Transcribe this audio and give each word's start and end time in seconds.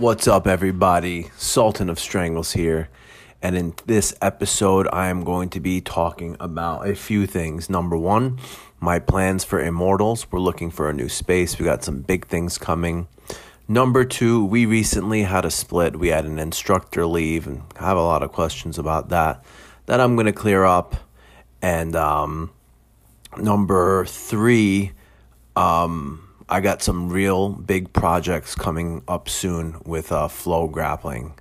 What's 0.00 0.26
up, 0.26 0.48
everybody? 0.48 1.30
Sultan 1.36 1.88
of 1.88 2.00
Strangles 2.00 2.50
here. 2.50 2.88
And 3.40 3.56
in 3.56 3.74
this 3.86 4.12
episode, 4.20 4.88
I 4.92 5.06
am 5.06 5.22
going 5.22 5.50
to 5.50 5.60
be 5.60 5.80
talking 5.80 6.36
about 6.40 6.88
a 6.88 6.96
few 6.96 7.28
things. 7.28 7.70
Number 7.70 7.96
one, 7.96 8.40
my 8.80 8.98
plans 8.98 9.44
for 9.44 9.60
Immortals. 9.60 10.26
We're 10.32 10.40
looking 10.40 10.72
for 10.72 10.90
a 10.90 10.92
new 10.92 11.08
space, 11.08 11.60
we 11.60 11.64
got 11.64 11.84
some 11.84 12.00
big 12.00 12.26
things 12.26 12.58
coming. 12.58 13.06
Number 13.68 14.04
two, 14.04 14.44
we 14.44 14.66
recently 14.66 15.22
had 15.22 15.44
a 15.44 15.50
split. 15.50 15.96
We 15.96 16.08
had 16.08 16.24
an 16.24 16.40
instructor 16.40 17.06
leave, 17.06 17.46
and 17.46 17.62
I 17.78 17.86
have 17.86 17.96
a 17.96 18.02
lot 18.02 18.24
of 18.24 18.32
questions 18.32 18.80
about 18.80 19.10
that 19.10 19.44
that 19.86 20.00
I'm 20.00 20.16
going 20.16 20.26
to 20.26 20.32
clear 20.32 20.64
up. 20.64 20.96
And 21.62 21.94
um, 21.94 22.50
number 23.36 24.06
three, 24.06 24.90
um, 25.54 26.28
I 26.48 26.60
got 26.60 26.82
some 26.82 27.08
real 27.08 27.48
big 27.48 27.92
projects 27.94 28.54
coming 28.54 29.02
up 29.08 29.28
soon 29.30 29.80
with 29.84 30.12
uh, 30.12 30.28
FloGrappling. 30.28 31.32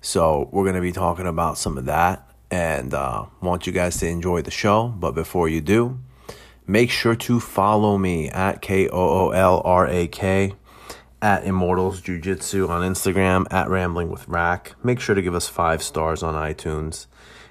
So 0.00 0.48
we're 0.52 0.62
going 0.62 0.76
to 0.76 0.80
be 0.80 0.92
talking 0.92 1.26
about 1.26 1.58
some 1.58 1.76
of 1.76 1.86
that 1.86 2.28
and 2.50 2.94
uh, 2.94 3.26
want 3.40 3.66
you 3.66 3.72
guys 3.72 3.96
to 3.98 4.06
enjoy 4.06 4.42
the 4.42 4.52
show. 4.52 4.88
But 4.88 5.12
before 5.12 5.48
you 5.48 5.60
do, 5.60 5.98
make 6.68 6.90
sure 6.90 7.16
to 7.16 7.40
follow 7.40 7.98
me 7.98 8.28
at 8.28 8.62
K 8.62 8.88
O 8.88 9.26
O 9.26 9.30
L 9.30 9.60
R 9.64 9.88
A 9.88 10.06
K 10.06 10.54
at 11.20 11.44
Immortals 11.44 12.00
Jiu 12.02 12.20
Jitsu 12.20 12.68
on 12.68 12.82
Instagram, 12.82 13.46
at 13.50 13.68
Rambling 13.68 14.10
with 14.10 14.28
Rack. 14.28 14.74
Make 14.84 15.00
sure 15.00 15.16
to 15.16 15.22
give 15.22 15.34
us 15.34 15.48
five 15.48 15.82
stars 15.82 16.22
on 16.22 16.34
iTunes 16.34 17.06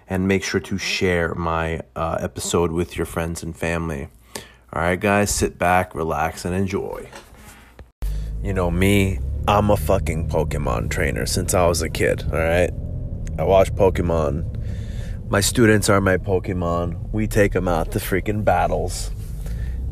and 0.07 0.27
make 0.27 0.43
sure 0.43 0.61
to 0.61 0.77
share 0.77 1.33
my 1.33 1.81
uh, 1.95 2.17
episode 2.21 2.71
with 2.71 2.95
your 2.95 3.07
friends 3.07 3.43
and 3.43 3.57
family. 3.57 4.09
All 4.75 4.81
right, 4.81 4.99
guys, 4.99 5.29
sit 5.29 5.59
back, 5.59 5.93
relax, 5.93 6.45
and 6.45 6.55
enjoy. 6.55 7.07
You 8.41 8.53
know 8.53 8.71
me, 8.71 9.19
I'm 9.47 9.69
a 9.69 9.77
fucking 9.77 10.29
Pokemon 10.29 10.89
trainer 10.89 11.27
since 11.27 11.53
I 11.53 11.67
was 11.67 11.83
a 11.83 11.89
kid, 11.89 12.23
all 12.23 12.39
right? 12.39 12.71
I 13.37 13.43
watch 13.43 13.71
Pokemon. 13.75 15.29
My 15.29 15.41
students 15.41 15.89
are 15.89 16.01
my 16.01 16.17
Pokemon. 16.17 17.13
We 17.13 17.27
take 17.27 17.51
them 17.51 17.67
out 17.67 17.91
to 17.91 17.99
freaking 17.99 18.43
battles 18.43 19.11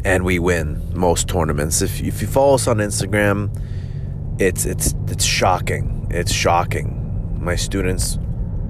and 0.03 0.25
we 0.25 0.39
win 0.39 0.81
most 0.95 1.27
tournaments. 1.27 1.83
If, 1.83 2.01
if 2.01 2.19
you 2.19 2.27
follow 2.27 2.55
us 2.55 2.67
on 2.67 2.77
Instagram, 2.77 3.55
it's 4.41 4.65
it's 4.65 4.95
it's 5.09 5.23
shocking. 5.23 6.07
It's 6.09 6.31
shocking. 6.31 7.37
My 7.39 7.55
students 7.55 8.17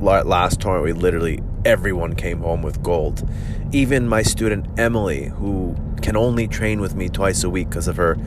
last 0.02 0.59
tournament, 0.59 0.93
we 0.93 1.02
literally 1.02 1.41
everyone 1.64 2.16
came 2.16 2.39
home 2.39 2.61
with 2.61 2.83
gold. 2.83 3.27
Even 3.71 4.08
my 4.09 4.23
student 4.23 4.67
Emily, 4.77 5.25
who 5.25 5.75
can 6.02 6.16
only 6.16 6.47
train 6.47 6.81
with 6.81 6.95
me 6.95 7.09
twice 7.09 7.44
a 7.44 7.49
week 7.49 7.69
because 7.69 7.88
of 7.88 7.97
her 7.97 8.17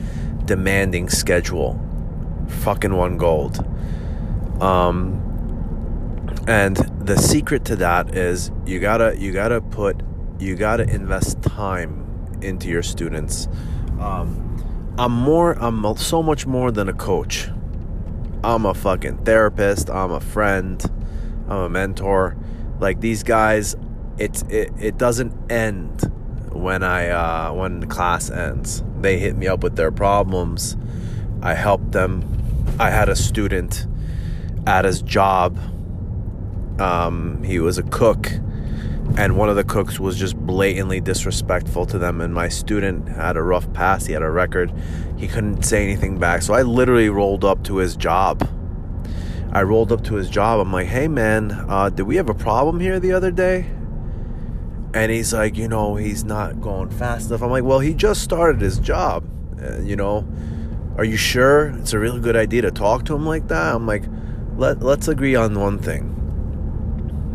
demanding 0.45 1.09
schedule, 1.09 1.79
fucking 2.47 2.93
won 2.93 3.17
gold. 3.17 3.65
Um, 4.61 5.21
and 6.47 6.77
the 6.99 7.17
secret 7.17 7.65
to 7.65 7.75
that 7.77 8.15
is 8.15 8.51
you 8.65 8.79
gotta 8.79 9.15
you 9.17 9.31
gotta 9.31 9.61
put 9.61 10.01
you 10.39 10.55
gotta 10.55 10.83
invest 10.83 11.41
time 11.41 12.37
into 12.41 12.67
your 12.67 12.83
students. 12.83 13.47
Um, 13.99 14.93
I'm 14.97 15.11
more 15.11 15.53
I'm 15.53 15.97
so 15.97 16.21
much 16.21 16.45
more 16.45 16.71
than 16.71 16.87
a 16.87 16.93
coach. 16.93 17.49
I'm 18.43 18.65
a 18.65 18.73
fucking 18.73 19.25
therapist. 19.25 19.89
I'm 19.89 20.11
a 20.11 20.19
friend. 20.19 20.83
I'm 21.47 21.57
a 21.57 21.69
mentor. 21.69 22.37
Like 22.79 23.01
these 23.01 23.23
guys, 23.23 23.75
it's 24.17 24.43
it, 24.43 24.71
it 24.79 24.97
doesn't 24.97 25.51
end 25.51 26.11
when 26.55 26.83
I 26.83 27.09
uh, 27.09 27.53
when 27.53 27.79
the 27.79 27.87
class 27.87 28.29
ends. 28.29 28.83
They 29.01 29.19
hit 29.19 29.35
me 29.35 29.47
up 29.47 29.61
with 29.63 29.75
their 29.75 29.91
problems. 29.91 30.77
I 31.41 31.53
help 31.53 31.91
them. 31.91 32.23
I 32.79 32.89
had 32.89 33.09
a 33.09 33.15
student 33.15 33.85
at 34.65 34.85
his 34.85 35.01
job. 35.01 35.59
Um, 36.79 37.43
he 37.43 37.59
was 37.59 37.77
a 37.77 37.83
cook, 37.83 38.31
and 39.17 39.37
one 39.37 39.49
of 39.49 39.55
the 39.55 39.63
cooks 39.63 39.99
was 39.99 40.17
just 40.17 40.35
blatantly 40.35 40.99
disrespectful 40.99 41.85
to 41.87 41.97
them. 41.97 42.21
And 42.21 42.33
my 42.33 42.49
student 42.49 43.07
had 43.09 43.37
a 43.37 43.43
rough 43.43 43.71
past. 43.73 44.07
He 44.07 44.13
had 44.13 44.23
a 44.23 44.31
record. 44.31 44.73
He 45.17 45.27
couldn't 45.27 45.63
say 45.63 45.83
anything 45.83 46.17
back. 46.17 46.41
So 46.41 46.53
I 46.53 46.63
literally 46.63 47.09
rolled 47.09 47.45
up 47.45 47.63
to 47.65 47.77
his 47.77 47.95
job 47.95 48.49
I 49.55 49.63
rolled 49.63 49.93
up 49.93 50.03
to 50.05 50.15
his 50.15 50.29
job. 50.29 50.59
I'm 50.59 50.73
like, 50.73 50.87
hey 50.87 51.07
man, 51.07 51.49
uh, 51.69 51.89
did 51.89 52.03
we 52.03 52.17
have 52.17 52.27
a 52.27 52.33
problem 52.33 52.81
here 52.81 52.99
the 52.99 53.13
other 53.13 53.31
day? 53.31 53.71
And 54.95 55.11
he's 55.11 55.33
like, 55.33 55.57
you 55.57 55.67
know, 55.67 55.97
he's 55.97 56.23
not 56.23 56.61
going 56.61 56.89
fast 56.89 57.27
enough. 57.27 57.41
I'm 57.41 57.51
like, 57.51 57.65
well, 57.65 57.79
he 57.79 57.93
just 57.93 58.21
started 58.21 58.61
his 58.61 58.79
job. 58.79 59.25
Uh, 59.61 59.81
you 59.81 59.97
know, 59.97 60.25
are 60.95 61.03
you 61.03 61.17
sure 61.17 61.67
it's 61.67 61.91
a 61.91 61.99
really 61.99 62.21
good 62.21 62.37
idea 62.37 62.61
to 62.61 62.71
talk 62.71 63.03
to 63.05 63.13
him 63.13 63.25
like 63.25 63.49
that? 63.49 63.75
I'm 63.75 63.85
like, 63.85 64.03
let 64.55 64.81
let's 64.81 65.09
agree 65.09 65.35
on 65.35 65.59
one 65.59 65.79
thing. 65.79 66.13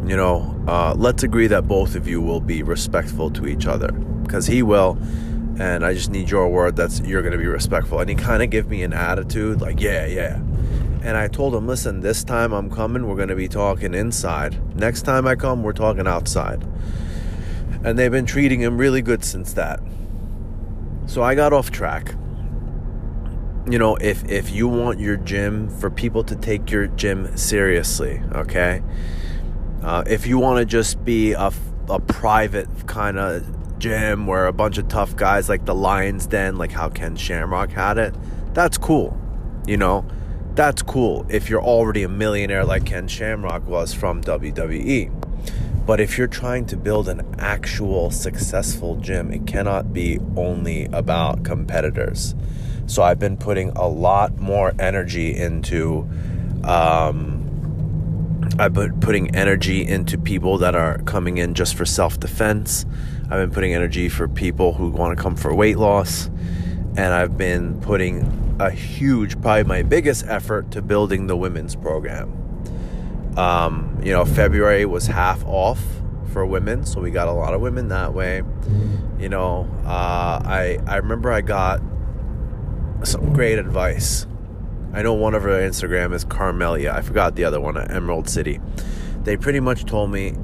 You 0.06 0.16
know, 0.16 0.58
uh, 0.66 0.94
let's 0.96 1.22
agree 1.22 1.48
that 1.48 1.68
both 1.68 1.96
of 1.96 2.08
you 2.08 2.22
will 2.22 2.40
be 2.40 2.62
respectful 2.62 3.30
to 3.32 3.46
each 3.46 3.66
other 3.66 3.92
because 3.92 4.46
he 4.46 4.62
will, 4.62 4.96
and 5.58 5.84
I 5.84 5.92
just 5.92 6.10
need 6.10 6.30
your 6.30 6.48
word 6.48 6.76
that 6.76 6.98
you're 7.04 7.20
going 7.20 7.32
to 7.32 7.38
be 7.38 7.46
respectful. 7.46 8.00
And 8.00 8.08
he 8.08 8.16
kind 8.16 8.42
of 8.42 8.48
gave 8.48 8.68
me 8.68 8.82
an 8.84 8.94
attitude 8.94 9.60
like, 9.60 9.82
yeah, 9.82 10.06
yeah. 10.06 10.36
And 11.02 11.14
I 11.14 11.28
told 11.28 11.54
him, 11.54 11.66
listen, 11.66 12.00
this 12.00 12.24
time 12.24 12.54
I'm 12.54 12.70
coming, 12.70 13.06
we're 13.06 13.16
going 13.16 13.28
to 13.28 13.36
be 13.36 13.48
talking 13.48 13.92
inside. 13.92 14.74
Next 14.74 15.02
time 15.02 15.26
I 15.26 15.34
come, 15.34 15.62
we're 15.62 15.74
talking 15.74 16.06
outside. 16.06 16.66
And 17.82 17.98
they've 17.98 18.10
been 18.10 18.26
treating 18.26 18.60
him 18.60 18.76
really 18.76 19.02
good 19.02 19.24
since 19.24 19.52
that. 19.54 19.80
So 21.06 21.22
I 21.22 21.34
got 21.34 21.52
off 21.52 21.70
track. 21.70 22.14
You 23.68 23.78
know, 23.78 23.96
if 23.96 24.24
if 24.28 24.50
you 24.50 24.68
want 24.68 25.00
your 25.00 25.16
gym 25.16 25.68
for 25.68 25.90
people 25.90 26.24
to 26.24 26.36
take 26.36 26.70
your 26.70 26.86
gym 26.86 27.36
seriously, 27.36 28.22
okay? 28.32 28.82
Uh, 29.82 30.02
if 30.06 30.26
you 30.26 30.38
want 30.38 30.58
to 30.58 30.64
just 30.64 31.04
be 31.04 31.32
a, 31.32 31.52
a 31.88 32.00
private 32.00 32.68
kind 32.86 33.18
of 33.18 33.78
gym 33.78 34.26
where 34.26 34.46
a 34.46 34.52
bunch 34.52 34.78
of 34.78 34.88
tough 34.88 35.16
guys 35.16 35.48
like 35.48 35.64
the 35.64 35.74
Lions 35.74 36.26
Den, 36.26 36.56
like 36.56 36.70
how 36.70 36.88
Ken 36.88 37.16
Shamrock 37.16 37.70
had 37.70 37.98
it, 37.98 38.14
that's 38.54 38.78
cool. 38.78 39.18
You 39.66 39.78
know, 39.78 40.06
that's 40.54 40.82
cool 40.82 41.26
if 41.28 41.48
you're 41.48 41.62
already 41.62 42.02
a 42.02 42.08
millionaire 42.08 42.64
like 42.64 42.84
Ken 42.84 43.08
Shamrock 43.08 43.66
was 43.66 43.94
from 43.94 44.22
WWE. 44.22 45.19
But 45.86 46.00
if 46.00 46.16
you're 46.18 46.28
trying 46.28 46.66
to 46.66 46.76
build 46.76 47.08
an 47.08 47.34
actual 47.38 48.10
successful 48.10 48.96
gym, 48.96 49.32
it 49.32 49.46
cannot 49.46 49.92
be 49.92 50.18
only 50.36 50.86
about 50.86 51.44
competitors. 51.44 52.34
So 52.86 53.02
I've 53.02 53.18
been 53.18 53.36
putting 53.36 53.70
a 53.70 53.86
lot 53.86 54.38
more 54.38 54.72
energy 54.78 55.36
into. 55.36 56.08
Um, 56.64 57.38
I've 58.58 58.74
been 58.74 58.98
putting 59.00 59.34
energy 59.34 59.86
into 59.86 60.18
people 60.18 60.58
that 60.58 60.74
are 60.74 60.98
coming 61.02 61.38
in 61.38 61.54
just 61.54 61.74
for 61.76 61.84
self 61.84 62.18
defense. 62.20 62.84
I've 63.24 63.38
been 63.38 63.50
putting 63.50 63.74
energy 63.74 64.08
for 64.08 64.28
people 64.28 64.72
who 64.72 64.90
want 64.90 65.16
to 65.16 65.22
come 65.22 65.36
for 65.36 65.54
weight 65.54 65.78
loss. 65.78 66.26
And 66.96 67.14
I've 67.14 67.36
been 67.36 67.80
putting 67.80 68.56
a 68.60 68.70
huge, 68.70 69.40
probably 69.40 69.64
my 69.64 69.82
biggest 69.82 70.26
effort 70.26 70.72
to 70.72 70.82
building 70.82 71.28
the 71.28 71.36
women's 71.36 71.76
program. 71.76 72.49
Um, 73.36 74.00
you 74.02 74.12
know, 74.12 74.24
February 74.24 74.84
was 74.84 75.06
half 75.06 75.44
off 75.46 75.80
for 76.32 76.44
women, 76.46 76.84
so 76.84 77.00
we 77.00 77.10
got 77.10 77.28
a 77.28 77.32
lot 77.32 77.54
of 77.54 77.60
women 77.60 77.88
that 77.88 78.14
way. 78.14 78.42
You 79.18 79.28
know, 79.28 79.68
uh, 79.84 80.40
I 80.44 80.78
I 80.86 80.96
remember 80.96 81.30
I 81.30 81.40
got 81.40 81.80
some 83.04 83.32
great 83.32 83.58
advice. 83.58 84.26
I 84.92 85.02
know 85.02 85.14
one 85.14 85.34
of 85.34 85.42
her 85.44 85.60
Instagram 85.60 86.12
is 86.12 86.24
Carmelia. 86.24 86.92
I 86.92 87.02
forgot 87.02 87.36
the 87.36 87.44
other 87.44 87.60
one 87.60 87.76
at 87.76 87.90
Emerald 87.90 88.28
City. 88.28 88.60
They 89.22 89.36
pretty 89.36 89.60
much 89.60 89.84
told 89.84 90.10
me 90.10 90.34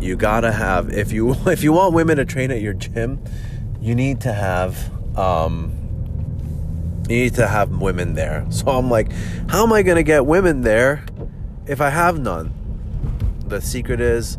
you 0.00 0.16
gotta 0.16 0.52
have 0.52 0.90
if 0.90 1.12
you 1.12 1.34
if 1.46 1.62
you 1.62 1.72
want 1.72 1.94
women 1.94 2.16
to 2.18 2.24
train 2.24 2.50
at 2.50 2.60
your 2.60 2.74
gym, 2.74 3.22
you 3.80 3.94
need 3.94 4.20
to 4.22 4.32
have 4.32 4.90
um, 5.18 5.72
you 7.08 7.16
need 7.16 7.34
to 7.34 7.46
have 7.46 7.70
women 7.70 8.14
there. 8.14 8.46
So 8.50 8.68
I'm 8.68 8.90
like, 8.90 9.12
how 9.48 9.62
am 9.62 9.72
I 9.72 9.82
to 9.82 10.02
get 10.02 10.26
women 10.26 10.62
there 10.62 11.04
if 11.66 11.80
I 11.80 11.90
have 11.90 12.18
none? 12.18 12.52
The 13.46 13.60
secret 13.60 14.00
is 14.00 14.38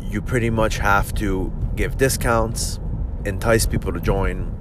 you 0.00 0.22
pretty 0.22 0.50
much 0.50 0.78
have 0.78 1.14
to 1.14 1.52
give 1.76 1.96
discounts, 1.96 2.80
entice 3.24 3.66
people 3.66 3.92
to 3.92 4.00
join, 4.00 4.54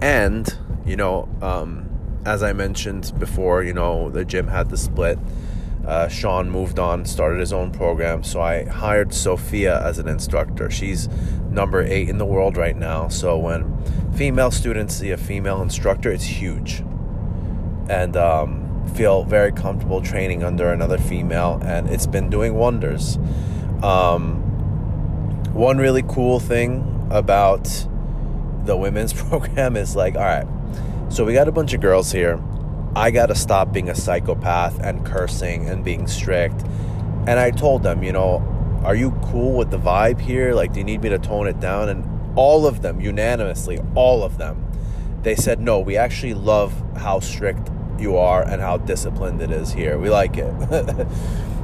and, 0.00 0.52
you 0.86 0.96
know, 0.96 1.28
um, 1.42 1.88
as 2.24 2.42
I 2.42 2.52
mentioned 2.52 3.12
before, 3.18 3.62
you 3.62 3.72
know, 3.72 4.10
the 4.10 4.24
gym 4.24 4.48
had 4.48 4.70
the 4.70 4.76
split. 4.76 5.18
Uh, 5.86 6.08
Sean 6.08 6.50
moved 6.50 6.78
on, 6.78 7.06
started 7.06 7.40
his 7.40 7.52
own 7.52 7.70
program. 7.72 8.22
So 8.22 8.42
I 8.42 8.64
hired 8.64 9.14
Sophia 9.14 9.82
as 9.82 9.98
an 9.98 10.06
instructor. 10.06 10.68
She's 10.70 11.08
number 11.50 11.82
eight 11.82 12.10
in 12.10 12.18
the 12.18 12.26
world 12.26 12.58
right 12.58 12.76
now. 12.76 13.08
So 13.08 13.38
when 13.38 14.12
female 14.12 14.50
students 14.50 14.96
see 14.96 15.10
a 15.10 15.16
female 15.16 15.62
instructor, 15.62 16.12
it's 16.12 16.24
huge. 16.24 16.80
And 17.88 18.18
um, 18.18 18.67
feel 18.88 19.24
very 19.24 19.52
comfortable 19.52 20.00
training 20.00 20.42
under 20.42 20.72
another 20.72 20.98
female, 20.98 21.60
and 21.62 21.88
it's 21.88 22.06
been 22.06 22.30
doing 22.30 22.54
wonders. 22.54 23.16
Um, 23.82 24.42
one 25.52 25.78
really 25.78 26.02
cool 26.02 26.40
thing 26.40 27.06
about 27.10 27.64
the 28.64 28.76
women's 28.76 29.12
program 29.28 29.76
is 29.76 29.94
like, 29.96 30.14
all 30.14 30.22
right, 30.22 30.46
so 31.10 31.24
we 31.24 31.32
got 31.32 31.48
a 31.48 31.52
bunch 31.52 31.72
of 31.74 31.80
girls 31.80 32.12
here 32.12 32.42
I 32.98 33.12
got 33.12 33.26
to 33.26 33.34
stop 33.34 33.72
being 33.72 33.88
a 33.88 33.94
psychopath 33.94 34.80
and 34.80 35.06
cursing 35.06 35.68
and 35.68 35.84
being 35.84 36.08
strict. 36.08 36.62
And 37.28 37.38
I 37.38 37.50
told 37.52 37.84
them, 37.84 38.02
you 38.02 38.12
know, 38.12 38.42
are 38.84 38.96
you 38.96 39.12
cool 39.26 39.56
with 39.56 39.70
the 39.70 39.78
vibe 39.78 40.20
here? 40.20 40.52
Like, 40.52 40.72
do 40.72 40.80
you 40.80 40.84
need 40.84 41.02
me 41.02 41.10
to 41.10 41.18
tone 41.18 41.46
it 41.46 41.60
down? 41.60 41.88
And 41.90 42.36
all 42.36 42.66
of 42.66 42.82
them, 42.82 43.00
unanimously, 43.00 43.78
all 43.94 44.24
of 44.24 44.38
them, 44.38 44.64
they 45.22 45.36
said, 45.36 45.60
no, 45.60 45.78
we 45.78 45.96
actually 45.96 46.34
love 46.34 46.74
how 46.96 47.20
strict 47.20 47.70
you 47.98 48.16
are 48.16 48.42
and 48.42 48.60
how 48.60 48.76
disciplined 48.76 49.40
it 49.40 49.50
is 49.50 49.72
here. 49.72 49.98
We 49.98 50.10
like 50.10 50.36
it. 50.36 50.44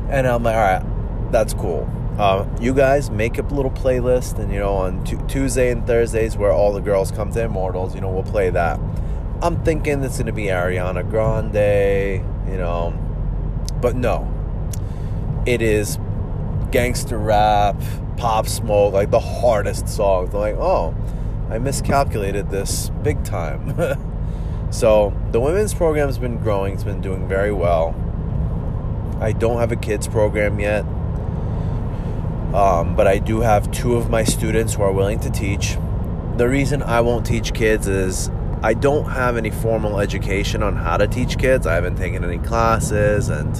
and 0.09 0.27
I'm 0.27 0.43
like, 0.43 0.57
all 0.57 0.63
right, 0.63 1.33
that's 1.33 1.55
cool. 1.55 1.89
Uh, 2.19 2.47
you 2.61 2.73
guys 2.73 3.11
make 3.11 3.39
up 3.41 3.51
a 3.51 3.55
little 3.55 3.73
playlist, 3.73 4.39
and 4.39 4.53
you 4.53 4.61
know, 4.61 4.75
on 4.75 5.03
t- 5.05 5.19
Tuesday 5.27 5.73
and 5.73 5.85
Thursdays, 5.85 6.37
where 6.37 6.53
all 6.53 6.73
the 6.73 6.81
girls 6.81 7.11
come 7.11 7.33
to 7.33 7.43
Immortals, 7.43 7.95
you 7.95 8.01
know, 8.01 8.11
we'll 8.11 8.23
play 8.23 8.51
that. 8.51 8.79
I'm 9.43 9.63
thinking 9.65 10.03
it's 10.05 10.19
gonna 10.19 10.33
be 10.33 10.45
Ariana 10.45 11.09
Grande, 11.09 12.25
you 12.49 12.57
know, 12.57 12.93
but 13.81 13.97
no, 13.97 14.33
it 15.45 15.61
is 15.61 15.99
gangster 16.71 17.19
rap, 17.19 17.81
pop 18.17 18.47
smoke, 18.47 18.95
like 18.95 19.11
the 19.11 19.21
hardest 19.21 19.89
songs. 19.89 20.33
Like, 20.33 20.55
oh, 20.55 20.95
I 21.51 21.59
miscalculated 21.59 22.49
this 22.51 22.91
big 23.03 23.25
time. 23.25 23.75
so 24.75 25.13
the 25.31 25.39
women's 25.39 25.73
program's 25.73 26.19
been 26.19 26.39
growing, 26.39 26.75
it's 26.75 26.83
been 26.83 27.01
doing 27.01 27.29
very 27.29 27.53
well. 27.53 27.95
I 29.21 29.31
don't 29.31 29.61
have 29.61 29.71
a 29.71 29.77
kids 29.77 30.09
program 30.09 30.59
yet. 30.59 30.85
Um, 32.53 32.97
but 32.97 33.07
I 33.07 33.19
do 33.19 33.41
have 33.41 33.71
two 33.71 33.95
of 33.95 34.11
my 34.11 34.25
students 34.25 34.75
who 34.75 34.83
are 34.83 34.91
willing 34.91 35.21
to 35.21 35.31
teach. 35.31 35.77
The 36.37 36.49
reason 36.49 36.83
I 36.83 37.03
won't 37.03 37.25
teach 37.25 37.55
kids 37.55 37.87
is 37.87 38.31
I 38.65 38.75
don't 38.75 39.05
have 39.11 39.37
any 39.37 39.51
formal 39.51 40.01
education 40.01 40.65
on 40.65 40.75
how 40.75 40.97
to 40.97 41.07
teach 41.07 41.39
kids. 41.39 41.69
I 41.69 41.75
haven't 41.75 41.95
taken 41.95 42.25
any 42.25 42.39
classes 42.39 43.29
and 43.29 43.55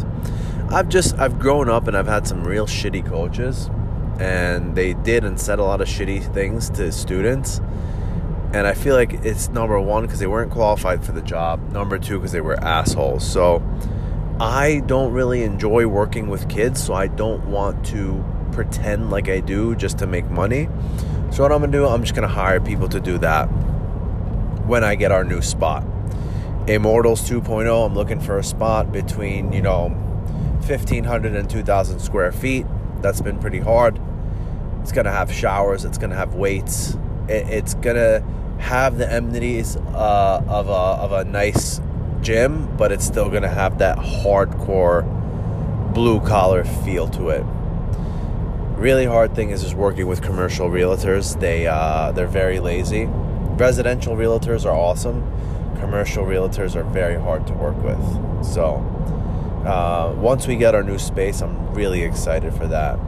I've 0.73 0.89
just 0.89 1.17
I've 1.17 1.39
grown 1.39 1.69
up 1.69 1.87
and 1.87 1.97
I've 1.97 2.09
had 2.09 2.27
some 2.27 2.43
real 2.43 2.67
shitty 2.67 3.07
coaches 3.07 3.71
and 4.19 4.75
they 4.75 4.95
did 4.95 5.23
and 5.23 5.41
said 5.41 5.61
a 5.61 5.65
lot 5.65 5.81
of 5.81 5.87
shitty 5.87 6.35
things 6.35 6.71
to 6.71 6.91
students. 6.91 7.61
And 8.55 8.69
I 8.69 8.75
feel 8.75 8.95
like 8.95 9.13
it's 9.13 9.49
number 9.49 9.81
one 9.81 10.05
because 10.05 10.21
they 10.21 10.29
weren't 10.29 10.53
qualified 10.53 11.05
for 11.05 11.11
the 11.11 11.23
job. 11.23 11.73
Number 11.73 11.99
two 11.99 12.19
because 12.19 12.31
they 12.31 12.41
were 12.41 12.55
assholes. 12.63 13.29
So 13.29 13.61
I 14.39 14.81
don't 14.87 15.13
really 15.13 15.43
enjoy 15.43 15.89
working 15.89 16.29
with 16.29 16.49
kids, 16.49 16.81
so 16.81 16.95
I 16.95 17.09
don't 17.09 17.47
want 17.47 17.85
to 17.87 18.25
pretend 18.53 19.11
like 19.11 19.29
I 19.29 19.41
do 19.41 19.75
just 19.75 19.99
to 19.99 20.07
make 20.07 20.31
money. 20.31 20.69
So 21.33 21.43
what 21.43 21.51
I'm 21.51 21.63
gonna 21.63 21.73
do, 21.73 21.85
I'm 21.85 22.03
just 22.03 22.15
gonna 22.15 22.29
hire 22.29 22.61
people 22.61 22.89
to 22.91 23.01
do 23.01 23.19
that 23.19 23.47
when 24.67 24.85
I 24.85 24.95
get 24.95 25.11
our 25.11 25.25
new 25.25 25.43
spot. 25.43 25.85
Immortals 26.69 27.29
2.0, 27.29 27.85
I'm 27.85 27.95
looking 27.97 28.21
for 28.21 28.39
a 28.39 28.45
spot 28.45 28.93
between, 28.93 29.53
you 29.53 29.63
know, 29.63 29.89
1,500 30.67 31.35
and 31.35 31.51
2,000 31.51 31.99
square 31.99 32.31
feet. 32.31 32.67
That's 33.03 33.21
been 33.21 33.41
pretty 33.41 33.59
hard. 33.59 34.01
It's 34.81 34.93
gonna 34.93 35.11
have 35.11 35.33
showers, 35.33 35.85
it's 35.85 35.99
gonna 35.99 36.15
have 36.15 36.35
weights, 36.35 36.97
it's 37.29 37.75
gonna 37.75 38.23
have 38.65 38.99
the 38.99 39.17
amenities 39.17 39.77
uh, 39.77 40.43
of, 40.49 40.69
a, 40.69 40.73
of 40.73 41.13
a 41.13 41.25
nice 41.25 41.81
gym, 42.21 42.77
but 42.77 42.93
it's 42.93 43.05
still 43.05 43.31
gonna 43.31 43.49
have 43.49 43.79
that 43.79 43.99
hardcore 43.99 45.05
blue 45.95 46.21
collar 46.21 46.65
feel 46.65 47.07
to 47.09 47.29
it 47.29 47.45
really 48.85 49.07
hard 49.07 49.35
thing 49.35 49.49
is 49.49 49.63
just 49.63 49.75
working 49.75 50.07
with 50.07 50.21
commercial 50.21 50.69
realtors. 50.69 51.41
They 51.41 51.67
uh, 51.67 52.13
they're 52.13 52.27
very 52.27 52.61
lazy. 52.61 53.07
Residential 53.07 54.15
realtors 54.15 54.67
are 54.67 54.77
awesome. 54.77 55.23
Commercial 55.81 56.25
realtors 56.25 56.77
are 56.77 56.85
very 56.85 57.19
hard 57.19 57.47
to 57.47 57.55
work 57.55 57.83
with. 57.83 58.45
So 58.45 58.77
uh, 59.65 60.15
once 60.19 60.47
we 60.47 60.57
get 60.57 60.75
our 60.75 60.83
new 60.83 60.99
space, 60.99 61.41
I'm 61.41 61.73
really 61.73 62.03
excited 62.03 62.53
for 62.53 62.67
that. 62.67 62.99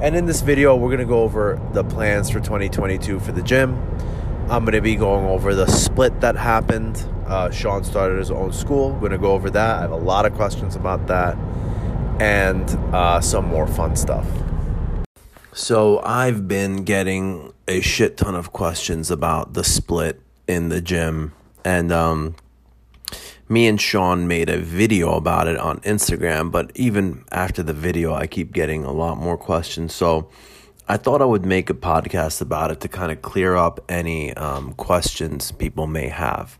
And 0.00 0.16
in 0.16 0.24
this 0.24 0.40
video, 0.40 0.76
we're 0.76 0.90
gonna 0.90 1.04
go 1.04 1.22
over 1.22 1.60
the 1.72 1.84
plans 1.84 2.30
for 2.30 2.40
2022 2.40 3.20
for 3.20 3.32
the 3.32 3.42
gym. 3.42 3.76
I'm 4.50 4.64
gonna 4.64 4.80
be 4.80 4.96
going 4.96 5.26
over 5.26 5.54
the 5.54 5.66
split 5.66 6.22
that 6.22 6.34
happened. 6.34 7.04
Uh, 7.26 7.50
Sean 7.50 7.84
started 7.84 8.18
his 8.18 8.30
own 8.30 8.50
school. 8.50 8.92
We're 8.92 9.10
gonna 9.10 9.18
go 9.18 9.32
over 9.32 9.50
that. 9.50 9.76
I 9.76 9.80
have 9.82 9.90
a 9.90 9.96
lot 9.96 10.24
of 10.24 10.32
questions 10.32 10.74
about 10.74 11.06
that 11.08 11.36
and 12.18 12.66
uh, 12.94 13.20
some 13.20 13.44
more 13.44 13.66
fun 13.66 13.94
stuff. 13.94 14.26
So 15.52 16.00
I've 16.02 16.48
been 16.48 16.84
getting 16.84 17.52
a 17.68 17.82
shit 17.82 18.16
ton 18.16 18.34
of 18.34 18.54
questions 18.54 19.10
about 19.10 19.52
the 19.52 19.62
split 19.62 20.18
in 20.46 20.70
the 20.70 20.80
gym, 20.80 21.34
and 21.62 21.92
um, 21.92 22.34
me 23.50 23.66
and 23.66 23.78
Sean 23.78 24.26
made 24.26 24.48
a 24.48 24.56
video 24.56 25.14
about 25.14 25.46
it 25.46 25.58
on 25.58 25.80
Instagram. 25.80 26.50
But 26.50 26.72
even 26.74 27.24
after 27.30 27.62
the 27.62 27.74
video, 27.74 28.14
I 28.14 28.26
keep 28.26 28.52
getting 28.52 28.84
a 28.84 28.92
lot 28.92 29.18
more 29.18 29.36
questions. 29.36 29.94
So 29.94 30.30
I 30.90 30.96
thought 30.96 31.20
I 31.20 31.26
would 31.26 31.44
make 31.44 31.68
a 31.68 31.74
podcast 31.74 32.40
about 32.40 32.70
it 32.70 32.80
to 32.80 32.88
kind 32.88 33.12
of 33.12 33.20
clear 33.20 33.56
up 33.56 33.78
any 33.90 34.32
um, 34.32 34.72
questions 34.72 35.52
people 35.52 35.86
may 35.86 36.08
have. 36.08 36.58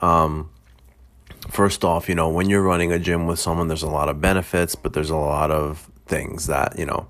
Um, 0.00 0.48
first 1.50 1.84
off, 1.84 2.08
you 2.08 2.14
know, 2.14 2.30
when 2.30 2.48
you're 2.48 2.62
running 2.62 2.92
a 2.92 2.98
gym 2.98 3.26
with 3.26 3.38
someone, 3.38 3.68
there's 3.68 3.82
a 3.82 3.90
lot 3.90 4.08
of 4.08 4.22
benefits, 4.22 4.74
but 4.74 4.94
there's 4.94 5.10
a 5.10 5.16
lot 5.16 5.50
of 5.50 5.90
things 6.06 6.46
that, 6.46 6.78
you 6.78 6.86
know, 6.86 7.08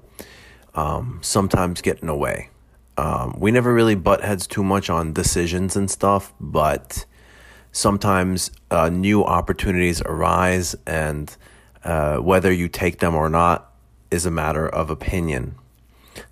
um, 0.75 1.21
sometimes 1.23 1.81
get 1.81 2.01
in 2.01 2.09
the 2.09 2.17
way. 2.17 2.51
Um, 2.97 3.37
we 3.39 3.53
never 3.53 3.73
really 3.73 3.95
butt 3.95 4.25
heads 4.25 4.49
too 4.49 4.65
much 4.65 4.91
on 4.91 5.13
decisions 5.13 5.77
and 5.77 5.89
stuff, 5.89 6.35
but 6.41 7.07
sometimes 7.71 8.51
uh, 8.73 8.89
new 8.89 9.25
opportunities 9.25 10.03
arise, 10.03 10.75
and 10.89 11.35
uh, 11.85 12.17
whether 12.17 12.53
you 12.53 12.69
take 12.69 12.99
them 12.99 13.15
or 13.15 13.29
not 13.29 13.73
is 14.11 14.27
a 14.27 14.31
matter 14.31 14.69
of 14.69 14.91
opinion. 14.91 15.55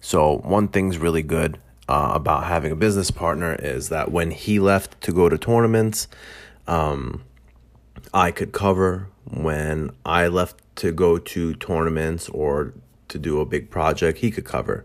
So, 0.00 0.38
one 0.38 0.68
thing's 0.68 0.98
really 0.98 1.22
good 1.22 1.58
uh, 1.88 2.12
about 2.14 2.44
having 2.44 2.72
a 2.72 2.76
business 2.76 3.10
partner 3.10 3.54
is 3.54 3.88
that 3.88 4.10
when 4.10 4.30
he 4.30 4.60
left 4.60 5.00
to 5.02 5.12
go 5.12 5.28
to 5.28 5.36
tournaments, 5.36 6.08
um, 6.66 7.24
I 8.14 8.30
could 8.30 8.52
cover. 8.52 9.08
When 9.24 9.90
I 10.04 10.28
left 10.28 10.62
to 10.76 10.92
go 10.92 11.18
to 11.18 11.54
tournaments 11.54 12.28
or 12.28 12.74
to 13.08 13.18
do 13.18 13.40
a 13.40 13.46
big 13.46 13.70
project, 13.70 14.18
he 14.18 14.30
could 14.30 14.44
cover. 14.44 14.84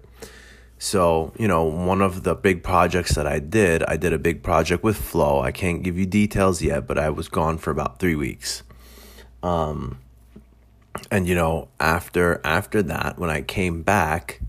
So, 0.78 1.32
you 1.40 1.48
know, 1.48 1.64
one 1.64 2.02
of 2.02 2.24
the 2.24 2.36
big 2.36 2.62
projects 2.62 3.16
that 3.16 3.26
I 3.26 3.40
did, 3.40 3.84
I 3.84 3.98
did 3.98 4.14
a 4.14 4.20
big 4.20 4.44
project 4.44 4.84
with 4.84 4.98
Flow. 4.98 5.40
I 5.42 5.52
can't 5.52 5.84
give 5.84 5.98
you 5.98 6.06
details 6.06 6.62
yet, 6.62 6.86
but 6.86 6.98
I 6.98 7.10
was 7.10 7.28
gone 7.28 7.58
for 7.58 7.72
about 7.72 8.00
three 8.00 8.16
weeks. 8.16 8.62
Um, 9.42 10.00
and 11.12 11.28
you 11.28 11.36
know, 11.36 11.70
after 11.80 12.42
after 12.44 12.82
that, 12.84 13.18
when 13.18 13.30
I 13.30 13.42
came 13.42 13.84
back, 13.84 14.42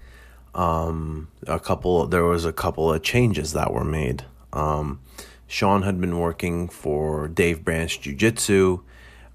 um, 0.57 1.29
a 1.47 1.61
couple 1.61 2.07
there 2.07 2.25
was 2.25 2.45
a 2.45 2.53
couple 2.53 2.93
of 2.93 3.03
changes 3.03 3.53
that 3.53 3.73
were 3.73 3.85
made. 3.85 4.25
Um, 4.53 5.01
Sean 5.47 5.83
had 5.83 6.01
been 6.01 6.19
working 6.19 6.69
for 6.69 7.29
Dave 7.29 7.63
Branch 7.63 8.01
Jiu 8.01 8.15
Jitsu, 8.15 8.81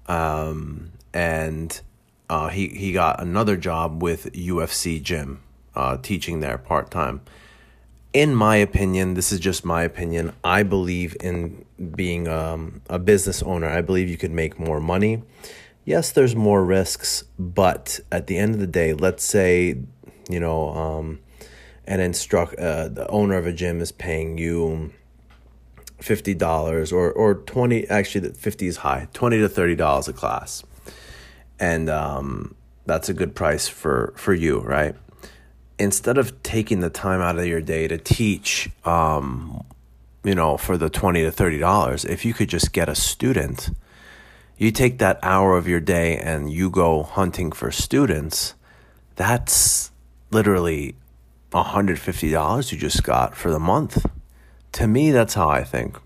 um, 0.08 0.90
and 1.14 1.80
uh, 2.28 2.48
he 2.48 2.68
he 2.68 2.92
got 2.92 3.22
another 3.22 3.56
job 3.56 4.02
with 4.02 4.32
UFC 4.32 5.00
Gym, 5.00 5.40
uh, 5.76 5.96
teaching 5.96 6.40
there 6.40 6.58
part 6.58 6.90
time. 6.90 7.22
In 8.12 8.34
my 8.34 8.56
opinion, 8.56 9.14
this 9.14 9.32
is 9.32 9.40
just 9.40 9.64
my 9.64 9.84
opinion. 9.84 10.34
I 10.44 10.64
believe 10.64 11.16
in 11.20 11.64
being 11.94 12.28
um, 12.28 12.82
a 12.90 12.98
business 12.98 13.42
owner. 13.44 13.68
I 13.68 13.80
believe 13.80 14.10
you 14.10 14.18
could 14.18 14.32
make 14.32 14.58
more 14.58 14.80
money. 14.80 15.22
Yes, 15.84 16.12
there's 16.12 16.36
more 16.36 16.64
risks, 16.64 17.24
but 17.38 18.00
at 18.10 18.26
the 18.26 18.36
end 18.38 18.54
of 18.54 18.60
the 18.60 18.66
day, 18.66 18.92
let's 18.92 19.24
say 19.24 19.78
you 20.28 20.40
know 20.40 20.70
um, 20.70 21.20
an 21.86 22.00
instruct 22.00 22.54
uh, 22.58 22.88
the 22.88 23.08
owner 23.08 23.36
of 23.36 23.46
a 23.46 23.52
gym 23.52 23.80
is 23.80 23.92
paying 23.92 24.38
you 24.38 24.92
fifty 26.00 26.34
dollars 26.34 26.92
or 26.92 27.12
or 27.12 27.34
twenty. 27.34 27.88
Actually, 27.88 28.28
the 28.28 28.34
fifty 28.34 28.66
is 28.66 28.78
high. 28.78 29.08
Twenty 29.12 29.38
to 29.38 29.48
thirty 29.48 29.76
dollars 29.76 30.08
a 30.08 30.12
class 30.12 30.64
and 31.62 31.88
um, 31.88 32.56
that's 32.86 33.08
a 33.08 33.14
good 33.14 33.36
price 33.36 33.68
for 33.68 34.12
for 34.16 34.34
you, 34.34 34.58
right? 34.58 34.96
Instead 35.78 36.18
of 36.18 36.42
taking 36.42 36.80
the 36.80 36.90
time 36.90 37.20
out 37.20 37.38
of 37.38 37.46
your 37.46 37.60
day 37.60 37.86
to 37.86 37.96
teach, 37.96 38.68
um, 38.84 39.64
you 40.24 40.34
know, 40.34 40.56
for 40.56 40.76
the 40.76 40.90
twenty 40.90 41.22
to 41.22 41.30
thirty 41.30 41.58
dollars, 41.58 42.04
if 42.04 42.24
you 42.24 42.34
could 42.34 42.48
just 42.48 42.72
get 42.72 42.88
a 42.88 42.96
student, 42.96 43.70
you 44.58 44.72
take 44.72 44.98
that 44.98 45.20
hour 45.22 45.56
of 45.56 45.68
your 45.68 45.80
day 45.80 46.18
and 46.18 46.52
you 46.52 46.68
go 46.68 47.04
hunting 47.04 47.52
for 47.52 47.70
students. 47.70 48.54
That's 49.14 49.91
literally 50.32 50.96
$150 51.52 52.72
you 52.72 52.78
just 52.78 53.02
got 53.04 53.36
for 53.36 53.50
the 53.50 53.58
month. 53.58 54.04
To 54.72 54.86
me, 54.86 55.10
that's 55.10 55.34
how 55.34 55.48
I 55.48 55.64
think. 55.64 55.98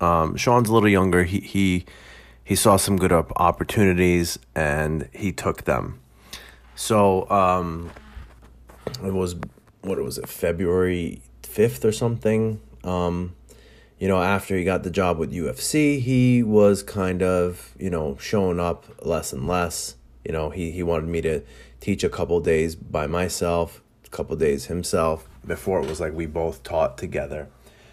Um, 0.00 0.36
Sean's 0.36 0.68
a 0.68 0.72
little 0.72 0.88
younger. 0.88 1.24
He 1.24 1.40
he 1.40 1.86
he 2.44 2.54
saw 2.54 2.76
some 2.76 2.96
good 2.96 3.12
opportunities 3.12 4.38
and 4.54 5.08
he 5.12 5.32
took 5.32 5.64
them. 5.64 6.00
So 6.74 7.28
um, 7.30 7.90
it 9.04 9.12
was 9.12 9.36
what 9.82 9.98
was 9.98 10.18
it 10.18 10.28
February 10.28 11.22
fifth 11.42 11.84
or 11.84 11.92
something. 11.92 12.60
Um, 12.84 13.34
you 13.98 14.08
know, 14.08 14.20
after 14.22 14.56
he 14.56 14.64
got 14.64 14.82
the 14.82 14.90
job 14.90 15.18
with 15.18 15.32
UFC, 15.32 16.00
he 16.00 16.42
was 16.42 16.82
kind 16.82 17.22
of, 17.22 17.74
you 17.78 17.88
know, 17.88 18.18
showing 18.20 18.60
up 18.60 18.84
less 19.02 19.32
and 19.32 19.48
less. 19.48 19.96
You 20.24 20.32
know, 20.32 20.50
he, 20.50 20.70
he 20.70 20.82
wanted 20.82 21.08
me 21.08 21.22
to 21.22 21.42
teach 21.86 22.02
a 22.02 22.08
couple 22.08 22.40
days 22.40 22.74
by 22.74 23.06
myself, 23.06 23.80
a 24.04 24.08
couple 24.08 24.34
days 24.34 24.66
himself. 24.66 25.28
Before 25.46 25.80
it 25.80 25.88
was 25.88 26.00
like 26.00 26.12
we 26.12 26.26
both 26.26 26.64
taught 26.64 26.98
together. 26.98 27.46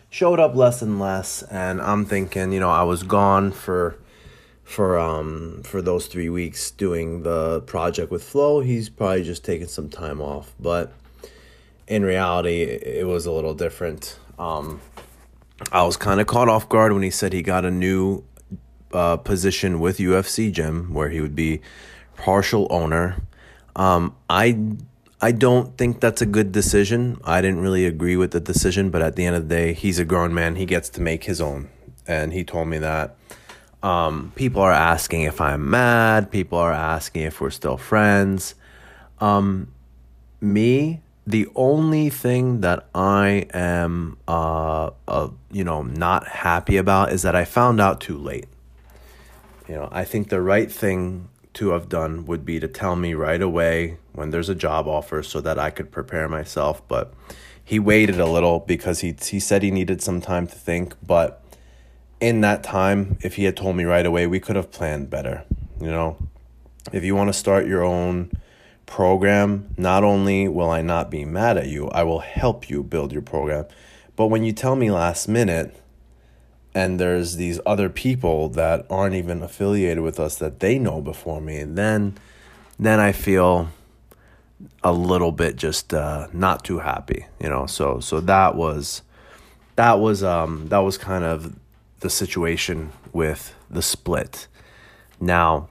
Showed 0.10 0.40
up 0.40 0.56
less 0.56 0.82
and 0.82 1.00
less, 1.00 1.44
and 1.44 1.80
I'm 1.80 2.04
thinking, 2.06 2.52
you 2.52 2.60
know, 2.60 2.72
I 2.72 2.82
was 2.82 3.04
gone 3.04 3.52
for 3.52 4.00
for 4.64 4.98
um 4.98 5.62
for 5.64 5.80
those 5.80 6.08
three 6.08 6.30
weeks 6.30 6.72
doing 6.72 7.22
the 7.22 7.62
project 7.62 8.10
with 8.10 8.24
Flo. 8.24 8.62
He's 8.62 8.90
probably 8.90 9.24
just 9.24 9.46
taking 9.46 9.68
some 9.68 9.90
time 9.90 10.20
off, 10.22 10.56
but 10.60 10.92
in 11.88 12.04
reality, 12.04 12.62
it 12.64 13.06
was 13.06 13.28
a 13.28 13.32
little 13.32 13.54
different. 13.54 14.18
Um, 14.40 14.82
I 15.72 15.84
was 15.84 15.98
kind 15.98 16.20
of 16.20 16.26
caught 16.26 16.50
off 16.50 16.68
guard 16.68 16.94
when 16.94 17.04
he 17.04 17.12
said 17.12 17.32
he 17.32 17.44
got 17.44 17.64
a 17.64 17.72
new 17.72 18.24
uh, 18.92 19.18
position 19.18 19.80
with 19.80 20.00
UFC 20.00 20.52
Gym 20.52 20.96
where 20.96 21.10
he 21.10 21.22
would 21.22 21.36
be 21.36 21.62
partial 22.18 22.66
owner. 22.72 23.22
Um, 23.76 24.16
I 24.30 24.58
I 25.22 25.32
don't 25.32 25.78
think 25.78 26.02
that's 26.02 26.22
a 26.22 26.26
good 26.26 26.52
decision. 26.52 27.18
I 27.24 27.42
didn't 27.42 27.62
really 27.62 27.86
agree 27.86 28.18
with 28.18 28.32
the 28.32 28.40
decision, 28.40 28.90
but 28.90 29.02
at 29.02 29.16
the 29.16 29.26
end 29.26 29.36
of 29.36 29.48
the 29.48 29.56
day, 29.56 29.74
he's 29.74 29.98
a 29.98 30.06
grown 30.06 30.34
man. 30.34 30.58
He 30.58 30.66
gets 30.66 30.90
to 30.90 31.02
make 31.02 31.24
his 31.24 31.40
own, 31.40 31.70
and 32.08 32.34
he 32.34 32.44
told 32.44 32.68
me 32.68 32.78
that. 32.80 33.16
Um, 33.82 34.32
people 34.36 34.62
are 34.62 34.72
asking 34.72 35.24
if 35.24 35.42
I'm 35.42 35.70
mad. 35.70 36.32
People 36.32 36.58
are 36.58 36.72
asking 36.72 37.24
if 37.24 37.42
we're 37.42 37.50
still 37.50 37.76
friends. 37.76 38.56
Um, 39.20 39.74
me, 40.40 41.02
the 41.26 41.48
only 41.56 42.10
thing 42.10 42.62
that 42.62 42.88
I 42.94 43.46
am, 43.54 44.18
uh, 44.28 44.92
uh, 45.08 45.30
you 45.52 45.64
know, 45.64 45.84
not 45.84 46.28
happy 46.28 46.78
about 46.78 47.12
is 47.12 47.22
that 47.22 47.36
I 47.36 47.46
found 47.46 47.80
out 47.80 48.02
too 48.02 48.18
late. 48.18 48.48
You 49.68 49.76
know, 49.76 49.90
I 49.92 50.04
think 50.04 50.30
the 50.30 50.42
right 50.42 50.72
thing 50.72 51.30
to 51.54 51.70
have 51.70 51.90
done 51.90 52.26
would 52.26 52.46
be 52.46 52.60
to 52.60 52.68
tell 52.68 52.96
me 52.96 53.14
right 53.14 53.42
away 53.42 53.98
when 54.14 54.32
there's 54.32 54.50
a 54.50 54.56
job 54.56 54.88
offer 54.88 55.22
so 55.22 55.42
that 55.42 55.60
I 55.60 55.70
could 55.70 55.92
prepare 55.92 56.28
myself. 56.28 56.86
But 56.88 57.14
he 57.64 57.80
waited 57.80 58.20
a 58.20 58.26
little 58.26 58.60
because 58.60 59.02
he 59.02 59.16
he 59.22 59.40
said 59.40 59.64
he 59.64 59.72
needed 59.72 60.02
some 60.02 60.22
time 60.22 60.48
to 60.48 60.56
think. 60.56 60.96
But 61.06 61.44
in 62.20 62.42
that 62.42 62.64
time, 62.64 63.18
if 63.22 63.36
he 63.36 63.44
had 63.44 63.58
told 63.58 63.76
me 63.76 63.84
right 63.84 64.06
away, 64.06 64.28
we 64.28 64.40
could 64.40 64.56
have 64.56 64.72
planned 64.72 65.10
better. 65.10 65.44
You 65.80 65.88
know, 65.88 66.18
if 66.92 67.04
you 67.04 67.16
want 67.16 67.30
to 67.30 67.34
start 67.34 67.68
your 67.68 67.84
own 67.84 68.32
program, 68.86 69.74
not 69.78 70.04
only 70.04 70.48
will 70.48 70.70
I 70.70 70.82
not 70.82 71.10
be 71.10 71.26
mad 71.26 71.58
at 71.58 71.68
you, 71.68 71.88
I 71.90 72.04
will 72.04 72.20
help 72.20 72.70
you 72.70 72.84
build 72.84 73.12
your 73.12 73.22
program. 73.22 73.66
But 74.16 74.28
when 74.28 74.44
you 74.44 74.54
tell 74.54 74.76
me 74.76 74.92
last 74.92 75.28
minute, 75.28 75.76
and 76.76 77.00
there's 77.00 77.36
these 77.36 77.60
other 77.66 77.90
people 77.90 78.50
that 78.50 78.86
aren't 78.90 79.16
even 79.16 79.44
affiliated 79.44 80.04
with 80.04 80.20
us 80.20 80.38
that 80.38 80.60
they 80.60 80.80
know 80.80 81.02
before 81.02 81.42
me, 81.42 81.64
then 81.64 82.18
then 82.80 83.00
I 83.00 83.12
feel 83.12 83.70
a 84.84 84.92
little 84.92 85.32
bit 85.32 85.56
just 85.56 85.94
uh, 85.94 86.28
not 86.34 86.64
too 86.64 86.80
happy, 86.80 87.26
you 87.40 87.50
know. 87.50 87.66
So 87.66 88.00
so 88.00 88.20
that 88.22 88.56
was 88.56 89.02
that 89.76 90.00
was 90.00 90.24
um 90.24 90.68
that 90.70 90.80
was 90.80 90.98
kind 90.98 91.24
of 91.24 91.56
the 92.00 92.10
situation 92.10 92.92
with 93.12 93.56
the 93.70 93.82
split. 93.82 94.48
Now, 95.20 95.70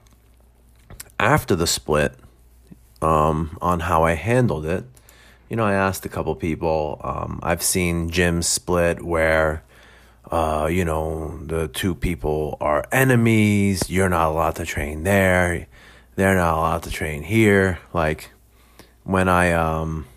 after 1.19 1.55
the 1.55 1.67
split, 1.67 2.15
um, 3.03 3.57
on 3.61 3.81
how 3.81 4.03
I 4.03 4.13
handled 4.13 4.65
it. 4.65 4.85
You 5.49 5.57
know, 5.57 5.65
I 5.65 5.73
asked 5.73 6.05
a 6.05 6.09
couple 6.09 6.33
people. 6.35 6.99
Um, 7.03 7.39
I've 7.43 7.61
seen 7.61 8.09
gyms 8.09 8.45
split 8.45 9.03
where, 9.03 9.63
uh, 10.33 10.65
you 10.65 10.83
know, 10.83 11.37
the 11.45 11.67
two 11.67 11.93
people 11.93 12.57
are 12.59 12.83
enemies. 12.91 13.87
You're 13.87 14.09
not 14.09 14.29
allowed 14.29 14.55
to 14.55 14.65
train 14.65 15.03
there. 15.03 15.67
They're 16.15 16.33
not 16.33 16.57
allowed 16.57 16.83
to 16.83 16.89
train 16.89 17.21
here. 17.21 17.77
Like 17.93 18.31
when 19.03 19.29
I 19.29 19.51
um, 19.51 20.07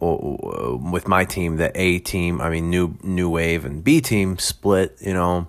with 0.00 1.06
my 1.06 1.26
team, 1.26 1.56
the 1.56 1.70
A 1.78 1.98
team, 1.98 2.40
I 2.40 2.48
mean 2.48 2.70
new 2.70 2.96
new 3.02 3.28
wave 3.28 3.66
and 3.66 3.84
B 3.84 4.00
team 4.00 4.38
split. 4.38 4.96
You 5.02 5.12
know, 5.12 5.48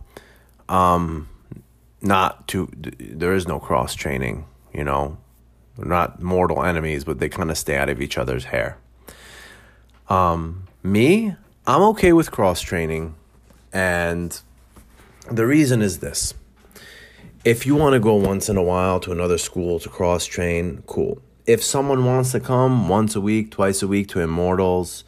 um, 0.67 1.29
not 2.01 2.49
to 2.49 2.69
there 2.99 3.33
is 3.33 3.47
no 3.47 3.59
cross 3.59 3.95
training. 3.95 4.43
You 4.73 4.83
know, 4.83 5.19
they're 5.77 5.87
not 5.87 6.21
mortal 6.21 6.65
enemies, 6.65 7.05
but 7.05 7.19
they 7.19 7.29
kind 7.29 7.49
of 7.49 7.57
stay 7.57 7.77
out 7.77 7.87
of 7.87 8.01
each 8.01 8.17
other's 8.17 8.43
hair. 8.43 8.77
Um, 10.09 10.67
me, 10.83 11.33
I'm 11.65 11.81
okay 11.83 12.11
with 12.11 12.29
cross 12.29 12.59
training, 12.59 13.15
and 13.77 14.41
the 15.29 15.45
reason 15.45 15.83
is 15.83 15.99
this. 15.99 16.33
If 17.45 17.67
you 17.67 17.75
want 17.75 17.93
to 17.93 17.99
go 17.99 18.15
once 18.15 18.49
in 18.49 18.57
a 18.57 18.63
while 18.63 18.99
to 19.01 19.11
another 19.11 19.37
school 19.37 19.79
to 19.79 19.87
cross 19.87 20.25
train, 20.25 20.81
cool. 20.87 21.21
If 21.45 21.63
someone 21.63 22.03
wants 22.03 22.31
to 22.31 22.39
come 22.39 22.89
once 22.89 23.15
a 23.15 23.21
week, 23.21 23.51
twice 23.51 23.83
a 23.83 23.87
week 23.87 24.07
to 24.09 24.19
Immortals, 24.19 25.03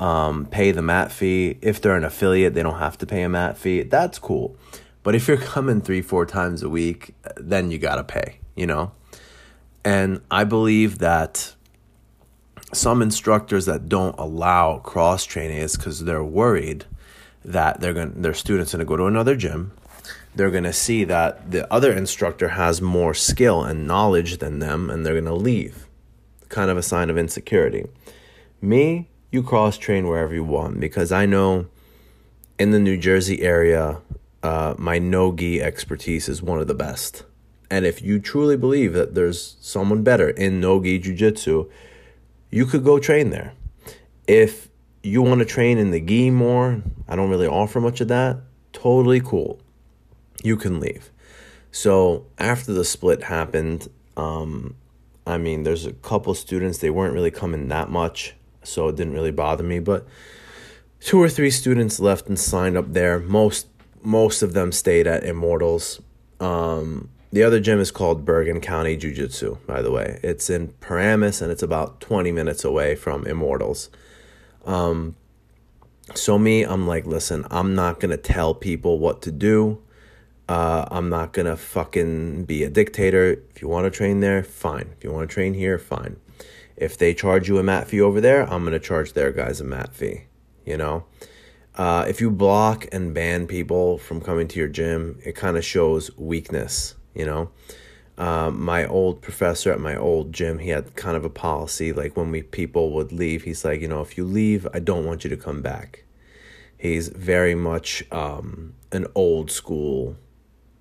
um, 0.00 0.46
pay 0.46 0.72
the 0.72 0.82
mat 0.82 1.12
fee. 1.12 1.56
If 1.62 1.80
they're 1.80 1.94
an 1.94 2.02
affiliate, 2.02 2.54
they 2.54 2.64
don't 2.64 2.80
have 2.80 2.98
to 2.98 3.06
pay 3.06 3.22
a 3.22 3.28
mat 3.28 3.56
fee. 3.56 3.82
That's 3.82 4.18
cool. 4.18 4.56
But 5.04 5.14
if 5.14 5.28
you're 5.28 5.36
coming 5.54 5.80
three, 5.80 6.02
four 6.02 6.26
times 6.26 6.64
a 6.64 6.68
week, 6.68 7.14
then 7.36 7.70
you 7.70 7.78
got 7.78 7.94
to 7.94 8.04
pay, 8.04 8.40
you 8.56 8.66
know? 8.66 8.90
And 9.84 10.20
I 10.32 10.42
believe 10.42 10.98
that 10.98 11.54
some 12.72 13.02
instructors 13.02 13.66
that 13.66 13.88
don't 13.88 14.18
allow 14.18 14.78
cross 14.78 15.24
training 15.24 15.58
is 15.58 15.76
because 15.76 16.04
they're 16.04 16.24
worried 16.24 16.86
that 17.44 17.80
they're 17.80 17.94
going 17.94 18.22
their 18.22 18.34
students 18.34 18.72
going 18.72 18.80
to 18.80 18.84
go 18.84 18.96
to 18.96 19.06
another 19.06 19.36
gym. 19.36 19.72
They're 20.34 20.50
going 20.50 20.64
to 20.64 20.72
see 20.72 21.04
that 21.04 21.50
the 21.50 21.72
other 21.72 21.92
instructor 21.92 22.50
has 22.50 22.80
more 22.80 23.14
skill 23.14 23.64
and 23.64 23.86
knowledge 23.86 24.38
than 24.38 24.60
them, 24.60 24.88
and 24.88 25.04
they're 25.04 25.14
going 25.14 25.24
to 25.24 25.34
leave. 25.34 25.86
Kind 26.48 26.70
of 26.70 26.76
a 26.76 26.82
sign 26.82 27.10
of 27.10 27.18
insecurity. 27.18 27.86
Me, 28.60 29.08
you 29.32 29.42
cross 29.42 29.76
train 29.76 30.06
wherever 30.06 30.34
you 30.34 30.44
want 30.44 30.78
because 30.80 31.10
I 31.10 31.26
know 31.26 31.66
in 32.58 32.70
the 32.70 32.78
New 32.78 32.96
Jersey 32.96 33.42
area, 33.42 34.00
uh, 34.42 34.74
my 34.78 34.98
no 34.98 35.32
gi 35.32 35.60
expertise 35.60 36.28
is 36.28 36.42
one 36.42 36.60
of 36.60 36.68
the 36.68 36.74
best. 36.74 37.24
And 37.70 37.86
if 37.86 38.02
you 38.02 38.18
truly 38.18 38.56
believe 38.56 38.94
that 38.94 39.14
there's 39.14 39.56
someone 39.60 40.02
better 40.02 40.28
in 40.28 40.60
no-gi 40.60 40.98
jiu-jitsu, 40.98 41.70
you 42.50 42.66
could 42.66 42.82
go 42.82 42.98
train 42.98 43.30
there. 43.30 43.52
If 44.26 44.68
you 45.02 45.22
want 45.22 45.40
to 45.40 45.44
train 45.44 45.78
in 45.78 45.90
the 45.90 46.00
gi 46.00 46.30
more, 46.30 46.82
I 47.08 47.16
don't 47.16 47.30
really 47.30 47.46
offer 47.46 47.80
much 47.80 48.00
of 48.00 48.08
that. 48.08 48.38
Totally 48.72 49.20
cool. 49.20 49.60
You 50.42 50.56
can 50.56 50.80
leave. 50.80 51.10
So 51.72 52.26
after 52.38 52.72
the 52.72 52.84
split 52.84 53.24
happened, 53.24 53.88
um, 54.16 54.74
I 55.26 55.38
mean, 55.38 55.62
there's 55.62 55.86
a 55.86 55.92
couple 55.92 56.34
students, 56.34 56.78
they 56.78 56.90
weren't 56.90 57.14
really 57.14 57.30
coming 57.30 57.68
that 57.68 57.90
much, 57.90 58.34
so 58.62 58.88
it 58.88 58.96
didn't 58.96 59.14
really 59.14 59.30
bother 59.30 59.62
me. 59.62 59.78
But 59.78 60.06
two 61.00 61.20
or 61.20 61.28
three 61.28 61.50
students 61.50 62.00
left 62.00 62.28
and 62.28 62.38
signed 62.38 62.76
up 62.76 62.92
there. 62.92 63.18
Most 63.18 63.66
most 64.02 64.42
of 64.42 64.54
them 64.54 64.72
stayed 64.72 65.06
at 65.06 65.24
Immortals. 65.24 66.00
Um, 66.40 67.10
the 67.32 67.42
other 67.42 67.60
gym 67.60 67.78
is 67.78 67.90
called 67.90 68.24
Bergen 68.24 68.60
County 68.60 68.96
Jiu 68.96 69.12
Jitsu, 69.12 69.58
by 69.66 69.82
the 69.82 69.90
way. 69.90 70.18
It's 70.22 70.48
in 70.48 70.68
Paramus 70.80 71.42
and 71.42 71.52
it's 71.52 71.62
about 71.62 72.00
20 72.00 72.32
minutes 72.32 72.64
away 72.64 72.94
from 72.94 73.26
Immortals. 73.26 73.90
Um, 74.64 75.16
so, 76.14 76.38
me, 76.38 76.62
I'm 76.62 76.86
like, 76.86 77.06
listen, 77.06 77.46
I'm 77.50 77.74
not 77.74 78.00
to 78.10 78.16
tell 78.16 78.54
people 78.54 78.98
what 78.98 79.22
to 79.22 79.32
do. 79.32 79.82
Uh, 80.48 80.86
I'm 80.90 81.08
not 81.08 81.32
to 81.46 81.56
fucking 81.56 82.44
be 82.44 82.64
a 82.64 82.68
dictator. 82.68 83.42
If 83.54 83.62
you 83.62 83.68
want 83.68 83.84
to 83.84 83.90
train 83.90 84.20
there, 84.20 84.42
fine. 84.42 84.90
If 84.96 85.04
you 85.04 85.12
want 85.12 85.28
to 85.28 85.32
train 85.32 85.54
here, 85.54 85.78
fine. 85.78 86.16
If 86.76 86.98
they 86.98 87.14
charge 87.14 87.48
you 87.48 87.58
a 87.58 87.62
mat 87.62 87.88
fee 87.88 88.00
over 88.00 88.20
there, 88.20 88.42
I'm 88.42 88.64
to 88.72 88.80
charge 88.80 89.12
their 89.12 89.30
guys 89.30 89.60
a 89.60 89.64
mat 89.64 89.94
fee, 89.94 90.22
you 90.64 90.76
know? 90.76 91.04
Uh, 91.76 92.04
if 92.08 92.20
you 92.20 92.30
block 92.30 92.88
and 92.90 93.14
ban 93.14 93.46
people 93.46 93.98
from 93.98 94.20
coming 94.20 94.48
to 94.48 94.58
your 94.58 94.68
gym, 94.68 95.18
it 95.24 95.36
kind 95.36 95.56
of 95.56 95.64
shows 95.64 96.16
weakness 96.16 96.94
you 97.14 97.24
know 97.24 97.50
um, 98.20 98.62
my 98.62 98.86
old 98.86 99.22
professor 99.22 99.72
at 99.72 99.80
my 99.80 99.96
old 99.96 100.30
gym 100.30 100.58
he 100.58 100.68
had 100.68 100.94
kind 100.94 101.16
of 101.16 101.24
a 101.24 101.30
policy 101.30 101.90
like 101.90 102.18
when 102.18 102.30
we 102.30 102.42
people 102.42 102.90
would 102.92 103.12
leave 103.12 103.44
he's 103.44 103.64
like 103.64 103.80
you 103.80 103.88
know 103.88 104.02
if 104.02 104.18
you 104.18 104.24
leave 104.24 104.68
i 104.74 104.78
don't 104.78 105.06
want 105.06 105.24
you 105.24 105.30
to 105.30 105.36
come 105.36 105.62
back. 105.62 106.04
He's 106.76 107.08
very 107.08 107.54
much 107.54 108.02
um, 108.10 108.72
an 108.90 109.06
old 109.14 109.50
school 109.50 110.16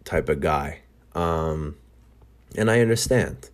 type 0.06 0.30
of 0.30 0.40
guy. 0.40 0.80
Um, 1.14 1.76
and 2.58 2.70
i 2.72 2.80
understand 2.82 3.50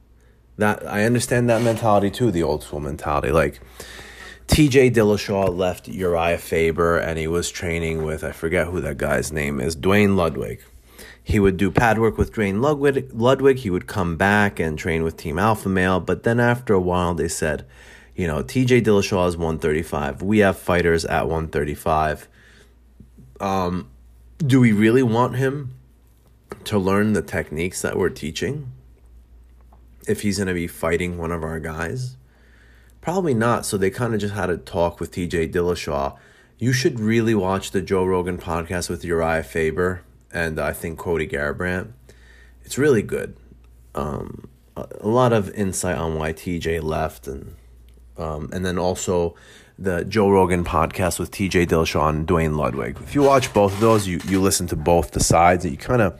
that 0.57 0.85
i 0.87 1.03
understand 1.03 1.49
that 1.49 1.61
mentality 1.61 2.09
too 2.09 2.31
the 2.31 2.43
old 2.43 2.63
school 2.63 2.79
mentality. 2.79 3.31
Like 3.31 3.61
TJ 4.47 4.93
Dillashaw 4.93 5.55
left 5.55 5.87
Uriah 5.87 6.37
Faber 6.37 6.97
and 6.97 7.19
he 7.19 7.27
was 7.27 7.51
training 7.51 8.03
with 8.03 8.23
I 8.23 8.31
forget 8.31 8.67
who 8.67 8.81
that 8.81 8.97
guy's 8.97 9.31
name 9.31 9.59
is, 9.59 9.75
Duane 9.75 10.15
Ludwig. 10.15 10.61
He 11.27 11.39
would 11.39 11.57
do 11.57 11.71
pad 11.71 11.97
work 11.97 12.19
with 12.19 12.33
Duane 12.33 12.61
Ludwig. 12.61 13.09
Ludwig. 13.11 13.57
He 13.57 13.71
would 13.71 13.87
come 13.87 14.15
back 14.15 14.59
and 14.59 14.77
train 14.77 15.01
with 15.01 15.17
Team 15.17 15.39
Alpha 15.39 15.67
Male. 15.67 15.99
But 15.99 16.21
then 16.21 16.39
after 16.39 16.75
a 16.75 16.79
while, 16.79 17.15
they 17.15 17.27
said, 17.27 17.65
you 18.15 18.27
know, 18.27 18.43
TJ 18.43 18.83
Dillashaw 18.83 19.27
is 19.27 19.35
135. 19.35 20.21
We 20.21 20.37
have 20.39 20.55
fighters 20.55 21.03
at 21.03 21.23
135. 21.23 22.27
Um, 23.39 23.89
do 24.37 24.59
we 24.59 24.71
really 24.71 25.01
want 25.01 25.35
him 25.35 25.73
to 26.65 26.77
learn 26.77 27.13
the 27.13 27.23
techniques 27.23 27.81
that 27.81 27.97
we're 27.97 28.09
teaching? 28.09 28.71
If 30.07 30.21
he's 30.21 30.37
going 30.37 30.47
to 30.47 30.53
be 30.53 30.67
fighting 30.67 31.17
one 31.17 31.31
of 31.31 31.43
our 31.43 31.59
guys? 31.59 32.17
Probably 33.01 33.33
not. 33.33 33.65
So 33.65 33.77
they 33.77 33.89
kind 33.89 34.13
of 34.13 34.19
just 34.19 34.35
had 34.35 34.51
a 34.51 34.57
talk 34.57 34.99
with 34.99 35.11
TJ 35.11 35.51
Dillashaw. 35.51 36.17
You 36.59 36.71
should 36.71 36.99
really 36.99 37.33
watch 37.33 37.71
the 37.71 37.81
Joe 37.81 38.05
Rogan 38.05 38.37
podcast 38.37 38.91
with 38.91 39.03
Uriah 39.03 39.41
Faber 39.41 40.03
and 40.35 40.59
I 40.59 40.73
think 40.73 40.99
Cody 40.99 41.27
Garbrandt. 41.27 41.93
It's 42.63 42.77
really 42.77 43.01
good. 43.01 43.37
Um, 43.95 44.49
a, 44.75 45.07
lot 45.07 45.31
of 45.31 45.49
insight 45.51 45.97
on 45.97 46.19
why 46.19 46.33
TJ 46.33 46.83
left 46.83 47.27
and 47.27 47.55
um, 48.17 48.49
and 48.51 48.65
then 48.65 48.77
also 48.77 49.35
the 49.79 50.03
Joe 50.03 50.29
Rogan 50.29 50.65
podcast 50.65 51.19
with 51.19 51.31
TJ 51.31 51.67
Dillashaw 51.67 52.09
and 52.09 52.27
Duane 52.27 52.57
Ludwig. 52.57 52.97
If 53.01 53.15
you 53.15 53.23
watch 53.23 53.53
both 53.53 53.73
of 53.73 53.79
those, 53.79 54.07
you, 54.07 54.19
you 54.25 54.41
listen 54.41 54.67
to 54.67 54.75
both 54.75 55.11
the 55.11 55.21
sides 55.21 55.63
and 55.63 55.71
you 55.71 55.77
kind 55.77 56.01
of 56.01 56.19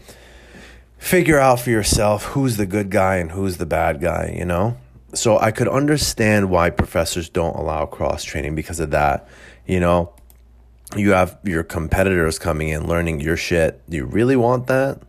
figure 0.97 1.39
out 1.39 1.59
for 1.59 1.69
yourself 1.69 2.25
who's 2.25 2.57
the 2.57 2.65
good 2.65 2.89
guy 2.89 3.17
and 3.17 3.31
who's 3.31 3.57
the 3.57 3.65
bad 3.65 4.01
guy, 4.01 4.35
you 4.37 4.45
know? 4.45 4.77
So 5.13 5.39
I 5.39 5.51
could 5.51 5.69
understand 5.69 6.49
why 6.49 6.69
professors 6.69 7.29
don't 7.29 7.55
allow 7.55 7.85
cross 7.85 8.25
training 8.25 8.55
because 8.55 8.81
of 8.81 8.91
that. 8.91 9.27
You 9.65 9.79
know, 9.79 10.13
you 10.95 11.11
have 11.11 11.37
your 11.43 11.63
competitors 11.63 12.39
coming 12.39 12.69
in 12.69 12.87
learning 12.87 13.21
your 13.21 13.37
shit. 13.37 13.81
Do 13.89 13.97
you 13.97 14.05
really 14.05 14.35
want 14.35 14.67
that? 14.67 15.01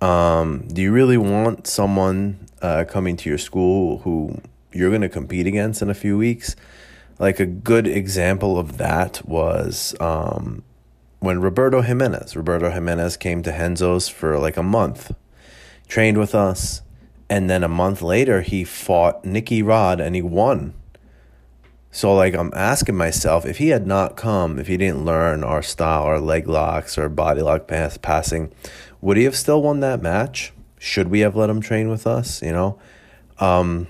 Um, 0.00 0.66
do 0.68 0.82
you 0.82 0.92
really 0.92 1.16
want 1.16 1.66
someone 1.66 2.46
uh, 2.62 2.84
coming 2.88 3.16
to 3.18 3.28
your 3.28 3.38
school 3.38 3.98
who 3.98 4.40
you're 4.72 4.90
going 4.90 5.02
to 5.02 5.08
compete 5.08 5.46
against 5.46 5.82
in 5.82 5.90
a 5.90 5.94
few 5.94 6.16
weeks? 6.16 6.56
Like 7.18 7.40
a 7.40 7.46
good 7.46 7.86
example 7.86 8.58
of 8.58 8.78
that 8.78 9.26
was 9.26 9.94
um, 10.00 10.62
when 11.20 11.40
Roberto 11.40 11.80
Jimenez. 11.80 12.36
Roberto 12.36 12.70
Jimenez 12.70 13.16
came 13.16 13.42
to 13.42 13.50
Renzo's 13.50 14.08
for 14.08 14.38
like 14.38 14.56
a 14.56 14.62
month, 14.62 15.12
trained 15.88 16.18
with 16.18 16.34
us, 16.34 16.82
and 17.28 17.50
then 17.50 17.64
a 17.64 17.68
month 17.68 18.02
later 18.02 18.42
he 18.42 18.62
fought 18.62 19.24
Nicky 19.24 19.62
Rod 19.62 20.00
and 20.00 20.14
he 20.14 20.22
won. 20.22 20.74
So 21.90 22.14
like 22.14 22.34
I'm 22.34 22.52
asking 22.54 22.96
myself, 22.96 23.46
if 23.46 23.58
he 23.58 23.68
had 23.68 23.86
not 23.86 24.16
come, 24.16 24.58
if 24.58 24.66
he 24.66 24.76
didn't 24.76 25.04
learn 25.04 25.42
our 25.42 25.62
style, 25.62 26.02
our 26.02 26.20
leg 26.20 26.46
locks, 26.46 26.98
or 26.98 27.08
body 27.08 27.42
lock 27.42 27.66
pass 27.66 27.96
passing, 27.96 28.52
would 29.00 29.16
he 29.16 29.24
have 29.24 29.36
still 29.36 29.62
won 29.62 29.80
that 29.80 30.02
match? 30.02 30.52
Should 30.78 31.08
we 31.08 31.20
have 31.20 31.34
let 31.34 31.50
him 31.50 31.60
train 31.60 31.88
with 31.88 32.06
us? 32.06 32.42
You 32.42 32.52
know, 32.52 32.78
um, 33.38 33.88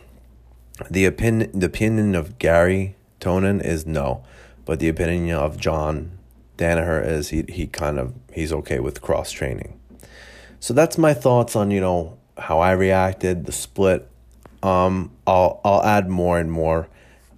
the 0.91 1.05
opinion 1.05 1.51
the 1.59 1.67
opinion 1.67 2.15
of 2.15 2.39
Garry 2.39 2.97
Tonon 3.21 3.65
is 3.65 3.85
no, 3.85 4.23
but 4.65 4.79
the 4.79 4.89
opinion 4.89 5.37
of 5.37 5.59
John 5.59 6.19
Danaher 6.57 7.05
is 7.05 7.31
he 7.31 7.45
he 7.49 7.67
kind 7.67 7.99
of 7.99 8.15
he's 8.33 8.53
okay 8.53 8.79
with 8.79 9.03
cross 9.03 9.33
training. 9.33 9.79
So 10.61 10.73
that's 10.73 10.99
my 10.99 11.15
thoughts 11.15 11.57
on 11.57 11.71
you 11.71 11.81
know 11.81 12.17
how 12.39 12.61
I 12.61 12.73
reacted, 12.73 13.47
the 13.47 13.53
split. 13.53 14.09
Um, 14.63 15.11
I'll 15.27 15.61
I'll 15.65 15.83
add 15.83 16.09
more 16.09 16.39
and 16.39 16.51
more 16.51 16.89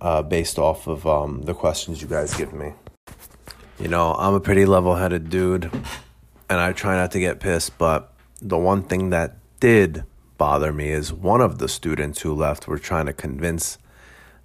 uh, 0.01 0.23
based 0.23 0.59
off 0.59 0.87
of 0.87 1.07
um, 1.07 1.43
the 1.43 1.55
questions 1.55 2.01
you 2.01 2.09
guys 2.09 2.35
give 2.35 2.53
me. 2.53 2.73
You 3.79 3.89
know, 3.89 4.15
I'm 4.15 4.35
a 4.35 4.41
pretty 4.41 4.67
level 4.67 4.97
headed 4.97 5.31
dude, 5.31 5.71
and 6.49 6.61
I 6.61 6.73
try 6.73 6.97
not 6.97 7.13
to 7.13 7.21
get 7.21 7.41
pissed, 7.41 7.79
but 7.79 8.13
the 8.41 8.59
one 8.59 8.83
thing 8.83 9.11
that 9.11 9.37
did 9.59 10.05
bother 10.37 10.73
me 10.73 10.91
is 10.91 11.13
one 11.13 11.41
of 11.41 11.59
the 11.59 11.69
students 11.69 12.23
who 12.23 12.35
left 12.35 12.67
were 12.67 12.79
trying 12.79 13.07
to 13.07 13.13
convince 13.13 13.79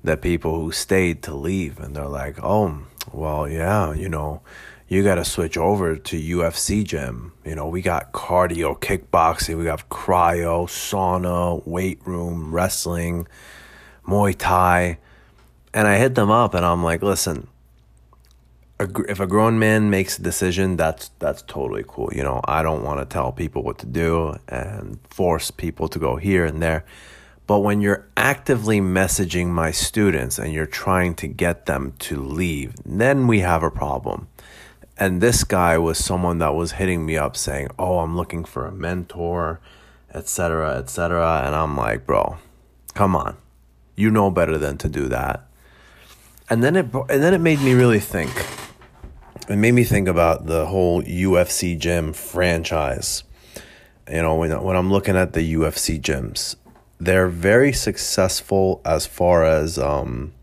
the 0.03 0.15
people 0.15 0.59
who 0.59 0.71
stayed 0.71 1.23
to 1.23 1.33
leave, 1.33 1.79
and 1.79 1.95
they're 1.95 2.07
like, 2.07 2.41
oh, 2.43 2.83
well, 3.11 3.49
yeah, 3.49 3.93
you 3.93 4.07
know, 4.07 4.41
you 4.87 5.03
got 5.03 5.15
to 5.15 5.25
switch 5.25 5.57
over 5.57 5.95
to 5.95 6.15
UFC 6.15 6.83
gym. 6.83 7.33
You 7.43 7.55
know, 7.55 7.67
we 7.67 7.81
got 7.81 8.13
cardio, 8.13 8.79
kickboxing, 8.79 9.57
we 9.57 9.63
got 9.63 9.89
cryo, 9.89 10.67
sauna, 10.67 11.65
weight 11.65 11.99
room, 12.05 12.53
wrestling, 12.53 13.27
Muay 14.07 14.35
Thai 14.37 14.99
and 15.75 15.89
I 15.89 15.97
hit 15.97 16.15
them 16.15 16.31
up 16.31 16.53
and 16.53 16.65
I'm 16.65 16.83
like, 16.83 17.03
listen, 17.03 17.47
if 18.79 19.19
a 19.19 19.27
grown 19.27 19.59
man 19.59 19.89
makes 19.89 20.17
a 20.17 20.21
decision, 20.21 20.77
that's 20.77 21.09
that's 21.19 21.41
totally 21.43 21.83
cool. 21.85 22.09
You 22.13 22.23
know, 22.23 22.39
I 22.45 22.63
don't 22.63 22.83
want 22.83 23.01
to 23.01 23.05
tell 23.05 23.33
people 23.33 23.61
what 23.61 23.77
to 23.79 23.85
do 23.85 24.37
and 24.47 24.99
force 25.09 25.51
people 25.51 25.89
to 25.89 25.99
go 25.99 26.15
here 26.15 26.45
and 26.45 26.61
there. 26.61 26.85
But 27.45 27.59
when 27.59 27.81
you're 27.81 28.07
actively 28.17 28.79
messaging 28.79 29.47
my 29.47 29.71
students 29.71 30.39
and 30.39 30.51
you're 30.51 30.65
trying 30.65 31.13
to 31.15 31.27
get 31.27 31.67
them 31.67 31.93
to 31.99 32.19
leave, 32.23 32.73
then 32.83 33.27
we 33.27 33.41
have 33.41 33.61
a 33.61 33.69
problem. 33.69 34.29
And 34.97 35.21
this 35.21 35.43
guy 35.43 35.77
was 35.77 35.97
someone 35.97 36.39
that 36.39 36.55
was 36.55 36.73
hitting 36.73 37.05
me 37.05 37.17
up 37.17 37.35
saying, 37.35 37.67
"Oh, 37.77 37.99
I'm 37.99 38.15
looking 38.15 38.45
for 38.45 38.65
a 38.65 38.71
mentor, 38.71 39.59
etc., 40.13 40.77
etc." 40.77 41.43
And 41.45 41.53
I'm 41.53 41.75
like, 41.75 42.05
"Bro, 42.05 42.37
come 42.93 43.13
on. 43.13 43.35
You 43.97 44.09
know 44.09 44.31
better 44.31 44.57
than 44.57 44.77
to 44.77 44.87
do 44.87 45.09
that." 45.09 45.45
And 46.49 46.63
then 46.63 46.75
it 46.75 46.93
and 46.93 47.23
then 47.23 47.33
it 47.33 47.41
made 47.41 47.61
me 47.61 47.73
really 47.73 47.99
think. 47.99 48.31
It 49.47 49.57
made 49.57 49.73
me 49.73 49.83
think 49.83 50.07
about 50.07 50.47
the 50.47 50.65
whole 50.65 51.03
UFC 51.03 51.77
gym 51.77 52.13
franchise. 52.13 53.23
You 54.09 54.21
know, 54.21 54.35
when 54.35 54.51
when 54.63 54.75
I'm 54.75 54.91
looking 54.91 55.15
at 55.15 55.33
the 55.33 55.53
UFC 55.55 55.99
gyms, 55.99 56.55
they're 56.99 57.27
very 57.27 57.73
successful 57.73 58.81
as 58.85 59.05
far 59.05 59.43
as 59.43 59.77
um 59.77 60.33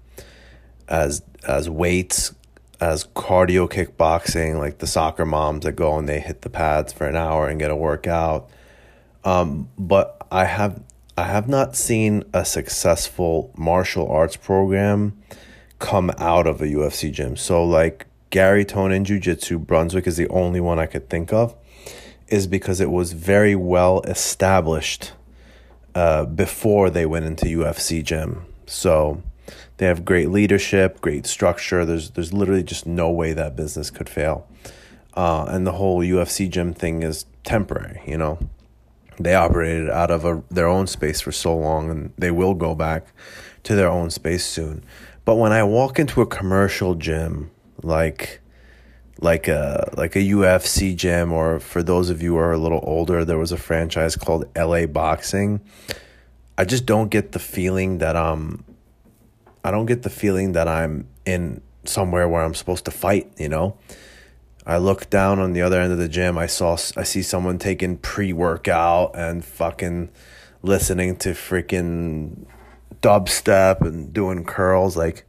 as 0.89 1.23
as 1.47 1.69
weights 1.69 2.35
as 2.81 3.05
cardio 3.05 3.69
kickboxing 3.69 4.59
like 4.59 4.79
the 4.79 4.87
soccer 4.87 5.25
moms 5.25 5.65
that 5.65 5.73
go 5.73 5.97
and 5.99 6.09
they 6.09 6.21
hit 6.21 6.43
the 6.43 6.51
pads 6.51 6.93
for 6.93 7.07
an 7.07 7.17
hour 7.17 7.49
and 7.49 7.61
get 7.61 7.71
a 7.71 7.77
workout 7.77 8.51
um, 9.25 9.69
but 9.79 10.27
i 10.31 10.45
have 10.45 10.83
i 11.17 11.25
have 11.25 11.49
not 11.49 11.77
seen 11.77 12.25
a 12.33 12.45
successful 12.45 13.53
martial 13.57 14.09
arts 14.11 14.37
program 14.37 15.17
come 15.83 16.13
out 16.17 16.47
of 16.47 16.63
a 16.63 16.67
UFC 16.67 17.13
gym. 17.13 17.37
So 17.37 17.65
like 17.65 18.07
Garry 18.31 18.65
Tonon 18.65 19.03
Jiu 19.03 19.19
Jitsu 19.19 19.59
Brunswick 19.59 20.07
is 20.07 20.17
the 20.17 20.29
only 20.29 20.61
one 20.61 20.79
I 20.79 20.87
could 20.87 21.11
think 21.11 21.33
of, 21.33 21.55
is 22.29 22.47
because 22.47 22.81
it 22.81 22.91
was 22.91 23.13
very 23.13 23.57
well 23.57 24.01
established 24.03 25.13
uh, 25.95 26.25
before 26.25 26.89
they 26.89 27.05
went 27.05 27.27
into 27.27 27.47
UFC 27.47 28.03
gym. 28.03 28.47
So 28.65 29.23
they 29.77 29.87
have 29.87 30.05
great 30.05 30.31
leadership, 30.31 31.01
great 31.01 31.27
structure. 31.27 31.85
There's 31.85 32.11
there's 32.11 32.33
literally 32.33 32.63
just 32.63 32.87
no 32.87 33.11
way 33.11 33.33
that 33.33 33.57
business 33.57 33.91
could 33.91 34.09
fail. 34.09 34.47
Uh, 35.15 35.45
and 35.49 35.67
the 35.67 35.73
whole 35.73 36.01
UFC 36.01 36.49
gym 36.49 36.73
thing 36.73 37.03
is 37.03 37.27
temporary, 37.43 38.01
you 38.07 38.17
know. 38.17 38.39
They 39.19 39.35
operated 39.35 39.91
out 39.91 40.11
of 40.11 40.25
a, 40.25 40.43
their 40.49 40.69
own 40.69 40.87
space 40.87 41.21
for 41.21 41.33
so 41.33 41.55
long, 41.55 41.91
and 41.91 42.13
they 42.17 42.31
will 42.31 42.55
go 42.55 42.75
back 42.75 43.09
to 43.65 43.75
their 43.75 43.89
own 43.89 44.11
space 44.11 44.47
soon. 44.47 44.85
But 45.25 45.37
when 45.37 45.53
I 45.53 45.63
walk 45.63 45.99
into 45.99 46.21
a 46.21 46.27
commercial 46.27 46.95
gym, 46.95 47.51
like 47.83 48.41
like 49.21 49.47
a 49.47 49.89
like 49.97 50.17
a 50.17 50.21
UFC 50.21 50.97
gym, 50.97 51.33
or 51.33 51.61
for 51.61 51.83
those 51.83 52.11
of 52.11 52.23
you 52.23 52.33
who 52.33 52.39
are 52.39 52.53
a 52.53 52.59
little 52.59 52.81
older, 52.83 53.25
there 53.25 53.39
was 53.39 53.53
a 53.53 53.57
franchise 53.57 54.17
called 54.17 54.45
LA 54.57 54.87
Boxing. 54.87 55.61
I 56.59 56.65
just 56.65 56.87
don't 56.87 57.09
get 57.09 57.33
the 57.33 57.39
feeling 57.39 57.99
that 57.99 58.17
I'm. 58.17 58.65
I 59.65 59.71
don't 59.71 59.87
get 59.87 60.03
the 60.03 60.11
feeling 60.11 60.53
that 60.53 60.67
I'm 60.67 61.07
in 61.25 61.63
somewhere 61.85 62.29
where 62.29 62.43
I'm 62.43 62.55
supposed 62.55 62.85
to 62.87 62.91
fight. 62.91 63.33
You 63.39 63.49
know, 63.49 63.77
I 64.67 64.79
look 64.79 65.09
down 65.09 65.39
on 65.39 65.53
the 65.53 65.63
other 65.63 65.81
end 65.81 65.93
of 65.93 65.99
the 65.99 66.09
gym. 66.09 66.37
I 66.37 66.47
saw 66.47 66.73
I 66.97 67.05
see 67.05 67.23
someone 67.23 67.59
taking 67.59 67.99
pre 67.99 68.33
workout 68.33 69.13
and 69.15 69.45
fucking 69.45 70.11
listening 70.63 71.17
to 71.17 71.31
freaking 71.31 72.47
dubstep 73.03 73.81
and 73.83 74.13
doing 74.13 74.45
curls 74.45 74.97
like 74.97 75.27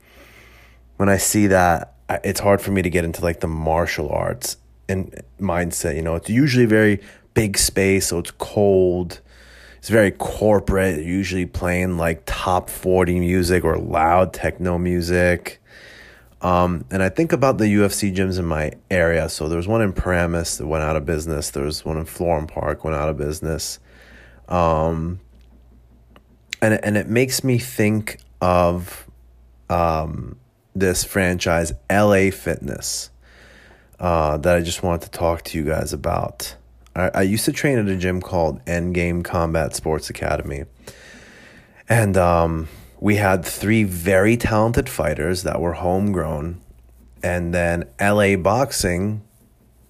when 0.97 1.09
i 1.09 1.17
see 1.17 1.47
that 1.47 1.95
it's 2.23 2.39
hard 2.39 2.61
for 2.61 2.71
me 2.71 2.81
to 2.81 2.89
get 2.89 3.03
into 3.03 3.21
like 3.21 3.39
the 3.39 3.47
martial 3.47 4.09
arts 4.09 4.57
and 4.87 5.21
mindset 5.39 5.95
you 5.95 6.01
know 6.01 6.15
it's 6.15 6.29
usually 6.29 6.65
very 6.65 7.01
big 7.33 7.57
space 7.57 8.07
so 8.07 8.19
it's 8.19 8.31
cold 8.31 9.19
it's 9.79 9.89
very 9.89 10.11
corporate 10.11 11.03
usually 11.03 11.45
playing 11.45 11.97
like 11.97 12.21
top 12.25 12.69
40 12.69 13.19
music 13.19 13.63
or 13.63 13.77
loud 13.77 14.33
techno 14.33 14.77
music 14.77 15.59
um, 16.43 16.83
and 16.91 17.01
I 17.01 17.07
think 17.07 17.31
about 17.31 17.57
the 17.57 17.65
UFC 17.65 18.13
gyms 18.13 18.37
in 18.37 18.43
my 18.43 18.73
area. 18.91 19.29
So 19.29 19.47
there 19.47 19.55
was 19.55 19.67
one 19.67 19.81
in 19.81 19.93
Paramus 19.93 20.57
that 20.57 20.67
went 20.67 20.83
out 20.83 20.97
of 20.97 21.05
business. 21.05 21.49
There 21.51 21.63
was 21.63 21.85
one 21.85 21.95
in 21.95 22.03
Florham 22.03 22.49
Park 22.49 22.83
went 22.83 22.97
out 22.97 23.07
of 23.07 23.17
business. 23.17 23.79
Um, 24.49 25.21
and 26.63 26.79
and 26.85 26.95
it 26.95 27.09
makes 27.09 27.43
me 27.43 27.57
think 27.57 28.19
of 28.41 29.05
um, 29.69 30.37
this 30.73 31.03
franchise, 31.03 31.73
LA 31.91 32.31
Fitness, 32.31 33.09
uh, 33.99 34.37
that 34.37 34.55
I 34.55 34.61
just 34.61 34.81
wanted 34.81 35.01
to 35.01 35.11
talk 35.11 35.43
to 35.43 35.57
you 35.57 35.65
guys 35.65 35.91
about. 35.91 36.55
I, 36.95 37.11
I 37.13 37.21
used 37.23 37.43
to 37.45 37.51
train 37.51 37.77
at 37.77 37.87
a 37.87 37.97
gym 37.97 38.21
called 38.21 38.63
Endgame 38.65 39.25
Combat 39.25 39.75
Sports 39.75 40.09
Academy, 40.09 40.63
and 41.89 42.15
um, 42.15 42.69
we 43.01 43.17
had 43.17 43.43
three 43.43 43.83
very 43.83 44.37
talented 44.37 44.87
fighters 44.87 45.43
that 45.43 45.59
were 45.59 45.73
homegrown, 45.73 46.61
and 47.21 47.53
then 47.53 47.89
LA 47.99 48.37
Boxing 48.37 49.21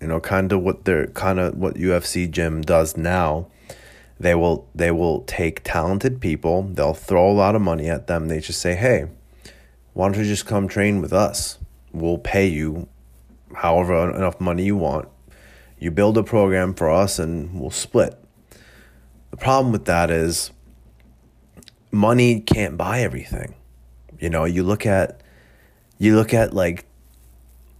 You 0.01 0.07
know, 0.07 0.19
kind 0.19 0.51
of 0.51 0.62
what 0.63 0.86
they're 0.86 1.07
kind 1.07 1.39
of 1.39 1.55
what 1.55 1.75
UFC 1.75 2.29
gym 2.31 2.62
does 2.62 2.97
now. 2.97 3.47
They 4.19 4.36
will 4.36 4.69
they 4.73 4.91
will 4.91 5.21
take 5.21 5.63
talented 5.63 6.21
people. 6.21 6.63
They'll 6.63 6.93
throw 6.93 7.30
a 7.30 7.34
lot 7.34 7.56
of 7.56 7.62
money 7.62 7.89
at 7.89 8.08
them. 8.08 8.28
They 8.28 8.39
just 8.39 8.62
say, 8.62 8.76
"Hey, 8.76 9.08
why 9.93 10.08
don't 10.08 10.19
you 10.19 10.26
just 10.26 10.45
come 10.45 10.67
train 10.67 11.02
with 11.02 11.13
us? 11.13 11.58
We'll 11.91 12.17
pay 12.17 12.47
you 12.47 12.88
however 13.56 14.15
enough 14.15 14.39
money 14.39 14.65
you 14.65 14.78
want. 14.78 15.08
You 15.80 15.91
build 15.91 16.17
a 16.17 16.23
program 16.23 16.73
for 16.73 16.89
us, 16.89 17.19
and 17.19 17.60
we'll 17.60 17.71
split." 17.71 18.17
The 19.32 19.38
problem 19.38 19.71
with 19.71 19.86
that 19.86 20.12
is 20.12 20.52
money 21.91 22.39
can't 22.39 22.78
buy 22.78 23.02
everything. 23.02 23.56
You 24.19 24.30
know, 24.30 24.45
you 24.45 24.63
look 24.63 24.86
at 24.86 25.21
you 25.97 26.15
look 26.15 26.34
at 26.34 26.54
like 26.54 26.86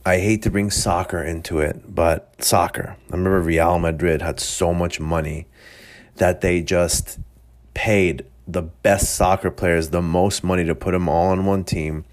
I 0.06 0.18
hate 0.18 0.42
to 0.42 0.52
bring 0.52 0.70
soccer 0.70 1.24
into 1.24 1.60
it, 1.60 1.96
but 1.96 2.36
soccer. 2.44 2.98
I 3.10 3.16
remember 3.16 3.40
Real 3.40 3.80
Madrid 3.80 4.22
had 4.22 4.40
so 4.40 4.74
much 4.74 5.00
money 5.00 5.48
that 6.16 6.42
they 6.42 6.62
just 6.62 7.20
paid 7.74 8.26
the 8.48 8.62
best 8.62 9.16
soccer 9.16 9.50
players 9.50 9.90
the 9.90 10.02
most 10.02 10.44
money 10.44 10.64
to 10.66 10.76
put 10.76 10.92
them 10.92 11.08
all 11.08 11.28
on 11.28 11.46
one 11.46 11.64
team 11.64 12.06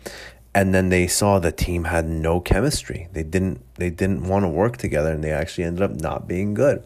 and 0.54 0.74
then 0.74 0.88
they 0.88 1.06
saw 1.06 1.38
the 1.38 1.52
team 1.52 1.84
had 1.84 2.08
no 2.08 2.40
chemistry. 2.40 3.08
They 3.12 3.22
didn't 3.22 3.60
they 3.76 3.90
didn't 3.90 4.24
want 4.24 4.44
to 4.44 4.48
work 4.48 4.76
together 4.76 5.12
and 5.12 5.22
they 5.22 5.30
actually 5.30 5.64
ended 5.64 5.82
up 5.82 5.92
not 5.92 6.26
being 6.26 6.54
good. 6.54 6.82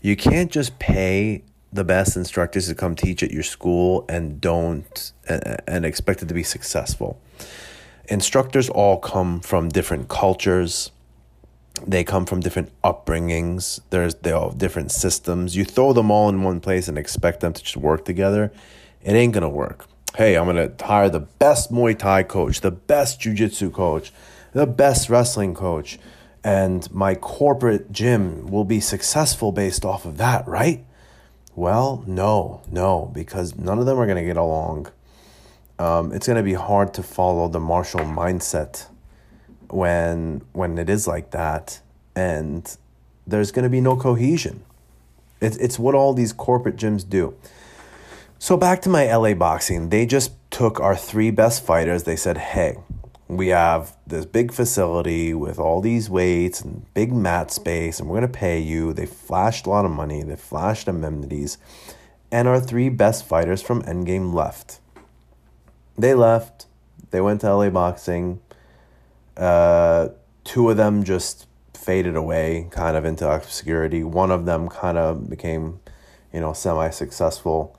You 0.00 0.16
can't 0.16 0.50
just 0.50 0.78
pay 0.78 1.44
the 1.72 1.84
best 1.84 2.16
instructors 2.16 2.66
to 2.66 2.74
come 2.74 2.96
teach 2.96 3.22
at 3.22 3.30
your 3.30 3.44
school 3.44 4.04
and 4.08 4.40
don't 4.40 5.12
and 5.28 5.84
expect 5.84 6.22
it 6.22 6.26
to 6.26 6.34
be 6.34 6.42
successful 6.42 7.20
instructors 8.10 8.68
all 8.68 8.98
come 8.98 9.40
from 9.40 9.68
different 9.68 10.08
cultures 10.08 10.90
they 11.86 12.04
come 12.04 12.26
from 12.26 12.40
different 12.40 12.70
upbringings. 12.82 13.80
There's 13.90 14.14
they 14.16 14.32
all 14.32 14.50
different 14.50 14.92
systems. 14.92 15.56
You 15.56 15.64
throw 15.64 15.92
them 15.92 16.10
all 16.10 16.28
in 16.28 16.42
one 16.42 16.60
place 16.60 16.88
and 16.88 16.98
expect 16.98 17.40
them 17.40 17.52
to 17.52 17.62
just 17.62 17.76
work 17.76 18.04
together. 18.04 18.52
It 19.02 19.12
ain't 19.12 19.32
gonna 19.32 19.48
work. 19.48 19.86
Hey 20.16 20.36
i'm 20.36 20.46
gonna 20.46 20.72
hire 20.80 21.08
the 21.08 21.20
best 21.20 21.70
muay 21.72 21.96
thai 21.96 22.24
coach 22.24 22.60
the 22.62 22.72
best 22.72 23.20
jiu-jitsu 23.20 23.70
coach 23.70 24.12
the 24.52 24.66
best 24.66 25.08
wrestling 25.08 25.54
coach 25.54 26.00
and 26.42 26.92
my 26.92 27.14
corporate 27.14 27.92
gym 27.92 28.48
will 28.48 28.64
be 28.64 28.80
successful 28.80 29.52
based 29.52 29.84
off 29.84 30.04
of 30.04 30.16
that 30.16 30.46
right? 30.48 30.84
Well 31.54 32.02
no 32.08 32.62
no 32.70 33.10
because 33.14 33.56
none 33.56 33.78
of 33.78 33.86
them 33.86 33.98
are 33.98 34.06
gonna 34.06 34.24
get 34.24 34.36
along. 34.36 34.88
Um, 35.78 36.12
it's 36.12 36.26
to 36.26 36.42
be 36.42 36.54
hard 36.54 36.92
to 36.94 37.02
follow 37.02 37.48
the 37.48 37.60
martial 37.60 38.00
mindset 38.00 38.89
when 39.72 40.42
when 40.52 40.78
it 40.78 40.88
is 40.88 41.06
like 41.06 41.30
that 41.30 41.80
and 42.14 42.76
there's 43.26 43.52
going 43.52 43.62
to 43.62 43.70
be 43.70 43.80
no 43.80 43.96
cohesion 43.96 44.62
it's, 45.40 45.56
it's 45.56 45.78
what 45.78 45.94
all 45.94 46.12
these 46.12 46.32
corporate 46.32 46.76
gyms 46.76 47.08
do 47.08 47.34
so 48.38 48.56
back 48.56 48.82
to 48.82 48.88
my 48.88 49.14
la 49.14 49.34
boxing 49.34 49.88
they 49.88 50.04
just 50.06 50.32
took 50.50 50.80
our 50.80 50.96
three 50.96 51.30
best 51.30 51.64
fighters 51.64 52.04
they 52.04 52.16
said 52.16 52.36
hey 52.36 52.76
we 53.28 53.48
have 53.48 53.96
this 54.06 54.26
big 54.26 54.52
facility 54.52 55.32
with 55.32 55.58
all 55.58 55.80
these 55.80 56.10
weights 56.10 56.60
and 56.60 56.92
big 56.94 57.12
mat 57.12 57.50
space 57.50 58.00
and 58.00 58.08
we're 58.08 58.18
going 58.18 58.32
to 58.32 58.38
pay 58.38 58.58
you 58.58 58.92
they 58.92 59.06
flashed 59.06 59.66
a 59.66 59.70
lot 59.70 59.84
of 59.84 59.90
money 59.90 60.22
they 60.22 60.36
flashed 60.36 60.88
amenities 60.88 61.58
and 62.32 62.48
our 62.48 62.60
three 62.60 62.88
best 62.88 63.24
fighters 63.24 63.62
from 63.62 63.82
endgame 63.82 64.34
left 64.34 64.80
they 66.00 66.14
left. 66.14 66.66
They 67.10 67.20
went 67.20 67.42
to 67.42 67.54
LA 67.54 67.68
Boxing. 67.68 68.40
Uh, 69.36 70.08
two 70.44 70.70
of 70.70 70.76
them 70.76 71.04
just 71.04 71.46
faded 71.74 72.16
away, 72.16 72.68
kind 72.70 72.96
of 72.96 73.04
into 73.04 73.28
obscurity. 73.28 74.04
One 74.04 74.30
of 74.30 74.44
them 74.46 74.68
kind 74.68 74.98
of 74.98 75.28
became, 75.28 75.80
you 76.32 76.40
know, 76.40 76.52
semi 76.52 76.90
successful, 76.90 77.78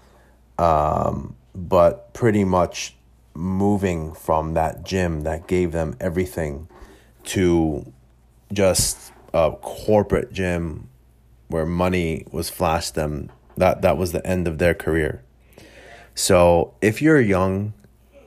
um, 0.58 1.36
but 1.54 2.14
pretty 2.14 2.44
much 2.44 2.96
moving 3.34 4.14
from 4.14 4.54
that 4.54 4.84
gym 4.84 5.22
that 5.22 5.48
gave 5.48 5.72
them 5.72 5.96
everything 6.00 6.68
to 7.24 7.92
just 8.52 9.12
a 9.34 9.52
corporate 9.62 10.34
gym 10.34 10.90
where 11.48 11.66
money 11.66 12.26
was 12.32 12.50
flashed 12.50 12.96
them 12.96 13.32
that 13.56 13.82
that 13.82 13.98
was 13.98 14.12
the 14.12 14.26
end 14.26 14.48
of 14.48 14.58
their 14.58 14.74
career 14.74 15.24
so 16.14 16.74
if 16.82 17.02
you're 17.02 17.22
young 17.22 17.74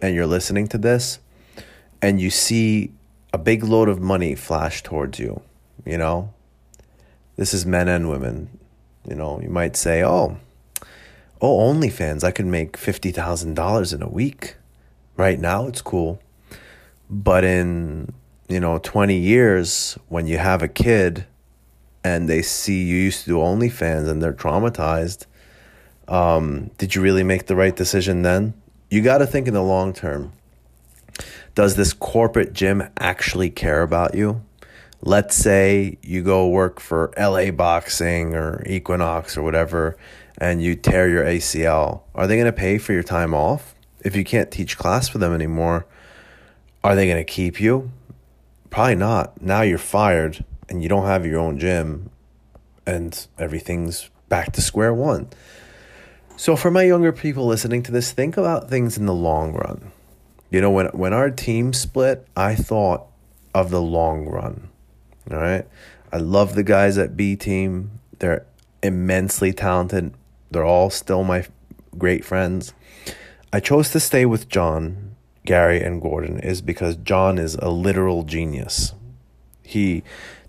and 0.00 0.14
you're 0.14 0.26
listening 0.26 0.66
to 0.66 0.78
this 0.78 1.18
and 2.00 2.20
you 2.20 2.30
see 2.30 2.92
a 3.34 3.38
big 3.38 3.64
load 3.64 3.88
of 3.88 4.00
money 4.00 4.36
flash 4.36 4.80
towards 4.84 5.18
you, 5.18 5.42
you 5.84 5.98
know, 5.98 6.32
this 7.36 7.52
is 7.52 7.66
men 7.66 7.88
and 7.88 8.08
women. 8.08 8.60
You 9.08 9.16
know, 9.16 9.40
you 9.40 9.48
might 9.48 9.76
say, 9.76 10.04
oh, 10.04 10.38
oh, 11.40 11.58
OnlyFans, 11.58 12.22
I 12.22 12.30
could 12.30 12.46
make 12.46 12.78
$50,000 12.78 13.92
in 13.92 14.02
a 14.02 14.08
week. 14.08 14.54
Right 15.16 15.40
now, 15.40 15.66
it's 15.66 15.82
cool. 15.82 16.20
But 17.10 17.42
in, 17.42 18.12
you 18.48 18.60
know, 18.60 18.78
20 18.78 19.16
years, 19.16 19.98
when 20.08 20.28
you 20.28 20.38
have 20.38 20.62
a 20.62 20.68
kid 20.68 21.26
and 22.04 22.28
they 22.28 22.40
see 22.40 22.84
you 22.84 22.96
used 22.96 23.24
to 23.24 23.26
do 23.26 23.36
OnlyFans 23.38 24.08
and 24.08 24.22
they're 24.22 24.32
traumatized, 24.32 25.26
um, 26.06 26.70
did 26.78 26.94
you 26.94 27.02
really 27.02 27.24
make 27.24 27.46
the 27.46 27.56
right 27.56 27.74
decision 27.74 28.22
then? 28.22 28.54
you 28.94 29.02
got 29.02 29.18
to 29.18 29.26
think 29.26 29.48
in 29.48 29.54
the 29.54 29.62
long 29.62 29.92
term. 29.92 30.32
Does 31.54 31.76
this 31.76 31.92
corporate 31.92 32.52
gym 32.52 32.82
actually 32.98 33.48
care 33.48 33.82
about 33.82 34.16
you? 34.16 34.42
Let's 35.02 35.36
say 35.36 35.98
you 36.02 36.22
go 36.22 36.48
work 36.48 36.80
for 36.80 37.12
LA 37.16 37.52
Boxing 37.52 38.34
or 38.34 38.64
Equinox 38.66 39.36
or 39.36 39.42
whatever 39.42 39.96
and 40.38 40.60
you 40.60 40.74
tear 40.74 41.08
your 41.08 41.24
ACL. 41.24 42.02
Are 42.14 42.26
they 42.26 42.34
going 42.34 42.46
to 42.46 42.52
pay 42.52 42.78
for 42.78 42.92
your 42.92 43.04
time 43.04 43.34
off? 43.34 43.74
If 44.04 44.16
you 44.16 44.24
can't 44.24 44.50
teach 44.50 44.76
class 44.76 45.08
for 45.08 45.18
them 45.18 45.32
anymore, 45.32 45.86
are 46.82 46.96
they 46.96 47.06
going 47.06 47.24
to 47.24 47.32
keep 47.32 47.60
you? 47.60 47.92
Probably 48.70 48.96
not. 48.96 49.40
Now 49.40 49.62
you're 49.62 49.78
fired 49.78 50.44
and 50.68 50.82
you 50.82 50.88
don't 50.88 51.06
have 51.06 51.24
your 51.24 51.38
own 51.38 51.60
gym 51.60 52.10
and 52.84 53.26
everything's 53.38 54.10
back 54.28 54.52
to 54.54 54.60
square 54.60 54.92
one. 54.92 55.28
So, 56.36 56.56
for 56.56 56.72
my 56.72 56.82
younger 56.82 57.12
people 57.12 57.46
listening 57.46 57.84
to 57.84 57.92
this, 57.92 58.10
think 58.10 58.36
about 58.36 58.68
things 58.68 58.98
in 58.98 59.06
the 59.06 59.14
long 59.14 59.52
run. 59.52 59.92
You 60.50 60.60
know, 60.60 60.70
when 60.70 60.86
when 60.88 61.12
our 61.12 61.30
team 61.30 61.72
split, 61.72 62.26
I 62.36 62.54
thought 62.54 63.06
of 63.54 63.70
the 63.70 63.82
long 63.82 64.26
run. 64.26 64.68
All 65.30 65.38
right, 65.38 65.66
I 66.12 66.18
love 66.18 66.54
the 66.54 66.62
guys 66.62 66.98
at 66.98 67.16
B 67.16 67.36
team. 67.36 68.00
They're 68.18 68.46
immensely 68.82 69.52
talented. 69.52 70.14
They're 70.50 70.64
all 70.64 70.90
still 70.90 71.24
my 71.24 71.46
great 71.96 72.24
friends. 72.24 72.74
I 73.52 73.60
chose 73.60 73.90
to 73.90 74.00
stay 74.00 74.26
with 74.26 74.48
John, 74.48 75.16
Gary, 75.44 75.80
and 75.80 76.02
Gordon 76.02 76.40
is 76.40 76.60
because 76.60 76.96
John 76.96 77.38
is 77.38 77.54
a 77.56 77.70
literal 77.70 78.24
genius. 78.24 78.94
He 79.62 80.02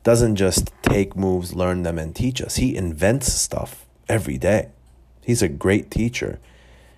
doesn't 0.04 0.36
just 0.36 0.72
take 0.82 1.16
moves, 1.16 1.56
learn 1.56 1.84
them, 1.84 1.98
and 1.98 2.16
teach 2.16 2.42
us. 2.42 2.58
He 2.58 2.76
invents 2.76 3.32
stuff 3.32 3.86
every 4.08 4.38
day. 4.38 4.70
He's 5.22 5.42
a 5.42 5.48
great 5.48 5.90
teacher. 5.90 6.40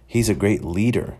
He's 0.05 0.29
a 0.29 0.33
great 0.33 0.63
leader. 0.63 1.17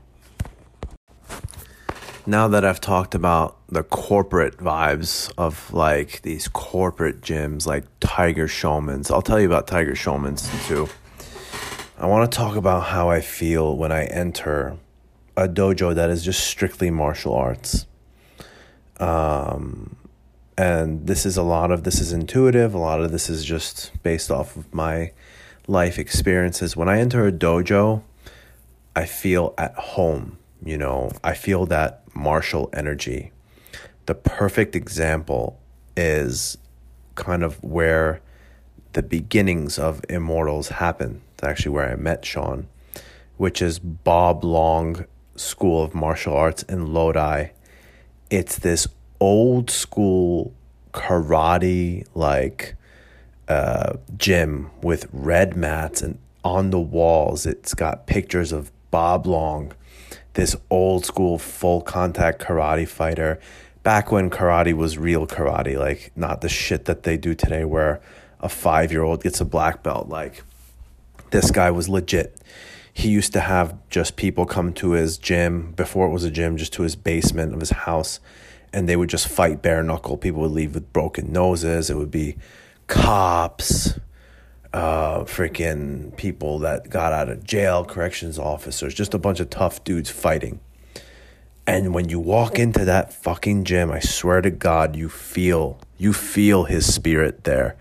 Now 2.29 2.49
that 2.49 2.65
I've 2.65 2.81
talked 2.81 3.15
about 3.15 3.55
the 3.69 3.83
corporate 3.83 4.57
vibes 4.57 5.31
of 5.37 5.71
like 5.71 6.23
these 6.23 6.49
corporate 6.49 7.21
gyms 7.21 7.65
like 7.65 7.85
Tiger 8.01 8.49
Schulmann's, 8.49 9.09
I'll 9.09 9.21
tell 9.21 9.39
you 9.39 9.45
about 9.45 9.65
Tiger 9.65 9.95
Schulmann's 9.95 10.49
too. 10.67 10.89
I 11.97 12.05
want 12.05 12.29
to 12.29 12.37
talk 12.37 12.57
about 12.57 12.87
how 12.87 13.09
I 13.09 13.21
feel 13.21 13.77
when 13.77 13.93
I 13.93 14.03
enter 14.07 14.75
a 15.37 15.47
dojo 15.47 15.95
that 15.95 16.09
is 16.09 16.21
just 16.21 16.45
strictly 16.45 16.91
martial 16.91 17.33
arts. 17.33 17.85
Um, 18.99 19.95
and 20.57 21.07
this 21.07 21.25
is 21.25 21.37
a 21.37 21.43
lot 21.43 21.71
of 21.71 21.85
this 21.85 22.01
is 22.01 22.11
intuitive, 22.11 22.73
a 22.73 22.77
lot 22.77 22.99
of 22.99 23.13
this 23.13 23.29
is 23.29 23.45
just 23.45 23.91
based 24.03 24.29
off 24.29 24.57
of 24.57 24.73
my 24.73 25.13
life 25.65 25.97
experiences. 25.97 26.75
When 26.75 26.89
I 26.89 26.99
enter 26.99 27.25
a 27.25 27.31
dojo, 27.31 28.03
I 28.97 29.05
feel 29.05 29.53
at 29.57 29.75
home. 29.75 30.39
You 30.65 30.77
know, 30.77 31.11
I 31.23 31.35
feel 31.35 31.67
that 31.67 32.01
martial 32.17 32.69
energy. 32.73 33.31
The 34.07 34.15
perfect 34.15 34.75
example 34.75 35.59
is 35.95 36.57
kind 37.15 37.43
of 37.43 37.63
where 37.63 38.21
the 38.93 39.03
beginnings 39.03 39.77
of 39.77 40.01
Immortals 40.09 40.69
happen. 40.69 41.21
It's 41.33 41.43
actually 41.43 41.71
where 41.71 41.91
I 41.91 41.95
met 41.95 42.25
Sean, 42.25 42.67
which 43.37 43.61
is 43.61 43.79
Bob 43.79 44.43
Long 44.43 45.05
School 45.35 45.83
of 45.83 45.93
Martial 45.93 46.35
Arts 46.35 46.63
in 46.63 46.93
Lodi. 46.93 47.49
It's 48.29 48.57
this 48.57 48.87
old 49.19 49.69
school 49.69 50.53
karate, 50.93 52.05
like 52.15 52.75
uh, 53.47 53.93
gym 54.17 54.71
with 54.81 55.07
red 55.13 55.55
mats 55.55 56.01
and 56.01 56.17
on 56.43 56.69
the 56.69 56.79
walls 56.79 57.45
it's 57.45 57.73
got 57.73 58.07
pictures 58.07 58.51
of 58.51 58.71
Bob 58.89 59.25
Long, 59.25 59.73
this 60.37 60.55
old 60.69 61.03
school 61.03 61.39
full 61.39 61.81
contact 61.81 62.39
karate 62.39 62.87
fighter 62.87 63.39
back 63.81 64.11
when 64.11 64.29
karate 64.29 64.71
was 64.71 64.95
real 64.95 65.25
karate, 65.25 65.79
like 65.79 66.11
not 66.15 66.41
the 66.41 66.47
shit 66.47 66.85
that 66.85 67.01
they 67.01 67.17
do 67.17 67.33
today 67.33 67.65
where 67.65 67.99
a 68.39 68.47
five 68.47 68.91
year 68.91 69.01
old 69.01 69.23
gets 69.23 69.41
a 69.41 69.45
black 69.45 69.81
belt. 69.81 70.09
Like 70.09 70.43
this 71.31 71.49
guy 71.49 71.71
was 71.71 71.89
legit. 71.89 72.39
He 72.93 73.09
used 73.09 73.33
to 73.33 73.39
have 73.39 73.75
just 73.89 74.15
people 74.15 74.45
come 74.45 74.73
to 74.73 74.91
his 74.91 75.17
gym 75.17 75.71
before 75.71 76.05
it 76.05 76.11
was 76.11 76.23
a 76.23 76.29
gym, 76.29 76.55
just 76.55 76.73
to 76.73 76.83
his 76.83 76.95
basement 76.95 77.55
of 77.55 77.59
his 77.59 77.71
house, 77.71 78.19
and 78.71 78.87
they 78.87 78.95
would 78.95 79.09
just 79.09 79.27
fight 79.27 79.63
bare 79.63 79.81
knuckle. 79.81 80.17
People 80.17 80.41
would 80.41 80.51
leave 80.51 80.75
with 80.75 80.93
broken 80.93 81.33
noses. 81.33 81.89
It 81.89 81.97
would 81.97 82.11
be 82.11 82.37
cops, 82.85 83.99
uh, 84.73 85.21
freaking 85.21 86.15
people 86.17 86.59
that 86.59 86.89
got 86.89 87.13
out 87.13 87.29
of 87.29 87.43
jail, 87.43 87.85
corrections 87.85 88.37
officers, 88.37 88.93
just 88.93 89.13
a 89.13 89.19
bunch 89.19 89.39
of 89.39 89.49
tough 89.49 89.83
dudes 89.83 90.09
fighting. 90.09 90.59
And 91.65 91.93
when 91.93 92.07
you 92.07 92.19
walk 92.19 92.59
into 92.59 92.85
that 92.85 93.11
fucking 93.11 93.65
gym, 93.65 93.91
I 93.91 93.99
swear 93.99 94.41
to 94.41 94.49
God, 94.49 94.95
you 94.95 95.09
feel 95.09 95.79
you 95.97 96.13
feel 96.13 96.63
his 96.63 96.91
spirit 96.93 97.43
there. 97.43 97.75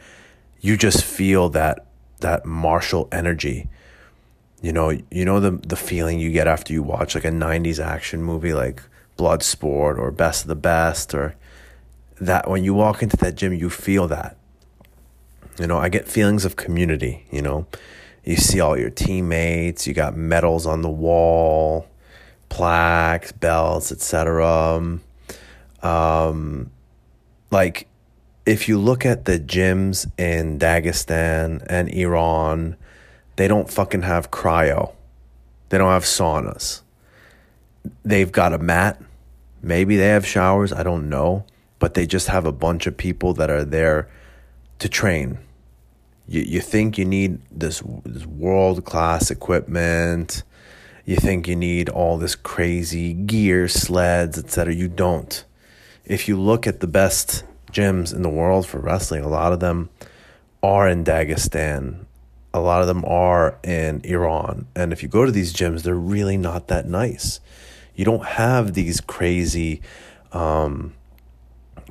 You 0.60 0.76
just 0.76 1.04
feel 1.04 1.48
that 1.50 1.86
that 2.20 2.44
martial 2.44 3.08
energy. 3.12 3.68
You 4.60 4.72
know, 4.72 4.90
you 4.90 5.24
know 5.24 5.38
the 5.38 5.52
the 5.52 5.76
feeling 5.76 6.18
you 6.18 6.32
get 6.32 6.48
after 6.48 6.72
you 6.72 6.82
watch 6.82 7.14
like 7.14 7.24
a 7.24 7.30
90s 7.30 7.78
action 7.78 8.22
movie 8.22 8.54
like 8.54 8.82
Bloodsport 9.16 9.98
or 9.98 10.10
Best 10.10 10.42
of 10.42 10.48
the 10.48 10.56
Best 10.56 11.14
or 11.14 11.36
that 12.20 12.50
when 12.50 12.64
you 12.64 12.74
walk 12.74 13.02
into 13.02 13.16
that 13.18 13.36
gym 13.36 13.52
you 13.52 13.70
feel 13.70 14.08
that. 14.08 14.36
You 15.58 15.66
know, 15.66 15.78
I 15.78 15.88
get 15.88 16.06
feelings 16.06 16.44
of 16.44 16.56
community, 16.56 17.26
you 17.30 17.42
know. 17.42 17.66
You 18.24 18.36
see 18.36 18.60
all 18.60 18.78
your 18.78 18.90
teammates, 18.90 19.86
you 19.86 19.94
got 19.94 20.16
medals 20.16 20.66
on 20.66 20.82
the 20.82 20.90
wall 20.90 21.88
plaques, 22.48 23.32
belts, 23.32 23.92
etc. 23.92 24.98
Um, 25.82 26.70
like 27.50 27.86
if 28.44 28.68
you 28.68 28.78
look 28.78 29.04
at 29.04 29.24
the 29.24 29.38
gyms 29.38 30.10
in 30.18 30.58
Dagestan 30.58 31.64
and 31.68 31.88
Iran, 31.90 32.76
they 33.36 33.48
don't 33.48 33.70
fucking 33.70 34.02
have 34.02 34.30
cryo. 34.30 34.94
They 35.68 35.78
don't 35.78 35.90
have 35.90 36.04
saunas. 36.04 36.82
They've 38.04 38.32
got 38.32 38.52
a 38.52 38.58
mat. 38.58 39.00
Maybe 39.62 39.96
they 39.96 40.08
have 40.08 40.26
showers. 40.26 40.72
I 40.72 40.82
don't 40.82 41.08
know. 41.08 41.44
But 41.78 41.94
they 41.94 42.06
just 42.06 42.28
have 42.28 42.46
a 42.46 42.52
bunch 42.52 42.86
of 42.86 42.96
people 42.96 43.34
that 43.34 43.50
are 43.50 43.64
there 43.64 44.08
to 44.78 44.88
train. 44.88 45.38
You, 46.28 46.42
you 46.42 46.60
think 46.60 46.98
you 46.98 47.04
need 47.04 47.40
this, 47.50 47.82
this 48.04 48.26
world 48.26 48.84
class 48.84 49.30
equipment 49.30 50.42
you 51.06 51.14
think 51.14 51.46
you 51.46 51.54
need 51.54 51.88
all 51.88 52.18
this 52.18 52.34
crazy 52.34 53.14
gear, 53.14 53.68
sleds, 53.68 54.36
etc. 54.36 54.74
You 54.74 54.88
don't. 54.88 55.44
If 56.04 56.26
you 56.26 56.36
look 56.36 56.66
at 56.66 56.80
the 56.80 56.88
best 56.88 57.44
gyms 57.70 58.12
in 58.12 58.22
the 58.22 58.28
world 58.28 58.66
for 58.66 58.80
wrestling, 58.80 59.22
a 59.22 59.28
lot 59.28 59.52
of 59.52 59.60
them 59.60 59.88
are 60.64 60.88
in 60.88 61.04
Dagestan. 61.04 62.06
A 62.52 62.58
lot 62.58 62.80
of 62.80 62.88
them 62.88 63.04
are 63.04 63.56
in 63.62 64.00
Iran. 64.02 64.66
And 64.74 64.92
if 64.92 65.00
you 65.00 65.08
go 65.08 65.24
to 65.24 65.30
these 65.30 65.54
gyms, 65.54 65.84
they're 65.84 65.94
really 65.94 66.36
not 66.36 66.66
that 66.68 66.88
nice. 66.88 67.38
You 67.94 68.04
don't 68.04 68.26
have 68.26 68.74
these 68.74 69.00
crazy, 69.00 69.82
um, 70.32 70.92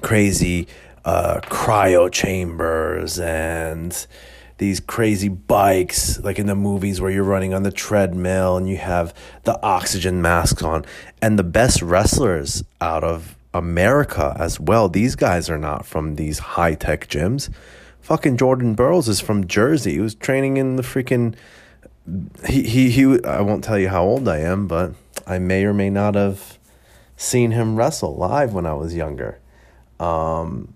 crazy 0.01 0.67
uh, 1.05 1.39
cryo 1.43 2.11
chambers 2.11 3.19
and 3.19 4.07
these 4.57 4.79
crazy 4.79 5.27
bikes, 5.27 6.19
like 6.19 6.39
in 6.39 6.47
the 6.47 6.55
movies 6.55 6.99
where 6.99 7.11
you're 7.11 7.23
running 7.23 7.53
on 7.53 7.63
the 7.63 7.71
treadmill 7.71 8.57
and 8.57 8.67
you 8.67 8.77
have 8.77 9.13
the 9.43 9.61
oxygen 9.61 10.21
masks 10.21 10.63
on. 10.63 10.85
And 11.21 11.37
the 11.37 11.43
best 11.43 11.81
wrestlers 11.81 12.63
out 12.79 13.03
of 13.03 13.35
America 13.53 14.35
as 14.39 14.59
well, 14.59 14.89
these 14.89 15.15
guys 15.15 15.49
are 15.49 15.57
not 15.57 15.85
from 15.85 16.15
these 16.15 16.39
high 16.39 16.73
tech 16.73 17.07
gyms. 17.07 17.49
Fucking 18.01 18.37
Jordan 18.37 18.75
Burroughs 18.75 19.07
is 19.07 19.19
from 19.19 19.47
Jersey. 19.47 19.93
He 19.93 19.99
was 19.99 20.15
training 20.15 20.57
in 20.57 20.75
the 20.75 20.83
freaking. 20.83 21.35
He, 22.47 22.63
he, 22.63 22.89
he, 22.91 23.23
I 23.23 23.41
won't 23.41 23.63
tell 23.63 23.79
you 23.79 23.89
how 23.89 24.03
old 24.03 24.27
I 24.27 24.39
am, 24.39 24.67
but 24.67 24.93
I 25.25 25.39
may 25.39 25.65
or 25.65 25.73
may 25.73 25.89
not 25.89 26.15
have 26.15 26.59
seen 27.17 27.51
him 27.51 27.75
wrestle 27.75 28.15
live 28.15 28.53
when 28.53 28.65
I 28.65 28.73
was 28.73 28.95
younger. 28.95 29.39
Um, 29.99 30.74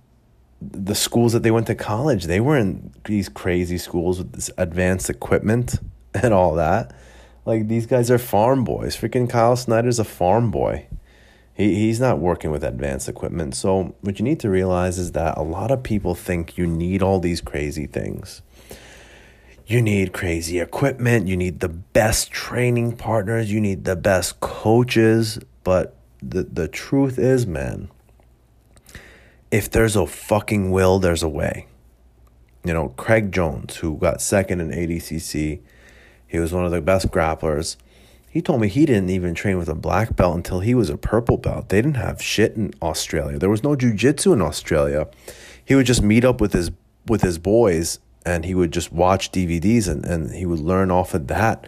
the 0.62 0.96
schools 0.96 1.34
that 1.34 1.44
they 1.44 1.52
went 1.52 1.68
to 1.68 1.76
college, 1.76 2.26
they 2.26 2.40
were 2.40 2.58
in 2.58 2.92
these 3.06 3.30
crazy 3.30 3.78
schools 3.78 4.18
with 4.18 4.34
this 4.34 4.52
advanced 4.58 5.10
equipment 5.10 5.80
and 6.14 6.34
all 6.34 6.56
that. 6.56 6.96
Like 7.46 7.68
these 7.68 7.86
guys 7.86 8.12
are 8.12 8.18
farm 8.18 8.64
boys. 8.64 8.96
Freaking 8.96 9.30
Kyle 9.30 9.56
Snyder's 9.56 10.00
a 10.00 10.04
farm 10.04 10.52
boy. 10.52 10.88
He 11.54 11.76
he's 11.76 12.00
not 12.00 12.20
working 12.20 12.52
with 12.52 12.64
advanced 12.64 13.10
equipment. 13.10 13.56
So 13.56 13.96
what 14.02 14.20
you 14.20 14.24
need 14.26 14.40
to 14.42 14.50
realize 14.50 14.98
is 14.98 15.14
that 15.14 15.38
a 15.38 15.42
lot 15.42 15.72
of 15.72 15.82
people 15.82 16.16
think 16.16 16.58
you 16.58 16.68
need 16.68 17.02
all 17.02 17.20
these 17.20 17.42
crazy 17.42 17.88
things. 17.88 18.42
You 19.66 19.82
need 19.82 20.14
crazy 20.14 20.60
equipment, 20.60 21.28
you 21.28 21.38
need 21.38 21.60
the 21.60 21.70
best 21.70 22.32
training 22.32 22.98
partners, 22.98 23.52
you 23.52 23.62
need 23.62 23.86
the 23.86 23.96
best 23.96 24.40
coaches, 24.40 25.40
but 25.64 25.96
the 26.22 26.44
the 26.44 26.68
truth 26.68 27.18
is, 27.20 27.46
man, 27.46 27.90
if 29.52 29.70
there's 29.70 29.96
a 29.96 30.06
fucking 30.06 30.72
will, 30.72 31.00
there's 31.00 31.24
a 31.24 31.30
way. 31.30 31.68
You 32.64 32.74
know, 32.74 32.90
Craig 32.90 33.32
Jones, 33.32 33.78
who 33.78 33.98
got 33.98 34.22
second 34.22 34.62
in 34.62 34.70
ADCC, 34.70 35.60
he 36.28 36.40
was 36.40 36.54
one 36.54 36.66
of 36.66 36.72
the 36.72 36.82
best 36.82 37.10
grapplers. 37.10 37.78
He 38.30 38.42
told 38.42 38.62
me 38.62 38.68
he 38.68 38.86
didn't 38.86 39.10
even 39.10 39.34
train 39.34 39.58
with 39.58 39.70
a 39.70 39.76
black 39.76 40.16
belt 40.16 40.36
until 40.36 40.60
he 40.60 40.76
was 40.76 40.90
a 40.90 40.98
purple 40.98 41.38
belt. 41.38 41.70
They 41.70 41.82
didn't 41.82 41.98
have 41.98 42.22
shit 42.22 42.56
in 42.56 42.74
Australia. 42.82 43.40
There 43.40 43.50
was 43.50 43.64
no 43.64 43.76
jujitsu 43.76 44.34
in 44.34 44.42
Australia. 44.42 45.08
He 45.66 45.74
would 45.74 45.88
just 45.88 46.04
meet 46.04 46.24
up 46.24 46.40
with 46.40 46.54
his 46.54 46.72
with 47.08 47.22
his 47.22 47.40
boys 47.40 48.00
and 48.26 48.46
he 48.46 48.54
would 48.54 48.72
just 48.72 48.92
watch 48.92 49.32
DVDs 49.32 49.88
and, 49.88 50.06
and 50.06 50.32
he 50.32 50.46
would 50.46 50.60
learn 50.60 50.92
off 50.92 51.16
of 51.16 51.28
that 51.28 51.68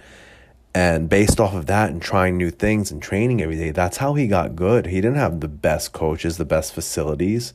and 0.74 1.10
based 1.10 1.40
off 1.40 1.54
of 1.54 1.66
that 1.66 1.90
and 1.90 2.02
trying 2.02 2.38
new 2.38 2.50
things 2.50 2.92
and 2.92 3.02
training 3.02 3.42
every 3.42 3.58
day, 3.58 3.72
that's 3.72 3.98
how 3.98 4.14
he 4.14 4.28
got 4.28 4.56
good. 4.56 4.86
He 4.86 5.02
didn't 5.02 5.18
have 5.18 5.42
the 5.42 5.50
best 5.50 5.92
coaches, 5.92 6.38
the 6.38 6.46
best 6.46 6.74
facilities. 6.74 7.54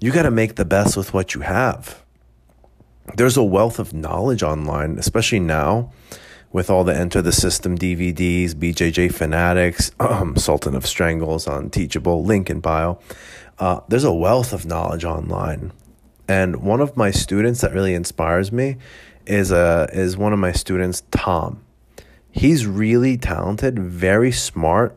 You 0.00 0.12
got 0.12 0.22
to 0.22 0.30
make 0.30 0.54
the 0.54 0.64
best 0.64 0.96
with 0.96 1.12
what 1.12 1.34
you 1.34 1.40
have. 1.40 2.02
There's 3.16 3.36
a 3.36 3.42
wealth 3.42 3.78
of 3.78 3.92
knowledge 3.92 4.42
online, 4.42 4.98
especially 4.98 5.40
now 5.40 5.92
with 6.52 6.70
all 6.70 6.84
the 6.84 6.96
Enter 6.96 7.20
the 7.20 7.32
System 7.32 7.76
DVDs, 7.76 8.52
BJJ 8.54 9.12
Fanatics, 9.12 9.90
um, 10.00 10.36
Sultan 10.36 10.76
of 10.76 10.86
Strangles 10.86 11.48
on 11.48 11.70
Teachable, 11.70 12.24
link 12.24 12.48
in 12.48 12.60
bio. 12.60 13.00
Uh, 13.58 13.80
there's 13.88 14.04
a 14.04 14.12
wealth 14.12 14.52
of 14.52 14.64
knowledge 14.66 15.04
online. 15.04 15.72
And 16.28 16.62
one 16.62 16.80
of 16.80 16.96
my 16.96 17.10
students 17.10 17.60
that 17.60 17.72
really 17.72 17.94
inspires 17.94 18.52
me 18.52 18.76
is, 19.26 19.50
uh, 19.50 19.88
is 19.92 20.16
one 20.16 20.32
of 20.32 20.38
my 20.38 20.52
students, 20.52 21.02
Tom 21.10 21.65
He's 22.36 22.66
really 22.66 23.16
talented, 23.16 23.78
very 23.78 24.30
smart. 24.30 24.94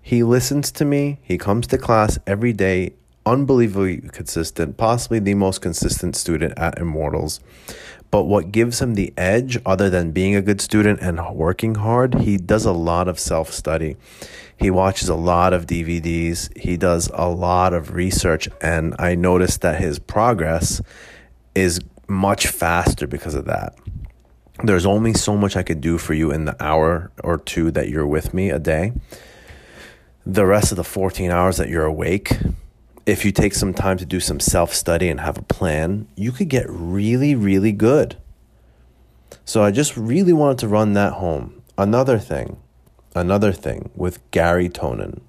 He 0.00 0.22
listens 0.22 0.72
to 0.72 0.86
me. 0.86 1.18
He 1.20 1.36
comes 1.36 1.66
to 1.66 1.76
class 1.76 2.18
every 2.26 2.54
day, 2.54 2.94
unbelievably 3.26 4.08
consistent, 4.12 4.78
possibly 4.78 5.18
the 5.18 5.34
most 5.34 5.60
consistent 5.60 6.16
student 6.16 6.58
at 6.58 6.78
Immortals. 6.78 7.40
But 8.10 8.24
what 8.24 8.50
gives 8.50 8.80
him 8.80 8.94
the 8.94 9.12
edge, 9.18 9.58
other 9.66 9.90
than 9.90 10.12
being 10.12 10.34
a 10.34 10.40
good 10.40 10.62
student 10.62 11.00
and 11.02 11.20
working 11.36 11.74
hard, 11.74 12.14
he 12.14 12.38
does 12.38 12.64
a 12.64 12.72
lot 12.72 13.08
of 13.08 13.20
self 13.20 13.52
study. 13.52 13.98
He 14.56 14.70
watches 14.70 15.10
a 15.10 15.14
lot 15.14 15.52
of 15.52 15.66
DVDs. 15.66 16.56
He 16.56 16.78
does 16.78 17.10
a 17.12 17.28
lot 17.28 17.74
of 17.74 17.92
research. 17.92 18.48
And 18.62 18.94
I 18.98 19.16
noticed 19.16 19.60
that 19.60 19.82
his 19.82 19.98
progress 19.98 20.80
is 21.54 21.80
much 22.08 22.46
faster 22.46 23.06
because 23.06 23.34
of 23.34 23.44
that 23.44 23.74
there's 24.64 24.86
only 24.86 25.14
so 25.14 25.36
much 25.36 25.56
I 25.56 25.62
could 25.62 25.80
do 25.80 25.98
for 25.98 26.14
you 26.14 26.30
in 26.30 26.44
the 26.44 26.62
hour 26.62 27.10
or 27.22 27.38
two 27.38 27.70
that 27.72 27.88
you're 27.88 28.06
with 28.06 28.34
me 28.34 28.50
a 28.50 28.58
day. 28.58 28.92
The 30.26 30.46
rest 30.46 30.70
of 30.70 30.76
the 30.76 30.84
14 30.84 31.30
hours 31.30 31.56
that 31.56 31.68
you're 31.68 31.84
awake, 31.84 32.38
if 33.06 33.24
you 33.24 33.32
take 33.32 33.54
some 33.54 33.72
time 33.72 33.96
to 33.98 34.04
do 34.04 34.20
some 34.20 34.40
self 34.40 34.74
study 34.74 35.08
and 35.08 35.20
have 35.20 35.38
a 35.38 35.42
plan, 35.42 36.08
you 36.14 36.32
could 36.32 36.48
get 36.48 36.66
really, 36.68 37.34
really 37.34 37.72
good. 37.72 38.16
So 39.44 39.62
I 39.62 39.70
just 39.70 39.96
really 39.96 40.32
wanted 40.32 40.58
to 40.58 40.68
run 40.68 40.92
that 40.92 41.14
home. 41.14 41.62
Another 41.78 42.18
thing, 42.18 42.58
another 43.14 43.52
thing 43.52 43.90
with 43.94 44.18
Garry 44.30 44.68
Tonon. 44.68 45.20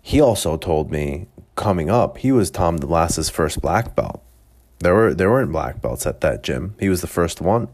He 0.00 0.20
also 0.20 0.56
told 0.56 0.90
me 0.90 1.28
coming 1.54 1.88
up, 1.88 2.18
he 2.18 2.32
was 2.32 2.50
Tom 2.50 2.78
DeBlass's 2.78 3.30
first 3.30 3.62
black 3.62 3.96
belt. 3.96 4.22
There 4.80 4.94
were 4.94 5.14
there 5.14 5.30
weren't 5.30 5.52
black 5.52 5.80
belts 5.80 6.06
at 6.06 6.20
that 6.22 6.42
gym. 6.42 6.74
He 6.78 6.88
was 6.88 7.00
the 7.00 7.06
first 7.06 7.40
one. 7.40 7.68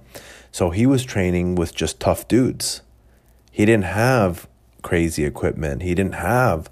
So 0.59 0.71
he 0.71 0.87
was 0.87 1.05
training 1.05 1.55
with 1.55 1.73
just 1.73 2.01
tough 2.01 2.27
dudes. 2.27 2.83
He 3.53 3.65
didn't 3.65 3.85
have 3.85 4.49
crazy 4.83 5.25
equipment. 5.25 5.83
He 5.83 5.95
didn't 5.95 6.17
have 6.17 6.69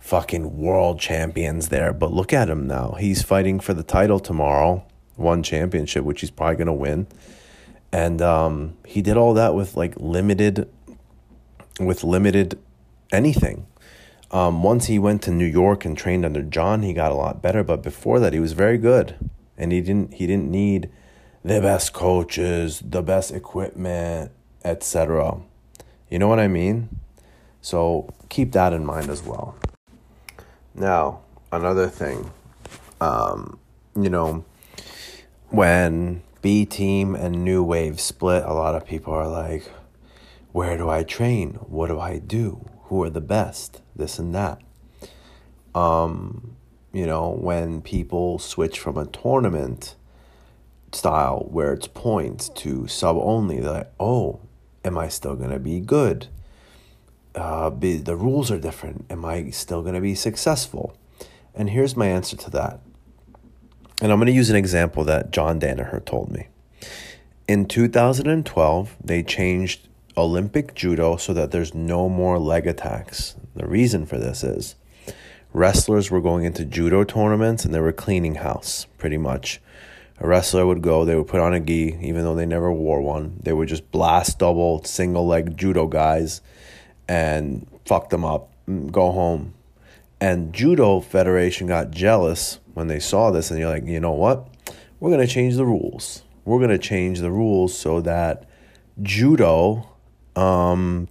fucking 0.00 0.58
world 0.58 0.98
champions 0.98 1.68
there. 1.68 1.92
But 1.92 2.12
look 2.12 2.32
at 2.32 2.50
him 2.50 2.66
now. 2.66 2.96
He's 2.98 3.22
fighting 3.22 3.60
for 3.60 3.72
the 3.72 3.84
title 3.84 4.18
tomorrow, 4.18 4.84
one 5.14 5.44
championship, 5.44 6.02
which 6.02 6.22
he's 6.22 6.32
probably 6.32 6.56
going 6.56 6.66
to 6.66 6.72
win. 6.72 7.06
And 7.92 8.20
um, 8.20 8.76
he 8.84 9.00
did 9.00 9.16
all 9.16 9.34
that 9.34 9.54
with 9.54 9.76
like 9.76 9.94
limited, 9.96 10.68
with 11.78 12.02
limited 12.02 12.58
anything. 13.12 13.64
Um, 14.32 14.64
once 14.64 14.86
he 14.86 14.98
went 14.98 15.22
to 15.22 15.30
New 15.30 15.46
York 15.46 15.84
and 15.84 15.96
trained 15.96 16.24
under 16.24 16.42
John, 16.42 16.82
he 16.82 16.92
got 16.92 17.12
a 17.12 17.14
lot 17.14 17.40
better. 17.40 17.62
But 17.62 17.80
before 17.80 18.18
that, 18.18 18.32
he 18.32 18.40
was 18.40 18.54
very 18.54 18.76
good, 18.76 19.14
and 19.56 19.70
he 19.70 19.80
didn't 19.80 20.14
he 20.14 20.26
didn't 20.26 20.50
need 20.50 20.90
the 21.44 21.60
best 21.60 21.92
coaches, 21.92 22.82
the 22.84 23.02
best 23.02 23.32
equipment, 23.32 24.32
etc. 24.64 25.40
You 26.10 26.18
know 26.18 26.28
what 26.28 26.40
I 26.40 26.48
mean? 26.48 27.00
So 27.62 28.12
keep 28.28 28.52
that 28.52 28.72
in 28.72 28.84
mind 28.84 29.10
as 29.10 29.22
well. 29.22 29.56
Now, 30.74 31.20
another 31.52 31.88
thing, 31.88 32.30
um, 33.00 33.58
you 33.96 34.10
know, 34.10 34.44
when 35.48 36.22
B 36.42 36.64
Team 36.64 37.14
and 37.14 37.44
New 37.44 37.62
Wave 37.62 38.00
split, 38.00 38.44
a 38.44 38.52
lot 38.52 38.74
of 38.74 38.86
people 38.86 39.12
are 39.12 39.28
like, 39.28 39.70
where 40.52 40.76
do 40.76 40.88
I 40.88 41.02
train? 41.04 41.54
What 41.54 41.88
do 41.88 42.00
I 42.00 42.18
do? 42.18 42.68
Who 42.84 43.02
are 43.04 43.10
the 43.10 43.20
best? 43.20 43.82
This 43.94 44.18
and 44.18 44.34
that. 44.34 44.60
Um, 45.74 46.56
you 46.92 47.06
know, 47.06 47.30
when 47.30 47.82
people 47.82 48.38
switch 48.38 48.78
from 48.80 48.96
a 48.96 49.06
tournament 49.06 49.94
style 50.92 51.46
where 51.50 51.72
it's 51.72 51.86
points 51.86 52.48
to 52.48 52.86
sub 52.86 53.16
only, 53.16 53.60
like, 53.60 53.90
oh, 53.98 54.40
am 54.84 54.98
I 54.98 55.08
still 55.08 55.36
going 55.36 55.50
to 55.50 55.58
be 55.58 55.80
good? 55.80 56.28
Uh, 57.34 57.70
be, 57.70 57.96
the 57.96 58.16
rules 58.16 58.50
are 58.50 58.58
different. 58.58 59.04
Am 59.10 59.24
I 59.24 59.50
still 59.50 59.82
going 59.82 59.94
to 59.94 60.00
be 60.00 60.14
successful? 60.14 60.96
And 61.54 61.70
here's 61.70 61.96
my 61.96 62.06
answer 62.06 62.36
to 62.36 62.50
that. 62.50 62.80
And 64.02 64.10
I'm 64.10 64.18
going 64.18 64.26
to 64.26 64.32
use 64.32 64.50
an 64.50 64.56
example 64.56 65.04
that 65.04 65.30
John 65.30 65.60
Danaher 65.60 66.04
told 66.04 66.30
me. 66.30 66.48
In 67.46 67.66
2012, 67.66 68.96
they 69.02 69.22
changed 69.22 69.88
Olympic 70.16 70.74
judo 70.74 71.16
so 71.16 71.32
that 71.34 71.50
there's 71.50 71.74
no 71.74 72.08
more 72.08 72.38
leg 72.38 72.66
attacks. 72.66 73.36
The 73.54 73.66
reason 73.66 74.06
for 74.06 74.18
this 74.18 74.42
is 74.42 74.76
wrestlers 75.52 76.10
were 76.10 76.20
going 76.20 76.44
into 76.44 76.64
judo 76.64 77.04
tournaments 77.04 77.64
and 77.64 77.74
they 77.74 77.80
were 77.80 77.92
cleaning 77.92 78.36
house 78.36 78.86
pretty 78.98 79.18
much. 79.18 79.60
A 80.20 80.28
wrestler 80.28 80.66
would 80.66 80.82
go, 80.82 81.04
they 81.04 81.16
would 81.16 81.28
put 81.28 81.40
on 81.40 81.54
a 81.54 81.60
gi, 81.60 81.98
even 82.02 82.24
though 82.24 82.34
they 82.34 82.44
never 82.44 82.70
wore 82.70 83.00
one. 83.00 83.38
They 83.42 83.54
would 83.54 83.68
just 83.68 83.90
blast 83.90 84.38
double, 84.38 84.84
single 84.84 85.26
leg 85.26 85.56
judo 85.56 85.86
guys 85.86 86.42
and 87.08 87.66
fuck 87.86 88.10
them 88.10 88.24
up, 88.24 88.52
go 88.92 89.12
home. 89.12 89.54
And 90.20 90.52
Judo 90.52 91.00
Federation 91.00 91.66
got 91.66 91.90
jealous 91.90 92.60
when 92.74 92.88
they 92.88 93.00
saw 93.00 93.30
this, 93.30 93.50
and 93.50 93.58
you're 93.58 93.70
like, 93.70 93.86
you 93.86 93.98
know 93.98 94.12
what? 94.12 94.46
We're 95.00 95.10
going 95.10 95.26
to 95.26 95.32
change 95.32 95.56
the 95.56 95.64
rules. 95.64 96.22
We're 96.44 96.58
going 96.58 96.70
to 96.70 96.78
change 96.78 97.20
the 97.20 97.30
rules 97.30 97.76
so 97.76 98.02
that 98.02 98.48
judo 99.02 99.88
um, 100.36 101.08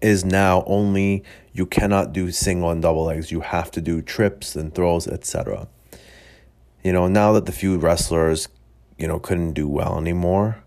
is 0.00 0.24
now 0.24 0.62
only 0.66 1.24
you 1.52 1.66
cannot 1.66 2.12
do 2.12 2.30
single 2.30 2.70
and 2.70 2.80
double 2.80 3.04
legs. 3.04 3.32
You 3.32 3.40
have 3.40 3.70
to 3.72 3.80
do 3.80 4.00
trips 4.00 4.54
and 4.54 4.72
throws, 4.74 5.08
etc. 5.08 5.68
You 6.86 6.92
know, 6.92 7.08
now 7.08 7.32
that 7.32 7.46
the 7.46 7.52
few 7.52 7.78
wrestlers, 7.78 8.46
you 8.96 9.08
know, 9.08 9.18
couldn't 9.18 9.54
do 9.54 9.66
well 9.66 9.98
anymore, 9.98 10.62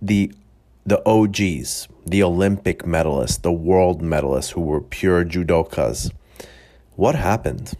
the 0.00 0.32
the 0.86 1.02
OGs, 1.04 1.88
the 2.06 2.22
Olympic 2.22 2.84
medalists, 2.84 3.42
the 3.42 3.50
world 3.50 4.02
medalists 4.02 4.52
who 4.52 4.60
were 4.60 4.80
pure 4.80 5.24
judokas, 5.24 6.12
what 6.94 7.16
happened? 7.16 7.72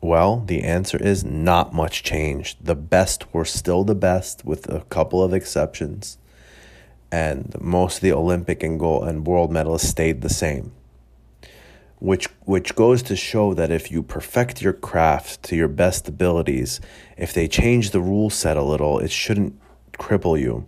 Well, 0.00 0.44
the 0.46 0.62
answer 0.62 0.96
is 0.96 1.24
not 1.24 1.74
much 1.74 2.04
changed. 2.04 2.64
The 2.64 2.76
best 2.76 3.34
were 3.34 3.44
still 3.44 3.82
the 3.82 3.96
best, 3.96 4.44
with 4.44 4.72
a 4.72 4.82
couple 4.82 5.24
of 5.24 5.34
exceptions 5.34 6.18
and 7.10 7.52
most 7.60 7.96
of 7.96 8.02
the 8.02 8.12
Olympic 8.12 8.62
and 8.62 8.78
gold 8.78 9.08
and 9.08 9.26
world 9.26 9.50
medalists 9.50 9.86
stayed 9.86 10.20
the 10.20 10.28
same. 10.28 10.70
Which 11.98 12.26
which 12.44 12.74
goes 12.74 13.02
to 13.04 13.16
show 13.16 13.54
that 13.54 13.70
if 13.70 13.90
you 13.90 14.02
perfect 14.02 14.60
your 14.60 14.72
craft 14.72 15.42
to 15.44 15.56
your 15.56 15.68
best 15.68 16.08
abilities, 16.08 16.80
if 17.16 17.32
they 17.32 17.48
change 17.48 17.90
the 17.90 18.00
rule 18.00 18.30
set 18.30 18.56
a 18.56 18.62
little, 18.62 18.98
it 18.98 19.10
shouldn't 19.10 19.58
cripple 19.92 20.38
you. 20.38 20.66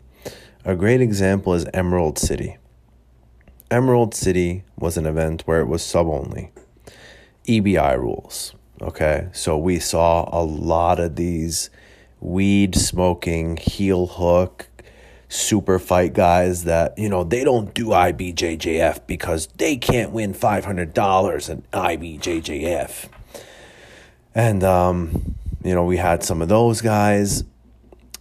A 0.64 0.74
great 0.74 1.00
example 1.00 1.54
is 1.54 1.66
Emerald 1.74 2.18
City. 2.18 2.56
Emerald 3.70 4.14
City 4.14 4.64
was 4.78 4.96
an 4.96 5.06
event 5.06 5.42
where 5.42 5.60
it 5.60 5.66
was 5.66 5.82
sub 5.82 6.06
only. 6.06 6.52
EBI 7.46 7.98
rules. 7.98 8.54
Okay, 8.80 9.28
so 9.32 9.56
we 9.56 9.78
saw 9.78 10.28
a 10.32 10.42
lot 10.42 11.00
of 11.00 11.16
these 11.16 11.70
weed 12.20 12.74
smoking, 12.74 13.56
heel 13.56 14.06
hook, 14.06 14.68
super 15.28 15.78
fight 15.78 16.12
guys 16.12 16.64
that, 16.64 16.96
you 16.98 17.08
know, 17.08 17.24
they 17.24 17.44
don't 17.44 17.74
do 17.74 17.88
IBJJF 17.88 19.06
because 19.06 19.48
they 19.56 19.76
can't 19.76 20.12
win 20.12 20.32
$500 20.32 21.50
in 21.50 21.62
IBJJF. 21.72 23.08
And, 24.34 24.62
um, 24.62 25.34
you 25.64 25.74
know, 25.74 25.84
we 25.84 25.96
had 25.96 26.22
some 26.22 26.42
of 26.42 26.48
those 26.48 26.80
guys. 26.80 27.44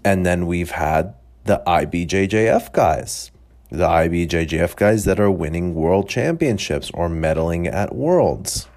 And 0.03 0.25
then 0.25 0.47
we've 0.47 0.71
had 0.71 1.15
the 1.45 1.61
IBJJF 1.65 2.71
guys, 2.71 3.31
the 3.69 3.87
IBJJF 3.87 4.75
guys 4.75 5.05
that 5.05 5.19
are 5.19 5.31
winning 5.31 5.73
world 5.73 6.07
championships 6.09 6.91
or 6.93 7.09
medaling 7.09 7.71
at 7.71 7.95
worlds. 7.95 8.67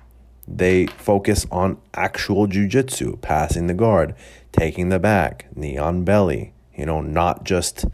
They 0.47 0.87
focus 0.87 1.47
on 1.51 1.79
actual 1.95 2.47
jujitsu, 2.47 3.21
passing 3.21 3.67
the 3.67 3.75
guard, 3.75 4.15
taking 4.53 4.89
the 4.89 4.99
back, 4.99 5.47
knee 5.55 5.77
on 5.77 6.05
belly, 6.05 6.55
you 6.75 6.87
know, 6.87 7.03
not 7.03 7.45
just 7.45 7.85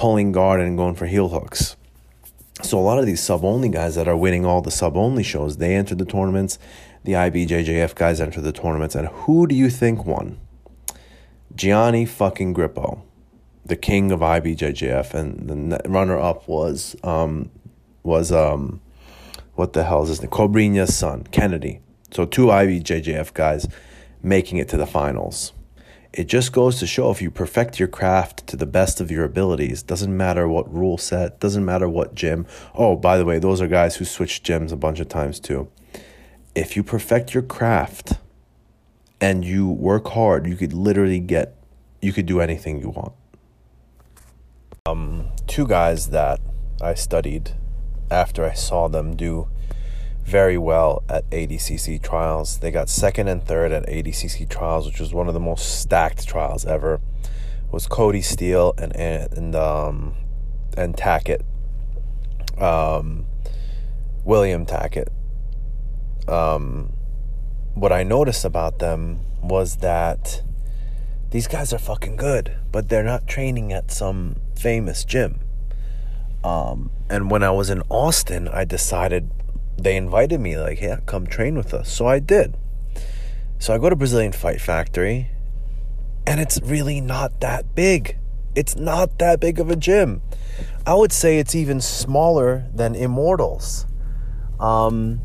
pulling 0.00 0.32
guard 0.32 0.60
and 0.60 0.78
going 0.78 0.94
for 0.94 1.04
heel 1.04 1.28
hooks. 1.28 1.76
So 2.62 2.78
a 2.78 2.80
lot 2.80 2.98
of 2.98 3.04
these 3.04 3.20
sub 3.20 3.44
only 3.44 3.68
guys 3.68 3.96
that 3.96 4.08
are 4.08 4.16
winning 4.16 4.46
all 4.46 4.62
the 4.62 4.70
sub 4.70 4.96
only 4.96 5.22
shows, 5.22 5.58
they 5.58 5.74
enter 5.74 5.94
the 5.94 6.06
tournaments. 6.06 6.58
The 7.04 7.12
IBJJF 7.12 7.94
guys 7.94 8.18
enter 8.18 8.40
the 8.40 8.50
tournaments, 8.50 8.94
and 8.94 9.08
who 9.08 9.46
do 9.46 9.54
you 9.54 9.68
think 9.68 10.06
won? 10.06 10.38
Gianni 11.54 12.06
fucking 12.06 12.54
Grippo, 12.54 13.02
the 13.66 13.76
king 13.76 14.10
of 14.10 14.20
IBJJF, 14.20 15.12
and 15.12 15.70
the 15.70 15.82
runner 15.86 16.18
up 16.18 16.48
was 16.48 16.96
um 17.04 17.50
was 18.02 18.32
um 18.32 18.80
what 19.54 19.74
the 19.74 19.84
hell 19.84 20.02
is 20.02 20.08
his 20.08 20.22
name? 20.22 20.30
Cobrinha's 20.30 20.96
son, 20.96 21.24
Kennedy. 21.24 21.80
So 22.10 22.24
two 22.24 22.46
IBJJF 22.46 23.34
guys 23.34 23.68
making 24.22 24.56
it 24.56 24.68
to 24.70 24.78
the 24.78 24.86
finals 24.86 25.52
it 26.12 26.24
just 26.24 26.52
goes 26.52 26.78
to 26.80 26.86
show 26.86 27.10
if 27.10 27.22
you 27.22 27.30
perfect 27.30 27.78
your 27.78 27.88
craft 27.88 28.46
to 28.48 28.56
the 28.56 28.66
best 28.66 29.00
of 29.00 29.10
your 29.10 29.24
abilities, 29.24 29.82
doesn't 29.82 30.16
matter 30.16 30.48
what 30.48 30.72
rule 30.72 30.98
set, 30.98 31.38
doesn't 31.38 31.64
matter 31.64 31.88
what 31.88 32.14
gym. 32.14 32.46
Oh, 32.74 32.96
by 32.96 33.16
the 33.16 33.24
way, 33.24 33.38
those 33.38 33.60
are 33.60 33.68
guys 33.68 33.96
who 33.96 34.04
switch 34.04 34.42
gyms 34.42 34.72
a 34.72 34.76
bunch 34.76 34.98
of 34.98 35.08
times 35.08 35.38
too. 35.38 35.70
If 36.54 36.74
you 36.74 36.82
perfect 36.82 37.32
your 37.32 37.44
craft 37.44 38.14
and 39.20 39.44
you 39.44 39.68
work 39.68 40.08
hard, 40.08 40.46
you 40.46 40.56
could 40.56 40.72
literally 40.72 41.20
get, 41.20 41.54
you 42.02 42.12
could 42.12 42.26
do 42.26 42.40
anything 42.40 42.80
you 42.80 42.88
want. 42.88 43.12
Um, 44.86 45.28
two 45.46 45.66
guys 45.66 46.10
that 46.10 46.40
I 46.80 46.94
studied 46.94 47.52
after 48.10 48.44
I 48.44 48.54
saw 48.54 48.88
them 48.88 49.14
do 49.14 49.48
very 50.24 50.58
well 50.58 51.02
at 51.08 51.28
ADCC 51.30 52.02
trials. 52.02 52.58
They 52.58 52.70
got 52.70 52.88
second 52.88 53.28
and 53.28 53.42
third 53.42 53.72
at 53.72 53.86
ADCC 53.86 54.48
trials, 54.48 54.86
which 54.86 55.00
was 55.00 55.12
one 55.12 55.28
of 55.28 55.34
the 55.34 55.40
most 55.40 55.80
stacked 55.80 56.26
trials 56.26 56.64
ever. 56.64 57.00
It 57.24 57.72
was 57.72 57.86
Cody 57.86 58.22
Steele 58.22 58.74
and 58.78 58.94
and 58.96 59.54
um, 59.54 60.14
and 60.76 60.96
Tackett, 60.96 61.42
um, 62.58 63.26
William 64.24 64.66
Tackett. 64.66 65.08
Um, 66.28 66.92
what 67.74 67.92
I 67.92 68.02
noticed 68.02 68.44
about 68.44 68.78
them 68.78 69.20
was 69.42 69.76
that 69.76 70.42
these 71.30 71.46
guys 71.46 71.72
are 71.72 71.78
fucking 71.78 72.16
good, 72.16 72.56
but 72.72 72.88
they're 72.88 73.04
not 73.04 73.26
training 73.26 73.72
at 73.72 73.90
some 73.90 74.36
famous 74.56 75.04
gym. 75.04 75.40
Um, 76.42 76.90
and 77.08 77.30
when 77.30 77.42
I 77.42 77.50
was 77.50 77.70
in 77.70 77.82
Austin, 77.88 78.48
I 78.48 78.64
decided 78.64 79.30
they 79.82 79.96
invited 79.96 80.40
me, 80.40 80.56
like, 80.58 80.80
yeah, 80.80 81.00
come 81.06 81.26
train 81.26 81.56
with 81.56 81.72
us. 81.74 81.92
So 81.92 82.06
I 82.06 82.18
did. 82.18 82.56
So 83.58 83.74
I 83.74 83.78
go 83.78 83.90
to 83.90 83.96
Brazilian 83.96 84.32
Fight 84.32 84.60
Factory, 84.60 85.30
and 86.26 86.40
it's 86.40 86.60
really 86.62 87.00
not 87.00 87.40
that 87.40 87.74
big. 87.74 88.16
It's 88.54 88.76
not 88.76 89.18
that 89.18 89.40
big 89.40 89.60
of 89.60 89.70
a 89.70 89.76
gym. 89.76 90.22
I 90.86 90.94
would 90.94 91.12
say 91.12 91.38
it's 91.38 91.54
even 91.54 91.80
smaller 91.80 92.66
than 92.74 92.94
Immortals. 92.94 93.86
Um, 94.58 95.20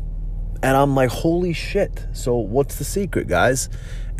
and 0.62 0.76
I'm 0.76 0.94
like, 0.94 1.10
holy 1.10 1.52
shit. 1.52 2.06
So 2.12 2.36
what's 2.36 2.76
the 2.76 2.84
secret, 2.84 3.28
guys? 3.28 3.68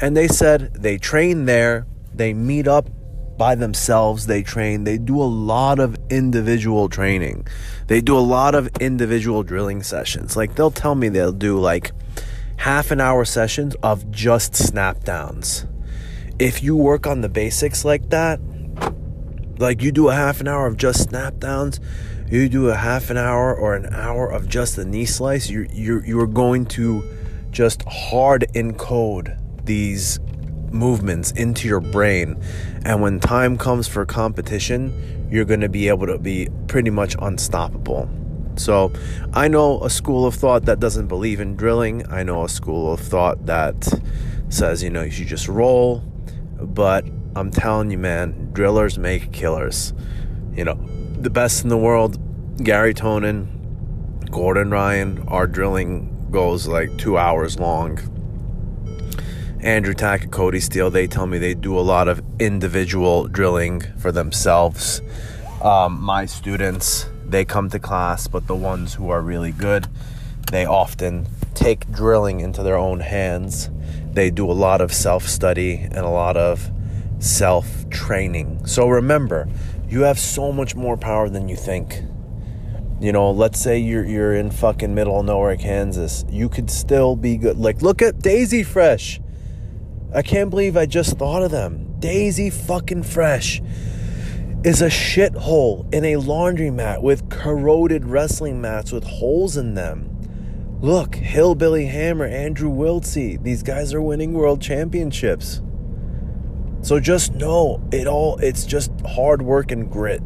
And 0.01 0.17
they 0.17 0.29
said 0.29 0.75
they 0.75 0.99
train 0.99 1.47
there, 1.47 1.87
they 2.13 2.35
meet 2.35 2.69
up 2.69 2.91
by 3.37 3.55
themselves, 3.55 4.27
they 4.27 4.43
train, 4.43 4.85
they 4.85 4.99
do 4.99 5.21
a 5.21 5.25
lot 5.25 5.79
of 5.79 5.97
individual 6.11 6.89
training. 6.89 7.47
They 7.87 8.01
do 8.01 8.17
a 8.17 8.21
lot 8.21 8.55
of 8.55 8.69
individual 8.81 9.43
drilling 9.43 9.83
sessions. 9.83 10.37
Like 10.37 10.55
they'll 10.55 10.71
tell 10.71 10.95
me 10.95 11.09
they'll 11.09 11.33
do 11.33 11.59
like 11.59 11.93
half 12.57 12.91
an 12.91 13.01
hour 13.01 13.25
sessions 13.25 13.75
of 13.83 14.11
just 14.11 14.55
snap 14.55 15.05
downs. 15.05 15.67
If 16.39 16.63
you 16.63 16.77
work 16.77 17.07
on 17.07 17.21
the 17.21 17.29
basics 17.29 17.85
like 17.85 18.11
that, 18.11 18.41
like 19.59 19.83
you 19.83 19.93
do 19.93 20.09
a 20.09 20.15
half 20.15 20.41
an 20.41 20.49
hour 20.49 20.67
of 20.67 20.77
just 20.77 21.09
snap 21.09 21.39
downs, 21.39 21.81
You 22.29 22.49
do 22.49 22.71
a 22.71 22.75
half 22.75 23.11
an 23.11 23.17
hour 23.17 23.55
or 23.55 23.77
an 23.77 23.95
hour 23.95 24.29
of 24.29 24.49
just 24.49 24.75
the 24.75 24.85
knee 24.85 25.05
slice, 25.05 25.49
you're, 25.49 25.67
you're, 25.67 26.05
you're 26.05 26.27
going 26.27 26.67
to 26.67 27.05
just 27.53 27.85
hard 27.87 28.47
encode 28.55 29.39
these 29.65 30.19
movements 30.73 31.31
into 31.33 31.69
your 31.69 31.81
brain. 31.81 32.41
And 32.85 33.01
when 33.01 33.21
time 33.21 33.59
comes 33.59 33.89
for 33.89 34.05
competition, 34.07 35.29
you're 35.31 35.45
going 35.45 35.61
to 35.61 35.69
be 35.69 35.89
able 35.89 36.07
to 36.07 36.19
be 36.19 36.49
pretty 36.69 36.91
much 36.91 37.17
unstoppable. 37.19 38.09
So, 38.57 38.93
I 39.35 39.49
know 39.49 39.83
a 39.83 39.91
school 39.91 40.25
of 40.25 40.35
thought 40.35 40.65
that 40.65 40.81
doesn't 40.81 41.09
believe 41.09 41.41
in 41.41 41.57
drilling. 41.57 42.11
I 42.11 42.23
know 42.23 42.45
a 42.45 42.49
school 42.49 42.93
of 42.93 43.01
thought 43.01 43.45
that 43.47 43.87
says, 44.49 44.83
you 44.83 44.89
know, 44.89 45.03
you 45.03 45.11
should 45.11 45.27
just 45.27 45.49
roll. 45.49 45.99
But 46.59 47.05
I'm 47.35 47.51
telling 47.51 47.91
you, 47.91 47.99
man, 47.99 48.51
drillers 48.53 48.99
make 48.99 49.31
killers. 49.33 49.93
You 50.55 50.65
know, 50.65 50.75
the 51.21 51.29
best 51.29 51.65
in 51.65 51.69
the 51.69 51.77
world, 51.77 52.19
Garry 52.65 52.95
Tonon, 52.95 54.31
Gordon 54.31 54.71
Ryan, 54.71 55.23
our 55.29 55.47
drilling 55.47 56.29
goes 56.31 56.67
like 56.67 56.97
two 56.97 57.19
hours 57.19 57.59
long. 57.59 57.99
Andrew 59.61 59.95
Tack 59.95 60.23
and 60.23 60.33
Cody 60.33 60.61
Steele, 60.61 60.91
they 60.91 61.07
tell 61.07 61.27
me 61.27 61.39
they 61.39 61.55
do 61.55 61.79
a 61.79 61.81
lot 61.81 62.09
of 62.09 62.23
individual 62.39 63.27
drilling 63.27 63.81
for 63.99 64.13
themselves. 64.13 65.01
Um, 65.63 66.01
my 66.01 66.27
students, 66.27 67.07
they 67.25 67.45
come 67.45 67.71
to 67.71 67.79
class, 67.79 68.29
but 68.29 68.47
the 68.47 68.55
ones 68.55 68.95
who 68.95 69.09
are 69.09 69.23
really 69.23 69.53
good, 69.53 69.89
they 70.53 70.67
often 70.67 71.27
take 71.55 71.91
drilling 71.91 72.41
into 72.41 72.63
their 72.63 72.77
own 72.77 73.01
hands. 73.01 73.71
They 74.13 74.31
do 74.31 74.51
a 74.51 74.53
lot 74.53 74.81
of 74.81 74.93
self 74.93 75.27
study 75.27 75.77
and 75.77 75.99
a 75.99 76.11
lot 76.11 76.37
of 76.37 76.71
self 77.19 77.89
training. 77.89 78.67
So 78.67 78.89
remember, 78.89 79.49
you 79.89 80.03
have 80.03 80.19
so 80.19 80.53
much 80.53 80.75
more 80.75 80.97
power 80.99 81.29
than 81.31 81.49
you 81.49 81.57
think. 81.57 82.03
You 83.01 83.13
know, 83.13 83.31
let's 83.31 83.59
say 83.59 83.79
you're 83.79 84.05
you're 84.05 84.35
in 84.35 84.51
fucking 84.51 84.95
middle 84.95 85.21
of 85.21 85.27
nowhere, 85.27 85.57
Kansas. 85.57 86.25
You 86.31 86.49
could 86.49 86.71
still 86.71 87.17
be 87.17 87.37
good. 87.37 87.57
Like, 87.59 87.83
look 87.83 88.03
at 88.03 88.21
Daisy 88.21 88.63
Fresh. 88.63 89.21
I 90.15 90.23
can't 90.23 90.51
believe 90.51 90.77
I 90.77 90.87
just 90.87 91.19
thought 91.19 91.43
of 91.43 91.51
them. 91.51 91.97
Daisy 91.99 92.51
fucking 92.51 93.03
Fresh 93.03 93.61
is 94.65 94.83
a 94.83 94.87
shithole 94.87 95.93
in 95.95 96.05
a 96.05 96.15
laundromat 96.15 97.03
with 97.03 97.29
corroded 97.29 98.05
wrestling 98.05 98.61
mats 98.61 98.93
with 98.93 99.05
holes 99.05 99.57
in 99.57 99.75
them. 99.75 100.11
Look, 100.81 101.15
Hillbilly 101.15 101.87
Hammer, 101.87 102.27
Andrew 102.27 102.71
Wiltse, 102.71 103.43
these 103.43 103.63
guys 103.63 103.95
are 103.95 104.03
winning 104.03 104.33
world 104.33 104.61
championships. 104.61 105.63
So 106.83 107.01
just 107.01 107.35
know 107.35 107.83
it 107.93 108.07
all 108.07 108.39
it's 108.39 108.65
just 108.65 108.93
hard 109.01 109.43
work 109.43 109.73
and 109.73 109.91
grit 109.91 110.23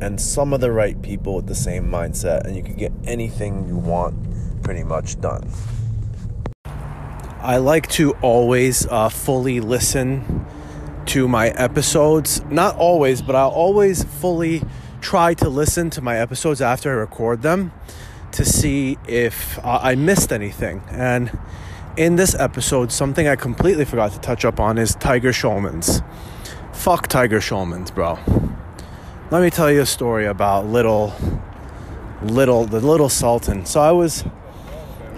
and 0.00 0.20
some 0.20 0.52
of 0.52 0.60
the 0.60 0.70
right 0.70 1.00
people 1.02 1.34
with 1.34 1.46
the 1.46 1.54
same 1.54 1.86
mindset 1.90 2.44
and 2.44 2.54
you 2.54 2.62
can 2.62 2.76
get 2.76 2.92
anything 3.04 3.66
you 3.66 3.76
want 3.76 4.62
pretty 4.62 4.84
much 4.84 5.20
done. 5.20 5.50
I 7.40 7.58
like 7.58 7.88
to 7.90 8.12
always 8.20 8.86
uh, 8.86 9.08
fully 9.08 9.60
listen 9.60 10.44
to 11.06 11.28
my 11.28 11.48
episodes. 11.50 12.42
Not 12.50 12.76
always, 12.76 13.22
but 13.22 13.36
I'll 13.36 13.50
always 13.50 14.02
fully 14.02 14.62
try 15.00 15.34
to 15.34 15.48
listen 15.48 15.88
to 15.90 16.00
my 16.00 16.18
episodes 16.18 16.60
after 16.60 16.90
I 16.90 16.94
record 16.94 17.42
them 17.42 17.72
to 18.32 18.44
see 18.44 18.98
if 19.06 19.58
uh, 19.60 19.78
I 19.82 19.94
missed 19.94 20.32
anything. 20.32 20.82
And 20.90 21.38
in 21.96 22.16
this 22.16 22.34
episode, 22.34 22.90
something 22.92 23.28
I 23.28 23.36
completely 23.36 23.84
forgot 23.84 24.12
to 24.12 24.20
touch 24.20 24.44
up 24.44 24.58
on 24.58 24.76
is 24.76 24.94
Tiger 24.96 25.32
Schulmann's. 25.32 26.02
Fuck 26.72 27.08
Tiger 27.08 27.40
Schulmann's, 27.40 27.90
bro. 27.90 28.18
Let 29.30 29.42
me 29.42 29.50
tell 29.50 29.70
you 29.70 29.82
a 29.82 29.86
story 29.86 30.26
about 30.26 30.66
little, 30.66 31.14
little, 32.22 32.64
the 32.64 32.80
little 32.80 33.08
Sultan. 33.08 33.64
So 33.64 33.80
I 33.80 33.92
was, 33.92 34.24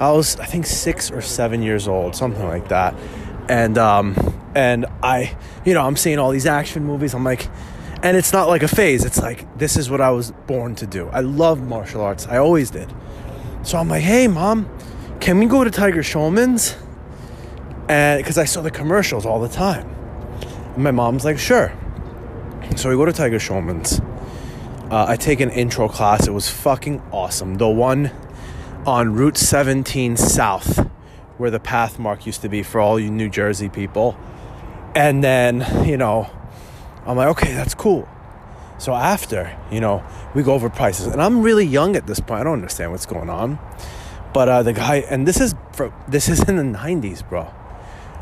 I 0.01 0.11
was, 0.13 0.37
I 0.41 0.47
think 0.47 0.67
six 0.67 1.11
or 1.11 1.21
seven 1.21 1.63
years 1.63 1.87
old, 1.87 2.17
something 2.17 2.45
like 2.45 2.69
that, 2.69 2.95
and 3.49 3.77
um, 3.79 4.17
and 4.55 4.87
I, 5.03 5.37
you 5.65 5.75
know, 5.75 5.87
I'm 5.87 5.97
seeing 5.97 6.19
all 6.19 6.31
these 6.31 6.47
action 6.47 6.85
movies. 6.85 7.15
I'm 7.15 7.25
like, 7.25 7.49
and 8.03 8.17
it's 8.17 8.33
not 8.33 8.49
like 8.49 8.63
a 8.63 8.69
phase. 8.69 9.05
It's 9.05 9.21
like 9.21 9.59
this 9.59 9.77
is 9.77 9.91
what 9.91 10.01
I 10.01 10.11
was 10.11 10.33
born 10.47 10.75
to 10.77 10.87
do. 10.87 11.09
I 11.09 11.21
love 11.21 11.63
martial 11.63 12.01
arts. 12.01 12.27
I 12.27 12.39
always 12.39 12.71
did. 12.71 12.93
So 13.63 13.77
I'm 13.77 13.89
like, 13.89 14.03
hey, 14.03 14.27
mom 14.27 14.69
can 15.21 15.39
we 15.39 15.45
go 15.45 15.63
to 15.63 15.71
Tiger 15.71 16.03
Schulmann's? 16.03 16.75
And 17.89 18.23
because 18.23 18.39
I 18.39 18.47
saw 18.47 18.63
the 18.63 18.71
commercials 18.71 19.27
all 19.27 19.39
the 19.39 19.49
time. 19.49 19.87
And 20.75 20.83
my 20.83 20.91
mom's 20.91 21.25
like, 21.27 21.39
sure. 21.39 21.73
So 22.77 22.89
we 22.89 22.97
go 22.97 23.05
to 23.05 23.13
Tiger 23.13 23.39
Schulmann's. 23.39 24.01
Uh, 24.91 25.05
I 25.09 25.17
take 25.17 25.41
an 25.41 25.51
intro 25.51 25.89
class. 25.89 26.27
It 26.27 26.31
was 26.31 26.49
fucking 26.49 27.03
awesome. 27.13 27.57
The 27.57 27.69
one 27.69 28.11
on 28.87 29.15
Route 29.15 29.37
17 29.37 30.17
South, 30.17 30.89
where 31.39 31.51
the 31.51 31.61
Pathmark 31.61 32.27
used 32.27 32.43
to 32.43 32.49
be 32.49 32.63
for 32.63 32.81
all 32.81 32.99
you 32.99 33.11
New 33.11 33.29
Jersey 33.29 33.69
people. 33.69 34.17
And 34.95 35.23
then, 35.23 35.87
you 35.87 35.97
know, 35.97 36.31
I'm 37.07 37.17
like, 37.17 37.29
okay, 37.29 37.53
that's 37.53 37.75
cool. 37.75 38.09
So 38.79 38.95
after, 38.95 39.57
you 39.71 39.81
know, 39.81 40.03
we 40.35 40.43
go 40.43 40.55
over 40.55 40.71
prices. 40.71 41.07
And 41.07 41.21
I'm 41.21 41.43
really 41.43 41.67
young 41.67 41.97
at 41.97 42.07
this 42.07 42.21
point. 42.21 42.41
I 42.41 42.45
don't 42.45 42.55
understand 42.55 42.93
what's 42.93 43.07
going 43.07 43.29
on. 43.29 43.59
But 44.33 44.49
uh, 44.49 44.63
the 44.63 44.73
guy, 44.73 44.97
and 44.97 45.27
this 45.27 45.41
is 45.41 45.55
for 45.73 45.93
this 46.07 46.29
is 46.29 46.49
in 46.49 46.57
the 46.57 46.63
'90s, 46.63 47.29
bro. 47.29 47.53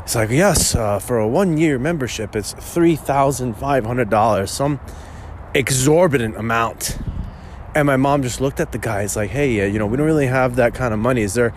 It's 0.01 0.15
like 0.15 0.31
yes, 0.31 0.73
uh, 0.73 0.97
for 0.97 1.19
a 1.19 1.27
one-year 1.27 1.77
membership, 1.77 2.35
it's 2.35 2.53
three 2.53 2.95
thousand 2.95 3.53
five 3.53 3.85
hundred 3.85 4.09
dollars, 4.09 4.49
some 4.49 4.79
exorbitant 5.53 6.35
amount. 6.35 6.97
And 7.75 7.85
my 7.85 7.97
mom 7.97 8.23
just 8.23 8.41
looked 8.41 8.59
at 8.59 8.71
the 8.71 8.77
guys 8.77 9.15
like, 9.15 9.29
hey, 9.29 9.61
uh, 9.61 9.65
you 9.65 9.77
know, 9.77 9.85
we 9.85 9.97
don't 9.97 10.05
really 10.05 10.27
have 10.27 10.55
that 10.55 10.73
kind 10.73 10.93
of 10.93 10.99
money. 10.99 11.21
Is 11.21 11.35
there 11.35 11.53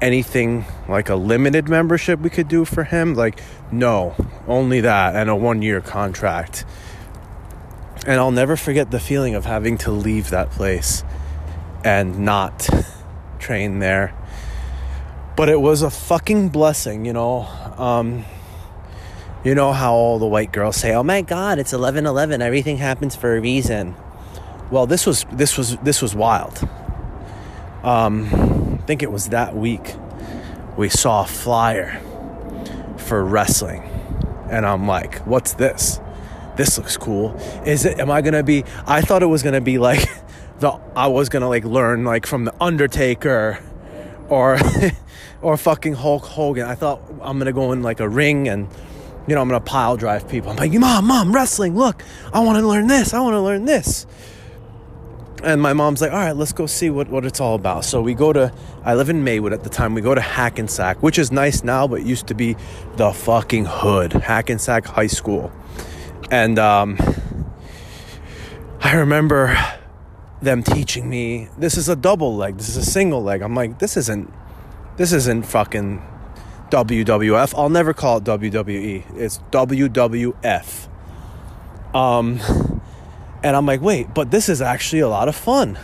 anything 0.00 0.64
like 0.88 1.08
a 1.08 1.14
limited 1.14 1.68
membership 1.68 2.20
we 2.20 2.30
could 2.30 2.48
do 2.48 2.64
for 2.64 2.84
him? 2.84 3.14
Like, 3.14 3.40
no, 3.72 4.14
only 4.46 4.80
that 4.82 5.16
and 5.16 5.30
a 5.30 5.36
one-year 5.36 5.80
contract. 5.80 6.64
And 8.06 8.20
I'll 8.20 8.30
never 8.30 8.56
forget 8.56 8.90
the 8.90 9.00
feeling 9.00 9.34
of 9.34 9.44
having 9.44 9.78
to 9.78 9.90
leave 9.90 10.30
that 10.30 10.50
place 10.50 11.04
and 11.84 12.20
not 12.20 12.68
train 13.38 13.78
there. 13.78 14.14
But 15.36 15.48
it 15.48 15.60
was 15.60 15.80
a 15.80 15.90
fucking 15.90 16.50
blessing, 16.50 17.06
you 17.06 17.12
know. 17.12 17.48
Um, 17.78 18.24
you 19.42 19.54
know 19.54 19.72
how 19.72 19.94
all 19.94 20.18
the 20.18 20.26
white 20.26 20.52
girls 20.52 20.76
say, 20.76 20.92
"Oh 20.94 21.02
my 21.02 21.22
God, 21.22 21.58
it's 21.58 21.72
11:11. 21.72 22.42
Everything 22.42 22.76
happens 22.76 23.16
for 23.16 23.34
a 23.34 23.40
reason." 23.40 23.94
Well, 24.70 24.86
this 24.86 25.06
was 25.06 25.26
this 25.32 25.58
was 25.58 25.76
this 25.78 26.00
was 26.00 26.14
wild. 26.14 26.66
Um, 27.82 28.78
I 28.82 28.86
think 28.86 29.02
it 29.02 29.10
was 29.10 29.30
that 29.30 29.56
week 29.56 29.94
we 30.76 30.88
saw 30.88 31.24
a 31.24 31.26
flyer 31.26 32.00
for 32.96 33.24
wrestling, 33.24 33.82
and 34.50 34.64
I'm 34.64 34.86
like, 34.86 35.18
"What's 35.26 35.54
this? 35.54 36.00
This 36.56 36.78
looks 36.78 36.96
cool. 36.96 37.36
Is 37.64 37.84
it? 37.84 37.98
Am 37.98 38.10
I 38.10 38.22
gonna 38.22 38.42
be? 38.42 38.64
I 38.86 39.00
thought 39.00 39.22
it 39.22 39.26
was 39.26 39.42
gonna 39.42 39.60
be 39.60 39.78
like." 39.78 40.08
the 40.60 40.78
I 40.94 41.08
was 41.08 41.28
gonna 41.28 41.48
like 41.48 41.64
learn 41.64 42.04
like 42.04 42.26
from 42.26 42.44
the 42.44 42.54
Undertaker 42.60 43.58
or 44.28 44.58
or 45.42 45.56
fucking 45.56 45.94
Hulk 45.94 46.24
Hogan. 46.24 46.66
I 46.66 46.74
thought 46.74 47.02
I'm 47.22 47.38
gonna 47.38 47.52
go 47.52 47.72
in 47.72 47.82
like 47.82 48.00
a 48.00 48.08
ring 48.08 48.48
and 48.48 48.68
you 49.26 49.34
know 49.34 49.40
I'm 49.40 49.48
gonna 49.48 49.60
pile 49.60 49.96
drive 49.96 50.28
people. 50.28 50.50
I'm 50.50 50.56
like, 50.56 50.72
mom, 50.72 51.06
mom, 51.06 51.34
wrestling. 51.34 51.76
Look, 51.76 52.04
I 52.32 52.40
want 52.40 52.58
to 52.58 52.66
learn 52.66 52.86
this. 52.86 53.12
I 53.12 53.20
want 53.20 53.34
to 53.34 53.40
learn 53.40 53.64
this. 53.64 54.06
And 55.42 55.62
my 55.62 55.72
mom's 55.72 56.02
like, 56.02 56.12
all 56.12 56.18
right, 56.18 56.36
let's 56.36 56.52
go 56.52 56.66
see 56.66 56.90
what, 56.90 57.08
what 57.08 57.24
it's 57.24 57.40
all 57.40 57.54
about. 57.54 57.84
So 57.86 58.02
we 58.02 58.12
go 58.12 58.32
to, 58.32 58.52
I 58.84 58.94
live 58.94 59.08
in 59.08 59.24
Maywood 59.24 59.54
at 59.54 59.64
the 59.64 59.70
time. 59.70 59.94
We 59.94 60.02
go 60.02 60.14
to 60.14 60.20
Hackensack, 60.20 61.02
which 61.02 61.18
is 61.18 61.32
nice 61.32 61.64
now, 61.64 61.86
but 61.86 62.04
used 62.04 62.26
to 62.26 62.34
be 62.34 62.56
the 62.96 63.12
fucking 63.12 63.64
hood, 63.64 64.12
Hackensack 64.12 64.84
High 64.84 65.06
School. 65.06 65.50
And 66.30 66.58
um, 66.58 66.98
I 68.80 68.96
remember 68.96 69.56
them 70.42 70.62
teaching 70.62 71.08
me 71.08 71.48
this 71.58 71.76
is 71.76 71.88
a 71.88 71.96
double 71.96 72.36
leg, 72.36 72.56
this 72.56 72.68
is 72.68 72.76
a 72.76 72.84
single 72.84 73.22
leg. 73.22 73.42
I'm 73.42 73.54
like, 73.54 73.78
this 73.78 73.96
isn't 73.96 74.32
this 74.96 75.12
isn't 75.12 75.44
fucking 75.44 76.02
WWF. 76.70 77.54
I'll 77.56 77.68
never 77.70 77.92
call 77.92 78.18
it 78.18 78.24
WWE. 78.24 79.16
It's 79.16 79.38
WWF. 79.50 80.88
Um 81.94 82.79
and 83.42 83.56
I'm 83.56 83.66
like, 83.66 83.80
wait, 83.80 84.12
but 84.14 84.30
this 84.30 84.48
is 84.48 84.60
actually 84.62 85.00
a 85.00 85.08
lot 85.08 85.28
of 85.28 85.36
fun. 85.36 85.78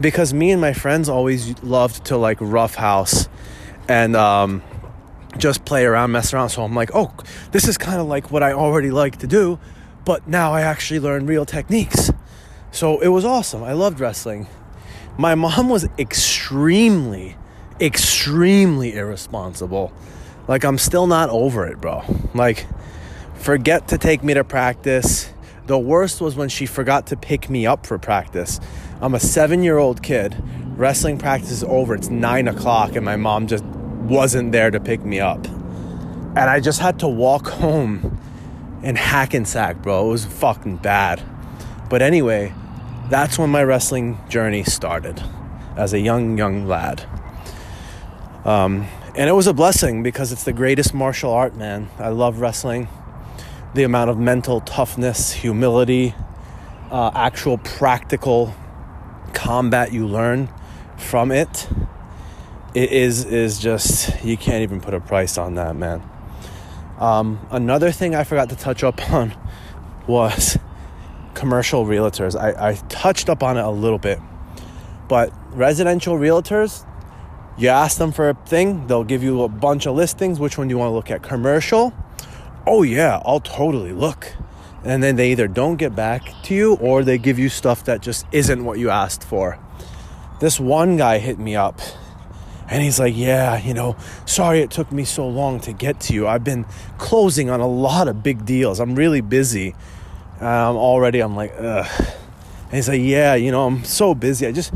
Because 0.00 0.32
me 0.32 0.50
and 0.50 0.60
my 0.60 0.72
friends 0.72 1.08
always 1.08 1.62
loved 1.62 2.06
to 2.06 2.16
like 2.16 2.38
roughhouse 2.40 3.28
and 3.88 4.16
um 4.16 4.62
just 5.38 5.64
play 5.64 5.84
around, 5.84 6.12
mess 6.12 6.32
around. 6.32 6.50
So 6.50 6.62
I'm 6.62 6.74
like, 6.74 6.90
oh, 6.94 7.12
this 7.52 7.68
is 7.68 7.78
kind 7.78 8.00
of 8.00 8.06
like 8.06 8.30
what 8.30 8.42
I 8.42 8.52
already 8.52 8.90
like 8.90 9.18
to 9.18 9.26
do, 9.26 9.58
but 10.04 10.26
now 10.26 10.52
I 10.52 10.62
actually 10.62 11.00
learn 11.00 11.26
real 11.26 11.44
techniques. 11.44 12.10
So 12.72 13.00
it 13.00 13.08
was 13.08 13.24
awesome. 13.24 13.62
I 13.62 13.72
loved 13.72 14.00
wrestling. 14.00 14.46
My 15.18 15.34
mom 15.34 15.68
was 15.68 15.88
extremely, 15.98 17.36
extremely 17.80 18.94
irresponsible. 18.94 19.92
Like, 20.48 20.64
I'm 20.64 20.78
still 20.78 21.06
not 21.06 21.30
over 21.30 21.66
it, 21.66 21.80
bro. 21.80 22.02
Like, 22.34 22.66
forget 23.34 23.88
to 23.88 23.98
take 23.98 24.22
me 24.22 24.34
to 24.34 24.44
practice. 24.44 25.32
The 25.70 25.78
worst 25.78 26.20
was 26.20 26.34
when 26.34 26.48
she 26.48 26.66
forgot 26.66 27.06
to 27.06 27.16
pick 27.16 27.48
me 27.48 27.64
up 27.64 27.86
for 27.86 27.96
practice. 27.96 28.58
I'm 29.00 29.14
a 29.14 29.20
seven 29.20 29.62
year 29.62 29.78
old 29.78 30.02
kid. 30.02 30.34
Wrestling 30.76 31.16
practice 31.16 31.52
is 31.52 31.62
over. 31.62 31.94
It's 31.94 32.10
nine 32.10 32.48
o'clock, 32.48 32.96
and 32.96 33.04
my 33.04 33.14
mom 33.14 33.46
just 33.46 33.62
wasn't 33.62 34.50
there 34.50 34.72
to 34.72 34.80
pick 34.80 35.04
me 35.04 35.20
up. 35.20 35.46
And 35.46 36.40
I 36.40 36.58
just 36.58 36.80
had 36.80 36.98
to 36.98 37.06
walk 37.06 37.46
home 37.62 38.18
in 38.82 38.96
Hackensack, 38.96 39.80
bro. 39.80 40.08
It 40.08 40.10
was 40.10 40.24
fucking 40.24 40.78
bad. 40.78 41.22
But 41.88 42.02
anyway, 42.02 42.52
that's 43.08 43.38
when 43.38 43.50
my 43.50 43.62
wrestling 43.62 44.18
journey 44.28 44.64
started 44.64 45.22
as 45.76 45.92
a 45.92 46.00
young, 46.00 46.36
young 46.36 46.66
lad. 46.66 47.08
Um, 48.44 48.88
and 49.14 49.28
it 49.28 49.34
was 49.34 49.46
a 49.46 49.54
blessing 49.54 50.02
because 50.02 50.32
it's 50.32 50.42
the 50.42 50.52
greatest 50.52 50.92
martial 50.94 51.30
art, 51.32 51.54
man. 51.54 51.90
I 51.96 52.08
love 52.08 52.40
wrestling. 52.40 52.88
The 53.72 53.84
amount 53.84 54.10
of 54.10 54.18
mental 54.18 54.60
toughness, 54.60 55.32
humility, 55.32 56.14
uh, 56.90 57.12
actual 57.14 57.58
practical 57.58 58.52
combat 59.32 59.92
you 59.92 60.08
learn 60.08 60.48
from 60.96 61.30
it, 61.30 61.68
it 62.74 62.90
is 62.90 63.24
is 63.24 63.58
just 63.58 64.24
you 64.24 64.36
can't 64.36 64.62
even 64.62 64.80
put 64.80 64.94
a 64.94 65.00
price 65.00 65.38
on 65.38 65.54
that, 65.54 65.76
man. 65.76 66.02
Um, 66.98 67.46
another 67.50 67.92
thing 67.92 68.14
I 68.14 68.24
forgot 68.24 68.50
to 68.50 68.56
touch 68.56 68.84
up 68.84 69.10
on 69.10 69.34
was 70.06 70.58
commercial 71.34 71.86
realtors. 71.86 72.38
I, 72.38 72.70
I 72.70 72.74
touched 72.88 73.28
up 73.30 73.42
on 73.42 73.56
it 73.56 73.62
a 73.62 73.70
little 73.70 73.98
bit, 73.98 74.18
but 75.08 75.32
residential 75.52 76.16
realtors, 76.16 76.84
you 77.56 77.68
ask 77.68 77.98
them 77.98 78.12
for 78.12 78.30
a 78.30 78.34
thing, 78.34 78.86
they'll 78.86 79.04
give 79.04 79.22
you 79.22 79.42
a 79.42 79.48
bunch 79.48 79.86
of 79.86 79.94
listings. 79.94 80.38
Which 80.40 80.58
one 80.58 80.68
do 80.68 80.72
you 80.72 80.78
want 80.78 80.90
to 80.90 80.94
look 80.94 81.10
at? 81.10 81.22
Commercial? 81.22 81.94
Oh, 82.66 82.82
yeah, 82.82 83.20
I'll 83.24 83.40
totally 83.40 83.92
look. 83.92 84.32
And 84.84 85.02
then 85.02 85.16
they 85.16 85.32
either 85.32 85.48
don't 85.48 85.76
get 85.76 85.94
back 85.94 86.32
to 86.44 86.54
you 86.54 86.74
or 86.74 87.04
they 87.04 87.18
give 87.18 87.38
you 87.38 87.48
stuff 87.48 87.84
that 87.84 88.00
just 88.00 88.26
isn't 88.32 88.64
what 88.64 88.78
you 88.78 88.90
asked 88.90 89.22
for. 89.24 89.58
This 90.40 90.58
one 90.58 90.96
guy 90.96 91.18
hit 91.18 91.38
me 91.38 91.54
up 91.54 91.80
and 92.70 92.82
he's 92.82 92.98
like, 92.98 93.14
Yeah, 93.16 93.58
you 93.58 93.74
know, 93.74 93.96
sorry 94.24 94.60
it 94.60 94.70
took 94.70 94.90
me 94.92 95.04
so 95.04 95.28
long 95.28 95.60
to 95.60 95.72
get 95.72 96.00
to 96.02 96.14
you. 96.14 96.26
I've 96.26 96.44
been 96.44 96.64
closing 96.96 97.50
on 97.50 97.60
a 97.60 97.66
lot 97.66 98.08
of 98.08 98.22
big 98.22 98.46
deals. 98.46 98.80
I'm 98.80 98.94
really 98.94 99.20
busy. 99.20 99.74
Um, 100.40 100.76
already, 100.76 101.20
I'm 101.20 101.36
like, 101.36 101.52
Ugh. 101.58 101.86
And 101.98 102.72
he's 102.72 102.88
like, 102.88 103.02
Yeah, 103.02 103.34
you 103.34 103.50
know, 103.50 103.66
I'm 103.66 103.84
so 103.84 104.14
busy. 104.14 104.46
I 104.46 104.52
just 104.52 104.72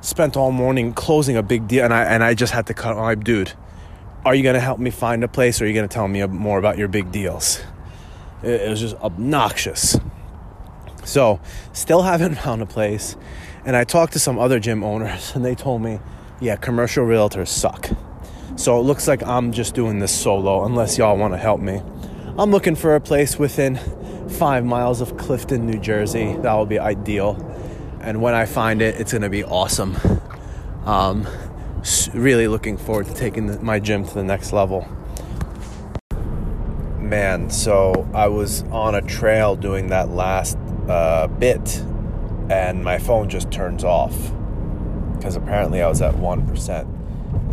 spent 0.00 0.36
all 0.36 0.50
morning 0.50 0.92
closing 0.92 1.36
a 1.36 1.42
big 1.42 1.68
deal 1.68 1.84
and 1.84 1.94
I, 1.94 2.02
and 2.04 2.22
I 2.22 2.34
just 2.34 2.52
had 2.52 2.66
to 2.66 2.74
cut. 2.74 2.92
I'm 2.92 2.98
like, 2.98 3.24
Dude, 3.24 3.52
are 4.28 4.34
you 4.34 4.42
going 4.42 4.56
to 4.56 4.60
help 4.60 4.78
me 4.78 4.90
find 4.90 5.24
a 5.24 5.28
place 5.28 5.58
or 5.58 5.64
are 5.64 5.68
you 5.68 5.72
going 5.72 5.88
to 5.88 5.92
tell 5.92 6.06
me 6.06 6.22
more 6.26 6.58
about 6.58 6.76
your 6.76 6.86
big 6.86 7.10
deals? 7.10 7.62
It, 8.42 8.68
was 8.68 8.78
just 8.78 8.94
obnoxious. 8.96 9.98
So, 11.02 11.40
still 11.72 12.02
haven't 12.02 12.34
found 12.42 12.60
a 12.60 12.66
place. 12.66 13.16
And 13.64 13.74
I 13.74 13.84
talked 13.84 14.12
to 14.12 14.18
some 14.18 14.38
other 14.38 14.60
gym 14.60 14.84
owners 14.84 15.32
and 15.34 15.42
they 15.42 15.54
told 15.54 15.80
me, 15.80 15.98
yeah, 16.40 16.56
commercial 16.56 17.06
realtors 17.06 17.48
suck. 17.48 17.88
So 18.56 18.78
it 18.78 18.82
looks 18.82 19.08
like 19.08 19.22
I'm 19.22 19.50
just 19.50 19.74
doing 19.74 19.98
this 19.98 20.12
solo 20.12 20.66
unless 20.66 20.98
y'all 20.98 21.16
want 21.16 21.32
to 21.32 21.38
help 21.38 21.62
me. 21.62 21.80
I'm 22.36 22.50
looking 22.50 22.74
for 22.74 22.94
a 22.94 23.00
place 23.00 23.38
within 23.38 23.76
five 24.28 24.62
miles 24.62 25.00
of 25.00 25.16
Clifton, 25.16 25.64
New 25.64 25.80
Jersey. 25.80 26.36
That 26.42 26.52
will 26.52 26.66
be 26.66 26.78
ideal. 26.78 27.36
And 28.02 28.20
when 28.20 28.34
I 28.34 28.44
find 28.44 28.82
it, 28.82 29.00
it's 29.00 29.12
going 29.12 29.22
to 29.22 29.30
be 29.30 29.42
awesome. 29.42 29.96
Um, 30.84 31.26
really 32.14 32.48
looking 32.48 32.76
forward 32.76 33.06
to 33.06 33.14
taking 33.14 33.64
my 33.64 33.78
gym 33.78 34.04
to 34.06 34.14
the 34.14 34.24
next 34.24 34.52
level. 34.52 34.86
Man, 36.98 37.50
so 37.50 38.08
I 38.12 38.28
was 38.28 38.62
on 38.64 38.94
a 38.94 39.02
trail 39.02 39.56
doing 39.56 39.88
that 39.88 40.10
last 40.10 40.58
uh, 40.88 41.26
bit, 41.26 41.78
and 42.50 42.84
my 42.84 42.98
phone 42.98 43.28
just 43.28 43.50
turns 43.50 43.84
off 43.84 44.14
because 45.16 45.36
apparently 45.36 45.82
I 45.82 45.88
was 45.88 46.02
at 46.02 46.14
1%. 46.14 46.94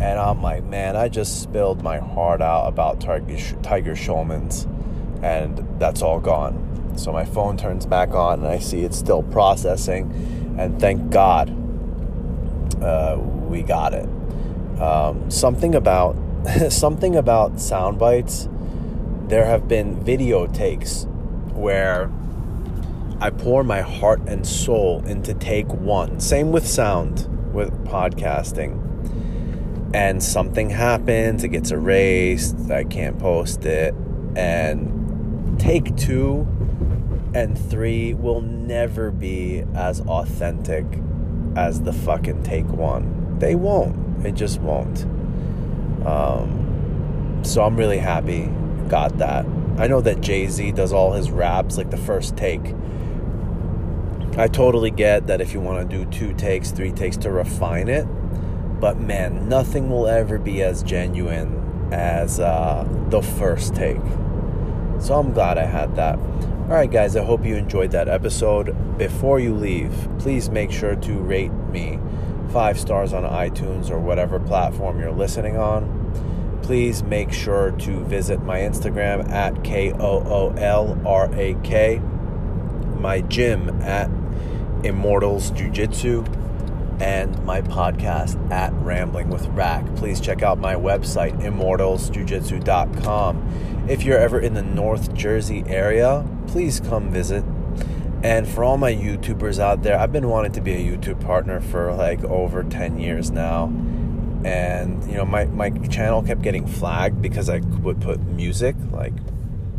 And 0.00 0.18
I'm 0.18 0.42
like, 0.42 0.64
man, 0.64 0.96
I 0.96 1.08
just 1.08 1.42
spilled 1.42 1.82
my 1.82 1.98
heart 1.98 2.40
out 2.40 2.66
about 2.66 3.00
Tiger, 3.00 3.36
Tiger 3.62 3.94
and 5.22 5.80
that's 5.80 6.02
all 6.02 6.20
gone. 6.20 6.94
So 6.96 7.12
my 7.12 7.24
phone 7.24 7.56
turns 7.56 7.86
back 7.86 8.10
on, 8.10 8.40
and 8.40 8.48
I 8.48 8.58
see 8.58 8.82
it's 8.82 8.98
still 8.98 9.22
processing, 9.22 10.56
and 10.58 10.78
thank 10.80 11.10
God 11.10 11.50
uh, 12.82 13.18
we 13.18 13.62
got 13.62 13.94
it. 13.94 14.08
Um, 14.80 15.30
something 15.30 15.74
about 15.74 16.16
something 16.70 17.16
about 17.16 17.60
sound 17.60 17.98
bites. 17.98 18.48
There 19.28 19.46
have 19.46 19.66
been 19.66 20.02
video 20.04 20.46
takes 20.46 21.06
where 21.52 22.10
I 23.20 23.30
pour 23.30 23.64
my 23.64 23.80
heart 23.80 24.20
and 24.26 24.46
soul 24.46 25.02
into 25.06 25.34
take 25.34 25.68
one. 25.68 26.20
Same 26.20 26.52
with 26.52 26.66
sound 26.66 27.28
with 27.52 27.72
podcasting 27.86 28.86
and 29.94 30.22
something 30.22 30.68
happens, 30.68 31.42
it 31.42 31.48
gets 31.48 31.70
erased, 31.70 32.70
I 32.70 32.84
can't 32.84 33.18
post 33.18 33.64
it, 33.64 33.94
and 34.36 35.58
take 35.58 35.96
two 35.96 36.46
and 37.34 37.58
three 37.58 38.12
will 38.12 38.42
never 38.42 39.10
be 39.10 39.64
as 39.74 40.00
authentic 40.02 40.84
as 41.56 41.82
the 41.82 41.92
fucking 41.92 42.42
take 42.42 42.68
one. 42.68 43.38
They 43.38 43.54
won't. 43.54 44.05
It 44.24 44.32
just 44.32 44.60
won't. 44.60 45.04
Um, 46.06 47.40
so 47.42 47.62
I'm 47.62 47.76
really 47.76 47.98
happy 47.98 48.50
got 48.88 49.18
that. 49.18 49.44
I 49.78 49.88
know 49.88 50.00
that 50.00 50.20
Jay 50.20 50.46
Z 50.46 50.72
does 50.72 50.92
all 50.92 51.12
his 51.12 51.30
raps 51.30 51.76
like 51.76 51.90
the 51.90 51.96
first 51.96 52.36
take 52.36 52.74
I 54.38 54.48
totally 54.48 54.90
get 54.90 55.28
that 55.28 55.40
if 55.40 55.54
you 55.54 55.60
want 55.60 55.88
to 55.88 55.96
do 55.96 56.10
two 56.10 56.34
takes, 56.34 56.70
three 56.70 56.92
takes 56.92 57.16
to 57.18 57.30
refine 57.30 57.88
it, 57.88 58.04
but 58.78 59.00
man, 59.00 59.48
nothing 59.48 59.88
will 59.88 60.06
ever 60.06 60.38
be 60.38 60.62
as 60.62 60.82
genuine 60.82 61.88
as 61.90 62.38
uh, 62.38 62.86
the 63.08 63.22
first 63.22 63.74
take. 63.74 63.96
So 65.00 65.14
I'm 65.14 65.32
glad 65.32 65.56
I 65.56 65.64
had 65.64 65.96
that. 65.96 66.18
All 66.18 66.74
right, 66.74 66.90
guys, 66.90 67.16
I 67.16 67.24
hope 67.24 67.46
you 67.46 67.56
enjoyed 67.56 67.92
that 67.92 68.10
episode. 68.10 68.76
Before 68.98 69.40
you 69.40 69.54
leave, 69.54 69.94
please 70.18 70.50
make 70.50 70.70
sure 70.70 70.96
to 70.96 71.12
rate 71.14 71.52
me 71.70 71.98
five 72.50 72.78
stars 72.78 73.12
on 73.12 73.24
iTunes 73.24 73.90
or 73.90 73.98
whatever 73.98 74.38
platform 74.40 75.00
you're 75.00 75.12
listening 75.12 75.56
on. 75.56 76.60
Please 76.62 77.02
make 77.02 77.32
sure 77.32 77.72
to 77.72 78.04
visit 78.04 78.42
my 78.42 78.60
Instagram 78.60 79.28
at 79.30 79.62
K 79.62 79.92
O 79.92 79.98
O 79.98 80.54
L 80.56 80.98
R 81.06 81.30
A 81.34 81.54
K, 81.62 82.00
my 82.98 83.20
gym 83.22 83.68
at 83.82 84.10
Immortals 84.84 85.50
Jiu 85.52 85.70
Jitsu, 85.70 86.24
and 87.00 87.42
my 87.44 87.60
podcast 87.60 88.50
at 88.50 88.72
Rambling 88.74 89.30
with 89.30 89.46
Rack. 89.48 89.84
Please 89.96 90.20
check 90.20 90.42
out 90.42 90.58
my 90.58 90.74
website, 90.74 91.40
immortalsjujitsu.com. 91.42 93.86
If 93.88 94.02
you're 94.02 94.18
ever 94.18 94.40
in 94.40 94.54
the 94.54 94.62
North 94.62 95.14
Jersey 95.14 95.62
area, 95.66 96.26
please 96.48 96.80
come 96.80 97.10
visit. 97.10 97.44
And 98.26 98.48
for 98.48 98.64
all 98.64 98.76
my 98.76 98.92
YouTubers 98.92 99.60
out 99.60 99.84
there, 99.84 99.96
I've 99.96 100.10
been 100.10 100.28
wanting 100.28 100.50
to 100.54 100.60
be 100.60 100.72
a 100.72 100.80
YouTube 100.80 101.24
partner 101.24 101.60
for 101.60 101.94
like 101.94 102.24
over 102.24 102.64
10 102.64 102.98
years 102.98 103.30
now. 103.30 103.66
And, 104.44 105.08
you 105.08 105.16
know, 105.16 105.24
my, 105.24 105.44
my 105.44 105.70
channel 105.70 106.24
kept 106.24 106.42
getting 106.42 106.66
flagged 106.66 107.22
because 107.22 107.48
I 107.48 107.58
would 107.58 108.00
put 108.00 108.18
music, 108.18 108.74
like, 108.90 109.12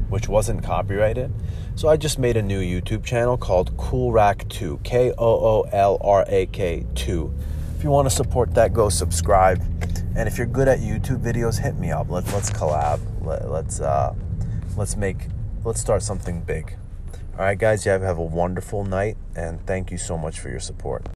which 0.08 0.30
wasn't 0.30 0.64
copyrighted. 0.64 1.30
So 1.76 1.90
I 1.90 1.98
just 1.98 2.20
made 2.20 2.38
a 2.38 2.42
new 2.42 2.62
YouTube 2.62 3.04
channel 3.04 3.38
called 3.38 3.76
Koolrak2, 3.76 4.82
K 4.82 5.12
O 5.12 5.16
O 5.18 5.62
L 5.74 5.98
R 6.00 6.24
A 6.30 6.46
K 6.46 6.86
2. 6.96 7.34
If 7.76 7.84
you 7.84 7.90
want 7.90 8.10
to 8.10 8.16
support 8.16 8.54
that, 8.54 8.72
go 8.72 8.88
subscribe. 8.88 9.62
And 10.16 10.26
if 10.26 10.38
you're 10.38 10.48
good 10.48 10.70
at 10.70 10.80
YouTube 10.80 11.22
videos, 11.22 11.60
hit 11.60 11.76
me 11.76 11.92
up. 11.92 12.10
Let's 12.10 12.32
let's 12.32 12.50
collab. 12.50 13.02
Let, 13.26 13.52
let's 13.52 13.82
uh, 13.82 14.16
let's 14.78 14.96
make 14.96 15.18
let's 15.66 15.82
start 15.82 16.02
something 16.02 16.40
big. 16.44 16.78
All 17.38 17.44
right, 17.44 17.58
guys. 17.58 17.86
You 17.86 17.92
have, 17.92 18.02
have 18.02 18.18
a 18.18 18.24
wonderful 18.24 18.84
night, 18.84 19.16
and 19.36 19.64
thank 19.68 19.92
you 19.92 20.00
so 20.00 20.18
much 20.18 20.40
for 20.40 20.50
your 20.50 20.60
support. 20.60 21.06